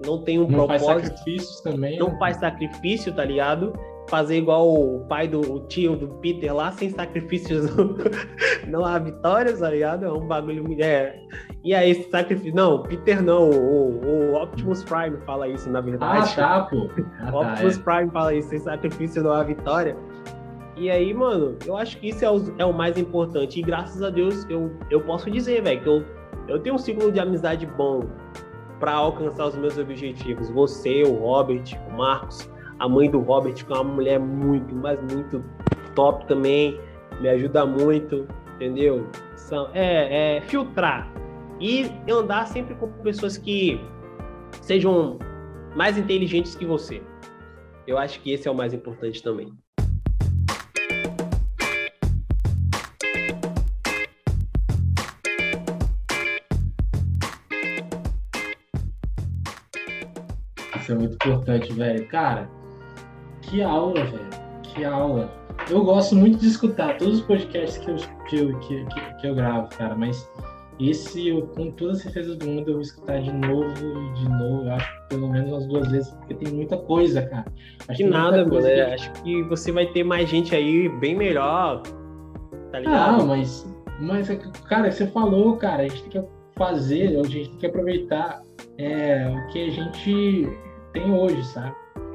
não 0.04 0.22
tem 0.22 0.38
um 0.38 0.48
não 0.48 0.66
propósito. 0.66 0.86
Faz 0.86 1.08
sacrifícios 1.08 1.60
também. 1.60 1.98
Não 1.98 2.10
né? 2.10 2.18
faz 2.18 2.36
sacrifício, 2.36 3.12
tá 3.12 3.24
ligado? 3.24 3.72
Fazer 4.08 4.38
igual 4.38 4.72
o 4.72 5.04
pai 5.06 5.28
do 5.28 5.40
o 5.40 5.60
tio 5.66 5.94
do 5.94 6.08
Peter 6.20 6.54
lá, 6.54 6.72
sem 6.72 6.88
sacrifícios 6.88 7.68
não 8.66 8.84
há 8.84 8.98
vitórias, 8.98 9.60
tá 9.60 9.70
ligado? 9.70 10.06
É 10.06 10.12
um 10.12 10.26
bagulho. 10.26 10.64
É. 10.80 11.20
E 11.62 11.74
aí, 11.74 11.90
esse 11.90 12.10
sacrifício. 12.10 12.54
Não, 12.54 12.82
Peter 12.82 13.22
não, 13.22 13.50
o, 13.50 14.32
o 14.32 14.42
Optimus 14.42 14.82
Prime 14.84 15.18
fala 15.26 15.48
isso, 15.48 15.68
na 15.68 15.80
verdade. 15.80 16.34
Ah, 16.38 16.60
tá, 16.60 16.60
pô. 16.62 16.88
Ah, 17.20 17.30
o 17.32 17.42
Optimus 17.42 17.76
tá, 17.76 17.80
é. 17.80 17.96
Prime 17.96 18.12
fala 18.12 18.34
isso, 18.34 18.48
sem 18.48 18.58
sacrifício 18.60 19.22
não 19.22 19.32
há 19.32 19.42
vitória. 19.42 19.96
E 20.76 20.88
aí, 20.90 21.12
mano, 21.12 21.56
eu 21.66 21.76
acho 21.76 21.98
que 21.98 22.08
isso 22.10 22.24
é 22.24 22.30
o, 22.30 22.54
é 22.56 22.64
o 22.64 22.72
mais 22.72 22.96
importante. 22.96 23.58
E 23.58 23.62
graças 23.62 24.00
a 24.00 24.10
Deus, 24.10 24.46
eu, 24.48 24.70
eu 24.90 25.00
posso 25.00 25.28
dizer, 25.28 25.60
velho, 25.62 25.82
que 25.82 25.88
eu, 25.88 26.04
eu 26.46 26.60
tenho 26.60 26.76
um 26.76 26.78
ciclo 26.78 27.10
de 27.10 27.18
amizade 27.18 27.66
bom 27.66 28.04
para 28.78 28.92
alcançar 28.92 29.46
os 29.46 29.56
meus 29.56 29.76
objetivos. 29.78 30.50
Você, 30.50 31.02
o 31.02 31.14
Robert, 31.14 31.64
o 31.88 31.96
Marcos, 31.96 32.48
a 32.78 32.88
mãe 32.88 33.10
do 33.10 33.20
Robert, 33.20 33.54
que 33.54 33.72
é 33.72 33.76
uma 33.76 33.84
mulher 33.84 34.18
muito, 34.18 34.74
mas 34.74 34.98
muito 35.12 35.44
top 35.94 36.26
também, 36.26 36.80
me 37.20 37.28
ajuda 37.28 37.66
muito, 37.66 38.26
entendeu? 38.54 39.06
São, 39.36 39.68
é, 39.74 40.36
é 40.36 40.40
filtrar 40.42 41.10
e 41.60 41.90
andar 42.10 42.46
sempre 42.46 42.74
com 42.76 42.88
pessoas 43.02 43.36
que 43.36 43.80
sejam 44.62 45.18
mais 45.74 45.98
inteligentes 45.98 46.54
que 46.54 46.64
você. 46.64 47.02
Eu 47.86 47.98
acho 47.98 48.20
que 48.20 48.32
esse 48.32 48.46
é 48.46 48.50
o 48.50 48.54
mais 48.54 48.72
importante 48.72 49.22
também. 49.22 49.52
É 60.88 60.94
muito 60.94 61.14
importante, 61.14 61.72
velho. 61.72 62.06
Cara, 62.08 62.48
que 63.42 63.62
aula, 63.62 64.04
velho. 64.04 64.28
Que 64.62 64.84
aula. 64.84 65.30
Eu 65.70 65.84
gosto 65.84 66.14
muito 66.14 66.38
de 66.38 66.46
escutar 66.46 66.96
todos 66.98 67.18
os 67.18 67.20
podcasts 67.22 67.78
que 67.78 67.90
eu, 67.90 67.96
que 68.28 68.36
eu, 68.36 68.58
que, 68.60 68.84
que, 68.84 69.14
que 69.20 69.26
eu 69.26 69.34
gravo, 69.34 69.68
cara, 69.76 69.94
mas 69.94 70.30
esse, 70.80 71.28
eu, 71.28 71.46
com 71.48 71.70
toda 71.72 71.92
a 71.92 71.96
certeza 71.96 72.36
do 72.36 72.46
mundo, 72.46 72.68
eu 72.68 72.74
vou 72.74 72.82
escutar 72.82 73.20
de 73.20 73.32
novo 73.32 73.72
e 73.72 74.12
de 74.14 74.28
novo, 74.28 74.64
eu 74.64 74.72
acho 74.72 75.08
pelo 75.08 75.28
menos 75.28 75.50
umas 75.50 75.66
duas 75.66 75.90
vezes, 75.90 76.10
porque 76.12 76.34
tem 76.34 76.54
muita 76.54 76.76
coisa, 76.76 77.22
cara. 77.22 77.46
Acho 77.88 77.98
que 77.98 78.08
nada, 78.08 78.46
mano. 78.46 78.62
Que... 78.62 78.80
Acho 78.80 79.12
que 79.14 79.42
você 79.44 79.72
vai 79.72 79.86
ter 79.86 80.04
mais 80.04 80.28
gente 80.28 80.54
aí 80.54 80.88
bem 81.00 81.16
melhor, 81.16 81.82
tá 82.70 82.78
ligado? 82.78 83.22
Ah, 83.22 83.24
mas, 83.24 83.66
mas, 84.00 84.28
cara, 84.68 84.90
você 84.90 85.06
falou, 85.08 85.56
cara, 85.56 85.82
a 85.82 85.88
gente 85.88 86.02
tem 86.04 86.22
que 86.22 86.28
fazer, 86.56 87.18
a 87.18 87.24
gente 87.24 87.50
tem 87.50 87.58
que 87.58 87.66
aproveitar 87.66 88.42
é, 88.78 89.28
o 89.28 89.52
que 89.52 89.66
a 89.66 89.70
gente 89.70 90.48
tem 90.98 91.12
hoje, 91.12 91.44
sabe? 91.44 91.74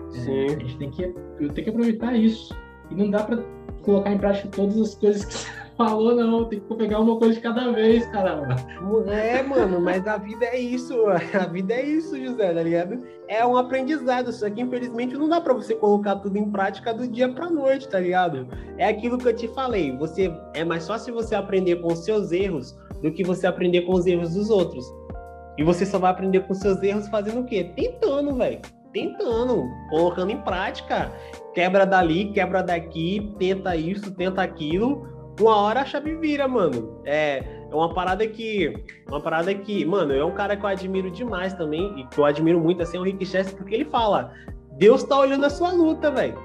Sim. 0.10 0.32
É, 0.32 0.46
a 0.46 0.50
gente 0.50 0.78
tem 0.78 0.92
que, 0.92 1.04
eu 1.04 1.50
tenho 1.50 1.54
que 1.54 1.70
aproveitar 1.70 2.16
isso. 2.16 2.56
E 2.92 2.96
não 2.96 3.10
dá 3.10 3.24
para 3.24 3.44
colocar 3.82 4.12
em 4.12 4.18
prática 4.18 4.48
todas 4.50 4.80
as 4.80 4.96
coisas 4.96 5.26
que 5.26 5.34
você 5.34 5.48
falou, 5.78 6.16
não. 6.16 6.46
Tem 6.46 6.60
que 6.60 6.76
pegar 6.76 7.00
uma 7.00 7.18
coisa 7.18 7.34
de 7.34 7.42
cada 7.42 7.72
vez, 7.72 8.06
caramba. 8.08 8.56
É, 9.12 9.42
mano, 9.42 9.82
mas 9.82 10.06
a 10.06 10.18
vida 10.18 10.46
é 10.46 10.60
isso. 10.60 10.94
A 11.34 11.46
vida 11.48 11.74
é 11.74 11.86
isso, 11.86 12.20
José, 12.20 12.54
tá 12.54 12.62
ligado? 12.62 13.02
É 13.28 13.46
um 13.46 13.58
aprendizado. 13.58 14.32
Só 14.32 14.50
que, 14.50 14.62
infelizmente, 14.62 15.16
não 15.16 15.28
dá 15.28 15.42
para 15.42 15.54
você 15.54 15.74
colocar 15.74 16.18
tudo 16.18 16.38
em 16.38 16.52
prática 16.52 16.94
do 16.94 17.08
dia 17.08 17.32
pra 17.34 17.50
noite, 17.50 17.88
tá 17.88 18.00
ligado? 18.00 18.48
É 18.78 18.88
aquilo 18.88 19.18
que 19.18 19.28
eu 19.28 19.36
te 19.36 19.48
falei. 19.50 19.96
Você 19.98 20.32
É 20.54 20.64
mais 20.64 20.88
fácil 20.88 21.14
você 21.14 21.34
aprender 21.34 21.78
com 21.78 21.92
os 21.92 22.00
seus 22.06 22.32
erros 22.32 22.78
do 23.02 23.12
que 23.12 23.24
você 23.24 23.48
aprender 23.48 23.82
com 23.82 23.94
os 23.94 24.06
erros 24.06 24.34
dos 24.34 24.50
outros. 24.50 24.86
E 25.58 25.64
você 25.64 25.86
só 25.86 26.00
vai 26.00 26.12
aprender 26.12 26.42
com 26.42 26.54
seus 26.54 26.82
erros 26.82 27.08
fazendo 27.08 27.42
o 27.42 27.46
quê? 27.46 27.72
Tentando, 27.76 28.36
velho. 28.36 28.60
Tentando, 28.92 29.70
colocando 29.90 30.32
em 30.32 30.42
prática. 30.42 31.12
Quebra 31.54 31.86
dali, 31.86 32.32
quebra 32.32 32.62
daqui, 32.62 33.34
tenta 33.38 33.76
isso, 33.76 34.12
tenta 34.16 34.42
aquilo. 34.42 35.08
Uma 35.40 35.56
hora 35.58 35.82
a 35.82 35.86
chave 35.86 36.16
vira, 36.16 36.48
mano. 36.48 37.02
É, 37.06 37.44
é 37.72 37.76
uma 37.76 37.94
parada 37.94 38.26
que. 38.28 38.74
Uma 39.08 39.20
parada 39.20 39.54
que, 39.54 39.84
mano, 39.84 40.14
é 40.14 40.24
um 40.24 40.34
cara 40.34 40.56
que 40.56 40.64
eu 40.64 40.70
admiro 40.70 41.10
demais 41.10 41.54
também, 41.54 42.00
e 42.00 42.08
que 42.08 42.20
eu 42.20 42.26
admiro 42.26 42.60
muito, 42.60 42.84
assim, 42.84 42.98
é 42.98 43.00
o 43.00 43.04
Rick 43.04 43.26
Chester, 43.26 43.56
porque 43.56 43.74
ele 43.74 43.86
fala: 43.86 44.32
Deus 44.74 45.04
tá 45.04 45.18
olhando 45.18 45.46
a 45.46 45.50
sua 45.50 45.72
luta, 45.72 46.12
velho. 46.12 46.38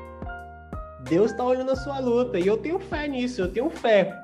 Deus 1.08 1.32
tá 1.32 1.44
olhando 1.44 1.70
a 1.70 1.76
sua 1.76 1.98
luta. 1.98 2.38
E 2.38 2.46
eu 2.46 2.56
tenho 2.56 2.78
fé 2.78 3.06
nisso, 3.06 3.42
eu 3.42 3.52
tenho 3.52 3.68
fé. 3.70 4.14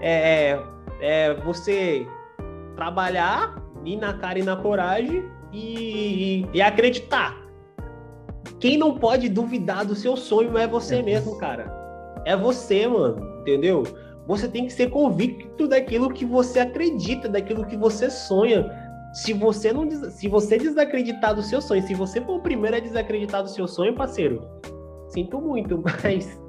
É, 0.00 0.50
é, 0.50 0.60
é 1.00 1.34
você 1.34 2.06
trabalhar 2.76 3.63
ir 3.84 3.96
na 3.96 4.14
cara 4.14 4.38
e 4.38 4.42
na 4.42 4.56
coragem 4.56 5.24
e, 5.52 6.46
e, 6.52 6.62
acreditar. 6.62 7.36
Quem 8.58 8.76
não 8.76 8.98
pode 8.98 9.28
duvidar 9.28 9.84
do 9.84 9.94
seu 9.94 10.16
sonho 10.16 10.56
é 10.56 10.66
você 10.66 10.96
é 10.96 11.02
mesmo, 11.02 11.38
cara. 11.38 11.72
É 12.24 12.36
você, 12.36 12.86
mano, 12.86 13.40
entendeu? 13.40 13.82
Você 14.26 14.48
tem 14.48 14.66
que 14.66 14.72
ser 14.72 14.90
convicto 14.90 15.68
daquilo 15.68 16.10
que 16.10 16.24
você 16.24 16.60
acredita, 16.60 17.28
daquilo 17.28 17.66
que 17.66 17.76
você 17.76 18.10
sonha. 18.10 18.70
se 19.12 19.32
você 19.32 19.72
não 19.72 19.88
se 20.10 20.26
você 20.28 20.58
desacreditar 20.58 21.34
do 21.34 21.42
seu 21.42 21.60
sonho, 21.60 21.82
se 21.82 21.94
você 21.94 22.20
for 22.20 22.38
o 22.38 22.42
primeiro 22.42 22.76
a 22.76 22.80
desacreditar 22.80 23.42
do 23.42 23.48
seu 23.48 23.68
sonho, 23.68 23.94
parceiro, 23.94 24.42
sinto 25.08 25.40
muito, 25.40 25.80
mas 26.02 26.42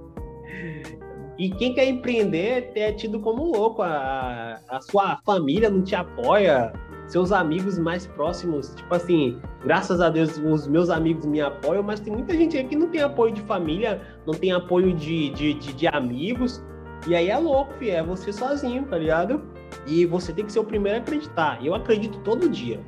e 1.37 1.49
quem 1.49 1.73
quer 1.73 1.87
empreender 1.87 2.71
é 2.75 2.93
tido 2.93 3.19
como 3.19 3.43
louco, 3.43 3.81
a, 3.81 4.59
a 4.69 4.81
sua 4.81 5.17
família 5.25 5.69
não 5.69 5.83
te 5.83 5.93
apoia, 5.93 6.71
seus 7.07 7.31
amigos 7.31 7.77
mais 7.77 8.07
próximos, 8.07 8.73
tipo 8.75 8.93
assim, 8.93 9.39
graças 9.63 10.01
a 10.01 10.09
Deus 10.09 10.37
os 10.37 10.67
meus 10.67 10.89
amigos 10.89 11.25
me 11.25 11.41
apoiam, 11.41 11.83
mas 11.83 11.99
tem 11.99 12.11
muita 12.11 12.33
gente 12.33 12.57
aí 12.57 12.63
que 12.63 12.75
não 12.75 12.87
tem 12.87 13.01
apoio 13.01 13.33
de 13.33 13.41
família, 13.41 14.01
não 14.25 14.33
tem 14.33 14.51
apoio 14.51 14.93
de, 14.93 15.29
de, 15.29 15.53
de, 15.53 15.73
de 15.73 15.87
amigos, 15.87 16.63
e 17.07 17.15
aí 17.15 17.29
é 17.29 17.37
louco, 17.37 17.73
filho, 17.75 17.91
é 17.91 18.03
você 18.03 18.33
sozinho, 18.33 18.83
tá 18.85 18.97
ligado? 18.97 19.41
E 19.85 20.05
você 20.05 20.33
tem 20.33 20.45
que 20.45 20.51
ser 20.51 20.59
o 20.59 20.63
primeiro 20.63 20.97
a 20.97 21.01
acreditar. 21.01 21.63
Eu 21.63 21.75
acredito 21.75 22.17
todo 22.19 22.49
dia. 22.49 22.79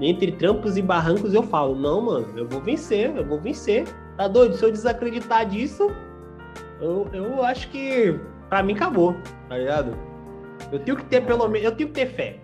Entre 0.00 0.32
trampos 0.32 0.76
e 0.76 0.82
barrancos 0.82 1.34
eu 1.34 1.42
falo, 1.42 1.74
não, 1.74 2.00
mano, 2.00 2.26
eu 2.36 2.48
vou 2.48 2.60
vencer, 2.60 3.14
eu 3.16 3.26
vou 3.26 3.40
vencer. 3.40 3.84
Tá 4.16 4.28
doido? 4.28 4.54
Se 4.54 4.64
eu 4.64 4.70
desacreditar 4.70 5.46
disso, 5.46 5.90
eu, 6.80 7.08
eu 7.12 7.42
acho 7.42 7.68
que 7.70 8.18
pra 8.48 8.62
mim 8.62 8.74
acabou, 8.74 9.16
tá 9.48 9.58
ligado? 9.58 9.96
Eu 10.70 10.78
tenho 10.78 10.96
que 10.96 11.04
ter 11.06 11.24
pelo 11.24 11.48
menos, 11.48 11.64
eu 11.64 11.76
tenho 11.76 11.88
que 11.88 11.94
ter 11.94 12.06
fé. 12.06 12.40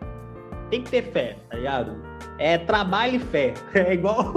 Tem 0.71 0.83
que 0.83 0.91
ter 0.91 1.03
fé, 1.03 1.37
tá 1.49 1.57
ligado? 1.57 1.97
É 2.39 2.59
trabalho 2.59 3.17
e 3.17 3.19
fé. 3.19 3.55
É 3.75 3.95
igual 3.95 4.33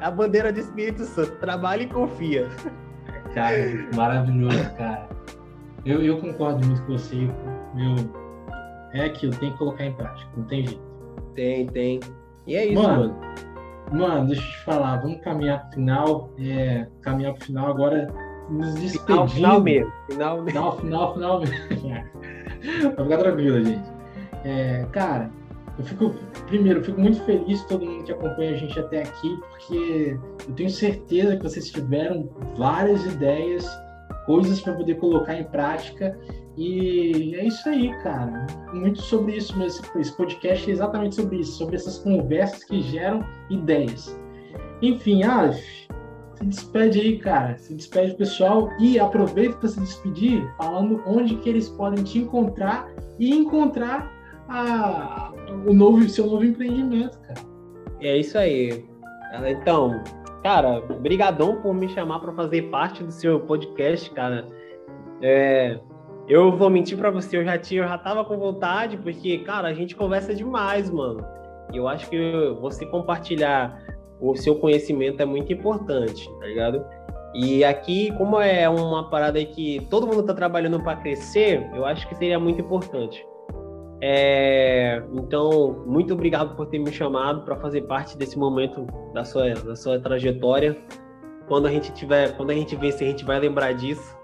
a 0.00 0.10
bandeira 0.10 0.52
do 0.52 0.60
Espírito 0.60 1.04
Santo, 1.04 1.32
trabalha 1.38 1.82
e 1.82 1.86
confia. 1.86 2.48
Cara, 3.34 3.56
maravilhoso, 3.94 4.74
cara. 4.76 5.08
Eu, 5.84 6.02
eu 6.02 6.18
concordo 6.18 6.66
muito 6.66 6.82
com 6.82 6.92
você. 6.92 7.28
Meu, 7.74 7.96
é 8.92 9.06
aquilo, 9.06 9.34
tem 9.36 9.52
que 9.52 9.58
colocar 9.58 9.84
em 9.84 9.92
prática, 9.92 10.30
não 10.36 10.44
tem 10.44 10.66
jeito. 10.66 10.82
Tem, 11.34 11.66
tem. 11.66 12.00
E 12.46 12.54
é 12.54 12.66
isso, 12.66 12.82
mano. 12.82 13.14
Mano, 13.90 14.08
mano 14.08 14.26
deixa 14.26 14.42
eu 14.42 14.46
te 14.46 14.64
falar, 14.64 14.96
vamos 14.98 15.20
caminhar 15.20 15.62
pro 15.62 15.72
final. 15.72 16.30
É, 16.38 16.86
caminhar 17.02 17.34
pro 17.34 17.44
final 17.44 17.70
agora, 17.70 18.06
nos 18.48 18.74
despedindo. 18.74 19.28
Final, 19.28 19.28
final 19.28 19.60
mesmo. 19.60 19.92
Final 20.10 20.42
mesmo. 20.42 20.50
Final, 20.50 20.78
final, 20.78 21.14
final 21.14 21.40
mesmo. 21.40 21.56
Vai 22.96 23.04
ficar 23.04 23.18
tranquilo, 23.18 23.64
gente. 23.64 23.92
É, 24.44 24.86
cara, 24.92 25.30
eu 25.78 25.84
fico, 25.84 26.14
primeiro, 26.46 26.80
eu 26.80 26.84
fico 26.84 27.00
muito 27.00 27.20
feliz 27.24 27.64
todo 27.64 27.84
mundo 27.84 28.04
que 28.04 28.12
acompanha 28.12 28.52
a 28.52 28.56
gente 28.56 28.78
até 28.78 29.02
aqui, 29.02 29.36
porque 29.50 30.18
eu 30.48 30.54
tenho 30.54 30.70
certeza 30.70 31.36
que 31.36 31.42
vocês 31.42 31.70
tiveram 31.70 32.28
várias 32.56 33.04
ideias, 33.06 33.66
coisas 34.26 34.60
para 34.60 34.74
poder 34.74 34.94
colocar 34.96 35.34
em 35.34 35.44
prática 35.44 36.18
e 36.56 37.34
é 37.34 37.46
isso 37.46 37.68
aí, 37.68 37.90
cara. 38.02 38.46
Muito 38.72 39.02
sobre 39.02 39.36
isso 39.36 39.58
mesmo. 39.58 39.84
Esse 39.96 40.16
podcast 40.16 40.70
é 40.70 40.72
exatamente 40.72 41.16
sobre 41.16 41.36
isso, 41.36 41.52
sobre 41.58 41.76
essas 41.76 41.98
conversas 41.98 42.62
que 42.64 42.80
geram 42.80 43.24
ideias. 43.50 44.16
Enfim, 44.80 45.24
Aleph, 45.24 45.64
se 46.34 46.44
despede 46.44 47.00
aí, 47.00 47.18
cara. 47.18 47.58
Se 47.58 47.74
despede 47.74 48.14
pessoal 48.14 48.70
e 48.78 49.00
aproveita 49.00 49.56
para 49.56 49.68
se 49.68 49.80
despedir 49.80 50.48
falando 50.56 51.02
onde 51.06 51.36
que 51.36 51.48
eles 51.48 51.68
podem 51.70 52.04
te 52.04 52.18
encontrar 52.20 52.88
e 53.18 53.34
encontrar 53.34 54.12
a, 54.48 55.32
o 55.66 55.72
novo, 55.72 56.08
seu 56.08 56.26
novo 56.26 56.44
empreendimento, 56.44 57.18
cara. 57.20 57.40
É 58.00 58.16
isso 58.16 58.36
aí. 58.36 58.84
Então, 59.46 60.02
cara, 60.42 60.80
brigadão 61.00 61.60
por 61.60 61.74
me 61.74 61.88
chamar 61.88 62.20
para 62.20 62.32
fazer 62.32 62.62
parte 62.70 63.02
do 63.02 63.10
seu 63.10 63.40
podcast, 63.40 64.10
cara. 64.10 64.46
É, 65.22 65.78
eu 66.28 66.56
vou 66.56 66.70
mentir 66.70 66.96
para 66.96 67.10
você, 67.10 67.38
eu 67.38 67.44
já 67.44 67.58
tinha, 67.58 67.82
eu 67.82 67.88
já 67.88 67.98
tava 67.98 68.24
com 68.24 68.36
vontade, 68.36 68.96
porque, 68.96 69.38
cara, 69.38 69.68
a 69.68 69.74
gente 69.74 69.96
conversa 69.96 70.34
demais, 70.34 70.90
mano. 70.90 71.24
E 71.72 71.76
eu 71.76 71.88
acho 71.88 72.08
que 72.08 72.18
você 72.60 72.86
compartilhar 72.86 73.82
o 74.20 74.36
seu 74.36 74.56
conhecimento 74.56 75.20
é 75.20 75.24
muito 75.24 75.52
importante, 75.52 76.30
tá 76.38 76.46
ligado? 76.46 76.84
E 77.34 77.64
aqui, 77.64 78.12
como 78.16 78.40
é 78.40 78.68
uma 78.68 79.10
parada 79.10 79.44
que 79.44 79.84
todo 79.90 80.06
mundo 80.06 80.22
tá 80.22 80.32
trabalhando 80.32 80.80
para 80.82 80.96
crescer, 80.96 81.68
eu 81.74 81.84
acho 81.84 82.08
que 82.08 82.14
seria 82.14 82.38
muito 82.38 82.60
importante. 82.60 83.26
É, 84.00 85.02
então, 85.12 85.82
muito 85.86 86.12
obrigado 86.12 86.54
por 86.56 86.66
ter 86.66 86.78
me 86.78 86.92
chamado 86.92 87.42
para 87.42 87.56
fazer 87.56 87.82
parte 87.82 88.16
desse 88.16 88.38
momento 88.38 88.86
da 89.12 89.24
sua, 89.24 89.54
da 89.54 89.76
sua 89.76 89.98
trajetória. 89.98 90.76
Quando 91.46 91.66
a 91.66 91.70
gente 91.70 91.92
tiver, 91.92 92.36
quando 92.36 92.50
a 92.50 92.54
gente 92.54 92.74
ver 92.76 92.92
se 92.92 93.04
a 93.04 93.06
gente 93.06 93.24
vai 93.24 93.38
lembrar 93.38 93.72
disso, 93.72 94.16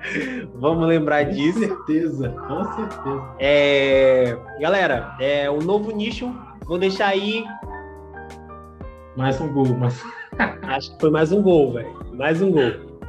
Vamos 0.54 0.86
lembrar 0.88 1.26
com 1.26 1.32
disso. 1.32 1.60
Com 1.60 1.66
certeza, 1.66 2.28
com 2.30 2.64
certeza. 2.64 3.34
É... 3.38 4.36
Galera, 4.60 5.14
é 5.20 5.50
o 5.50 5.60
novo 5.60 5.90
nicho. 5.90 6.34
Vou 6.64 6.78
deixar 6.78 7.08
aí. 7.08 7.44
Mais 9.16 9.40
um 9.40 9.52
gol, 9.52 9.66
mas. 9.78 10.02
Acho 10.62 10.92
que 10.92 11.00
foi 11.00 11.10
mais 11.10 11.32
um 11.32 11.42
gol, 11.42 11.72
velho. 11.72 11.92
Mais 12.14 12.40
um 12.40 12.50
gol. 12.50 13.00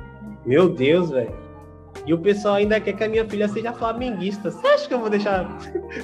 Meu 0.46 0.70
Deus, 0.70 1.12
velho. 1.12 1.34
E 2.06 2.14
o 2.14 2.18
pessoal 2.18 2.56
ainda 2.56 2.80
quer 2.80 2.94
que 2.94 3.04
a 3.04 3.10
minha 3.10 3.28
filha 3.28 3.48
seja 3.48 3.74
flamenguista. 3.74 4.50
Você 4.52 4.68
acha 4.68 4.88
que 4.88 4.94
eu 4.94 5.00
vou 5.00 5.10
deixar? 5.10 5.46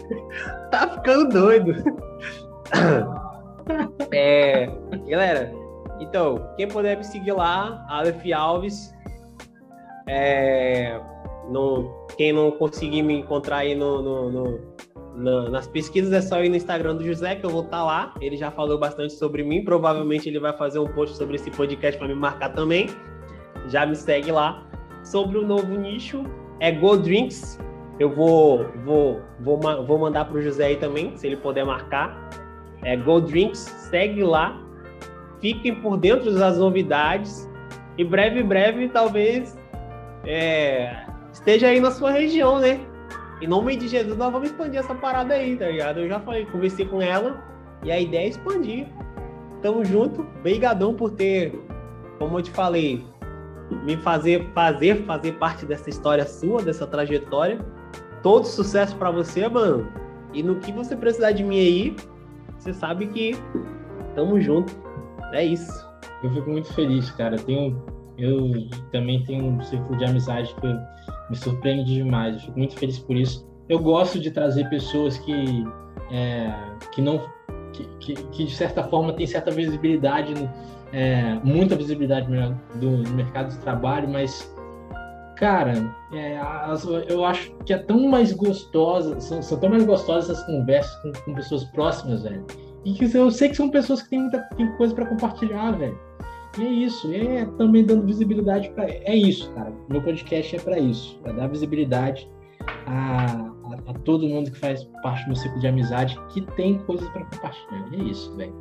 tá 0.71 0.87
ficando 0.89 1.29
doido. 1.29 1.73
é, 4.11 4.69
galera, 5.07 5.51
então, 5.99 6.49
quem 6.55 6.67
puder 6.67 6.97
me 6.97 7.03
seguir 7.03 7.31
lá, 7.31 7.85
Aleph 7.89 8.23
Alves, 8.33 8.93
é, 10.07 10.99
no, 11.49 12.05
quem 12.17 12.31
não 12.31 12.51
conseguir 12.51 13.01
me 13.01 13.19
encontrar 13.19 13.57
aí 13.57 13.75
no, 13.75 14.01
no, 14.01 14.59
no, 15.15 15.49
nas 15.49 15.67
pesquisas 15.67 16.13
é 16.13 16.21
só 16.21 16.43
ir 16.43 16.49
no 16.49 16.55
Instagram 16.55 16.95
do 16.95 17.05
José, 17.05 17.35
que 17.35 17.45
eu 17.45 17.49
vou 17.49 17.63
estar 17.63 17.77
tá 17.77 17.83
lá. 17.83 18.13
Ele 18.21 18.37
já 18.37 18.51
falou 18.51 18.77
bastante 18.79 19.13
sobre 19.13 19.43
mim. 19.43 19.63
Provavelmente 19.63 20.29
ele 20.29 20.39
vai 20.39 20.55
fazer 20.55 20.79
um 20.79 20.87
post 20.87 21.17
sobre 21.17 21.35
esse 21.35 21.49
podcast 21.49 21.97
para 21.97 22.07
me 22.07 22.15
marcar 22.15 22.49
também. 22.49 22.87
Já 23.67 23.85
me 23.85 23.95
segue 23.95 24.31
lá. 24.31 24.66
Sobre 25.11 25.37
o 25.37 25.47
novo 25.47 25.73
nicho, 25.73 26.25
é 26.59 26.69
Go 26.69 26.97
Drinks. 26.97 27.57
Eu 27.97 28.13
vou, 28.13 28.65
vou, 28.83 29.21
vou, 29.39 29.57
vou 29.85 29.97
mandar 29.97 30.25
para 30.25 30.37
o 30.37 30.41
José 30.41 30.65
aí 30.65 30.75
também, 30.75 31.15
se 31.15 31.25
ele 31.25 31.37
puder 31.37 31.65
marcar. 31.65 32.29
É 32.83 32.97
Go 32.97 33.21
Drinks, 33.21 33.59
segue 33.89 34.21
lá. 34.21 34.61
Fiquem 35.39 35.75
por 35.75 35.95
dentro 35.95 36.37
das 36.37 36.57
novidades. 36.57 37.49
E 37.97 38.03
breve, 38.03 38.43
breve, 38.43 38.89
talvez 38.89 39.57
é, 40.25 41.05
esteja 41.31 41.67
aí 41.67 41.79
na 41.79 41.91
sua 41.91 42.11
região, 42.11 42.59
né? 42.59 42.81
Em 43.41 43.47
nome 43.47 43.77
de 43.77 43.87
Jesus, 43.87 44.17
nós 44.17 44.29
vamos 44.29 44.49
expandir 44.49 44.81
essa 44.81 44.93
parada 44.93 45.35
aí, 45.35 45.55
tá 45.55 45.67
ligado? 45.67 46.01
Eu 46.01 46.09
já 46.09 46.19
falei, 46.19 46.45
conversei 46.47 46.85
com 46.85 47.01
ela 47.01 47.41
e 47.81 47.91
a 47.93 47.97
ideia 47.99 48.25
é 48.25 48.29
expandir. 48.29 48.87
Tamo 49.61 49.85
junto, 49.85 50.23
brigadão 50.43 50.93
por 50.93 51.11
ter, 51.11 51.57
como 52.19 52.39
eu 52.39 52.43
te 52.43 52.51
falei, 52.51 53.05
me 53.83 53.97
fazer 53.97 54.49
fazer 54.53 55.05
fazer 55.05 55.33
parte 55.33 55.65
dessa 55.65 55.89
história 55.89 56.25
sua, 56.25 56.61
dessa 56.61 56.87
trajetória. 56.87 57.59
Todo 58.23 58.45
sucesso 58.45 58.95
para 58.95 59.11
você, 59.11 59.47
mano. 59.47 59.87
E 60.33 60.43
no 60.43 60.55
que 60.55 60.71
você 60.71 60.95
precisar 60.95 61.31
de 61.31 61.43
mim 61.43 61.59
aí, 61.59 61.95
você 62.57 62.73
sabe 62.73 63.07
que 63.07 63.35
tamo 64.15 64.39
junto. 64.41 64.73
É 65.33 65.43
isso. 65.43 65.85
Eu 66.23 66.31
fico 66.33 66.49
muito 66.49 66.73
feliz, 66.73 67.11
cara. 67.11 67.37
Tenho 67.37 67.81
eu 68.17 68.67
também 68.91 69.23
tenho 69.23 69.45
um 69.45 69.61
círculo 69.61 69.97
de 69.97 70.05
amizade 70.05 70.53
que 70.55 70.67
me 71.29 71.35
surpreende 71.35 71.93
demais. 71.93 72.35
Eu 72.35 72.41
fico 72.41 72.57
muito 72.57 72.75
feliz 72.75 72.97
por 72.99 73.15
isso. 73.15 73.47
Eu 73.69 73.79
gosto 73.79 74.19
de 74.19 74.31
trazer 74.31 74.67
pessoas 74.69 75.17
que, 75.19 75.63
é, 76.11 76.51
que 76.93 77.01
não. 77.01 77.21
Que, 77.99 78.15
que, 78.15 78.45
de 78.45 78.55
certa 78.55 78.83
forma 78.83 79.13
tem 79.13 79.27
certa 79.27 79.51
visibilidade, 79.51 80.33
é, 80.91 81.39
muita 81.43 81.75
visibilidade 81.75 82.27
do, 82.75 82.97
no 82.97 83.13
mercado 83.13 83.49
de 83.49 83.57
trabalho, 83.59 84.09
mas 84.09 84.53
cara, 85.37 85.93
é, 86.11 86.37
as, 86.37 86.83
eu 86.85 87.23
acho 87.23 87.51
que 87.65 87.73
é 87.73 87.77
tão 87.77 88.07
mais 88.07 88.33
gostosa, 88.33 89.19
são, 89.19 89.41
são, 89.41 89.59
tão 89.59 89.69
mais 89.69 89.85
gostosas 89.85 90.31
essas 90.31 90.45
conversas 90.45 90.95
com, 91.01 91.11
com 91.23 91.33
pessoas 91.35 91.63
próximas, 91.65 92.23
velho. 92.23 92.43
E 92.83 92.93
que 92.93 93.05
eu 93.15 93.31
sei 93.31 93.49
que 93.49 93.55
são 93.55 93.69
pessoas 93.69 94.01
que 94.01 94.09
têm 94.09 94.21
muita 94.21 94.39
tem 94.55 94.71
coisa 94.77 94.93
para 94.93 95.05
compartilhar, 95.05 95.71
velho. 95.71 95.97
E 96.57 96.65
é 96.65 96.69
isso, 96.69 97.13
é 97.13 97.45
também 97.57 97.85
dando 97.85 98.05
visibilidade 98.05 98.69
para. 98.71 98.89
É 98.89 99.15
isso, 99.15 99.51
cara. 99.53 99.71
Meu 99.89 100.01
podcast 100.01 100.55
é 100.55 100.59
para 100.59 100.79
isso, 100.79 101.19
para 101.21 101.33
dar 101.33 101.47
visibilidade 101.47 102.27
a, 102.87 103.51
a, 103.73 103.91
a, 103.91 103.93
todo 103.93 104.27
mundo 104.27 104.51
que 104.51 104.57
faz 104.57 104.83
parte 105.03 105.23
do 105.23 105.27
meu 105.27 105.35
ciclo 105.35 105.59
de 105.59 105.67
amizade, 105.67 106.19
que 106.29 106.41
tem 106.55 106.77
coisas 106.79 107.07
para 107.09 107.25
compartilhar. 107.25 107.87
É 107.93 108.03
isso, 108.03 108.35
velho. 108.35 108.53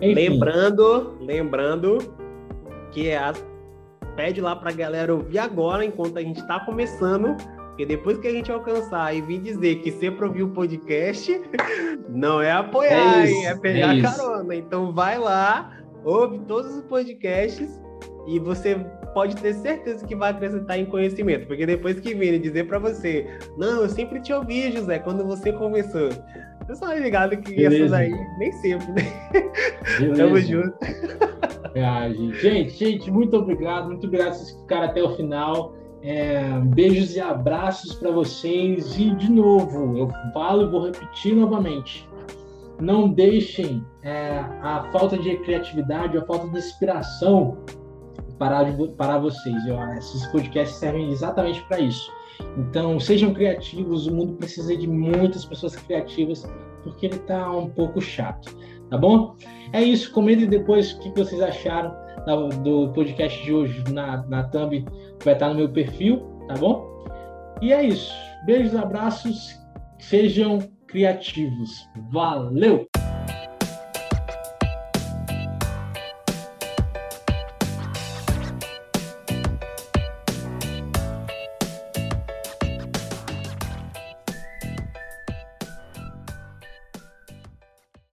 Lembrando, 0.00 1.16
lembrando 1.20 1.98
que 2.90 3.12
a, 3.12 3.32
pede 4.16 4.40
lá 4.40 4.56
pra 4.56 4.72
galera 4.72 5.14
ouvir 5.14 5.38
agora, 5.38 5.84
enquanto 5.84 6.18
a 6.18 6.22
gente 6.22 6.44
tá 6.46 6.60
começando, 6.60 7.36
porque 7.68 7.86
depois 7.86 8.18
que 8.18 8.28
a 8.28 8.32
gente 8.32 8.50
alcançar 8.50 9.14
e 9.14 9.20
vir 9.20 9.40
dizer 9.40 9.76
que 9.76 9.90
sempre 9.92 10.24
ouviu 10.26 10.46
o 10.46 10.50
podcast, 10.50 11.40
não 12.08 12.40
é 12.40 12.52
apoiar, 12.52 13.26
é, 13.26 13.30
isso, 13.30 13.46
é 13.46 13.54
pegar 13.56 13.96
é 13.96 14.02
carona. 14.02 14.54
Então 14.54 14.92
vai 14.92 15.18
lá, 15.18 15.78
ouve 16.04 16.38
todos 16.40 16.74
os 16.74 16.82
podcasts 16.84 17.80
e 18.26 18.38
você 18.38 18.76
pode 19.12 19.36
ter 19.36 19.54
certeza 19.54 20.06
que 20.06 20.14
vai 20.14 20.30
acrescentar 20.30 20.78
em 20.78 20.86
conhecimento, 20.86 21.46
porque 21.46 21.66
depois 21.66 21.98
que 22.00 22.14
virem 22.14 22.40
dizer 22.40 22.66
para 22.66 22.78
você, 22.78 23.26
não, 23.56 23.82
eu 23.82 23.88
sempre 23.88 24.20
te 24.20 24.32
ouvi, 24.32 24.70
José, 24.72 24.98
quando 24.98 25.24
você 25.24 25.52
começou. 25.52 26.10
Eu 26.68 26.76
só 26.76 26.92
ligado 26.92 27.36
que 27.38 27.54
Beleza. 27.54 27.76
essas 27.76 27.92
aí, 27.92 28.12
nem 28.38 28.52
sempre, 28.52 28.92
né? 28.92 29.02
Tamo 30.16 30.36
junto. 30.38 30.74
É, 31.74 32.12
gente. 32.40 32.70
gente, 32.70 33.10
muito 33.10 33.36
obrigado. 33.36 33.88
Muito 33.88 34.06
obrigado 34.06 34.30
por 34.30 34.38
vocês 34.38 34.60
ficaram 34.60 34.86
até 34.86 35.02
o 35.02 35.16
final. 35.16 35.74
É, 36.02 36.42
beijos 36.66 37.16
e 37.16 37.20
abraços 37.20 37.94
para 37.94 38.10
vocês. 38.10 38.96
E, 38.96 39.14
de 39.14 39.30
novo, 39.30 39.98
eu 39.98 40.08
falo 40.32 40.62
e 40.62 40.70
vou 40.70 40.86
repetir 40.86 41.34
novamente. 41.34 42.08
Não 42.80 43.08
deixem 43.08 43.84
é, 44.02 44.38
a 44.62 44.88
falta 44.92 45.18
de 45.18 45.36
criatividade, 45.38 46.16
a 46.16 46.24
falta 46.24 46.48
de 46.48 46.58
inspiração 46.58 47.58
parar, 48.40 48.64
de, 48.64 48.88
parar 48.94 49.18
vocês. 49.18 49.66
Eu, 49.66 49.78
esses 49.92 50.26
podcasts 50.28 50.78
servem 50.78 51.10
exatamente 51.10 51.62
para 51.68 51.78
isso. 51.78 52.10
Então, 52.56 52.98
sejam 52.98 53.34
criativos. 53.34 54.06
O 54.06 54.14
mundo 54.14 54.32
precisa 54.32 54.74
de 54.74 54.88
muitas 54.88 55.44
pessoas 55.44 55.76
criativas, 55.76 56.50
porque 56.82 57.06
ele 57.06 57.16
está 57.16 57.48
um 57.52 57.68
pouco 57.68 58.00
chato. 58.00 58.56
Tá 58.88 58.96
bom? 58.96 59.36
É 59.72 59.82
isso. 59.82 60.10
Comentem 60.10 60.48
depois 60.48 60.94
o 60.94 61.00
que 61.00 61.10
vocês 61.10 61.40
acharam 61.40 61.94
do 62.64 62.88
podcast 62.92 63.40
de 63.44 63.52
hoje 63.52 63.84
na, 63.92 64.26
na 64.26 64.44
thumb. 64.44 64.84
Vai 65.22 65.34
estar 65.34 65.50
no 65.50 65.56
meu 65.56 65.68
perfil, 65.68 66.20
tá 66.48 66.54
bom? 66.54 66.88
E 67.60 67.72
é 67.72 67.84
isso. 67.84 68.12
Beijos, 68.46 68.74
abraços. 68.74 69.54
Sejam 69.98 70.58
criativos. 70.86 71.70
Valeu! 72.10 72.89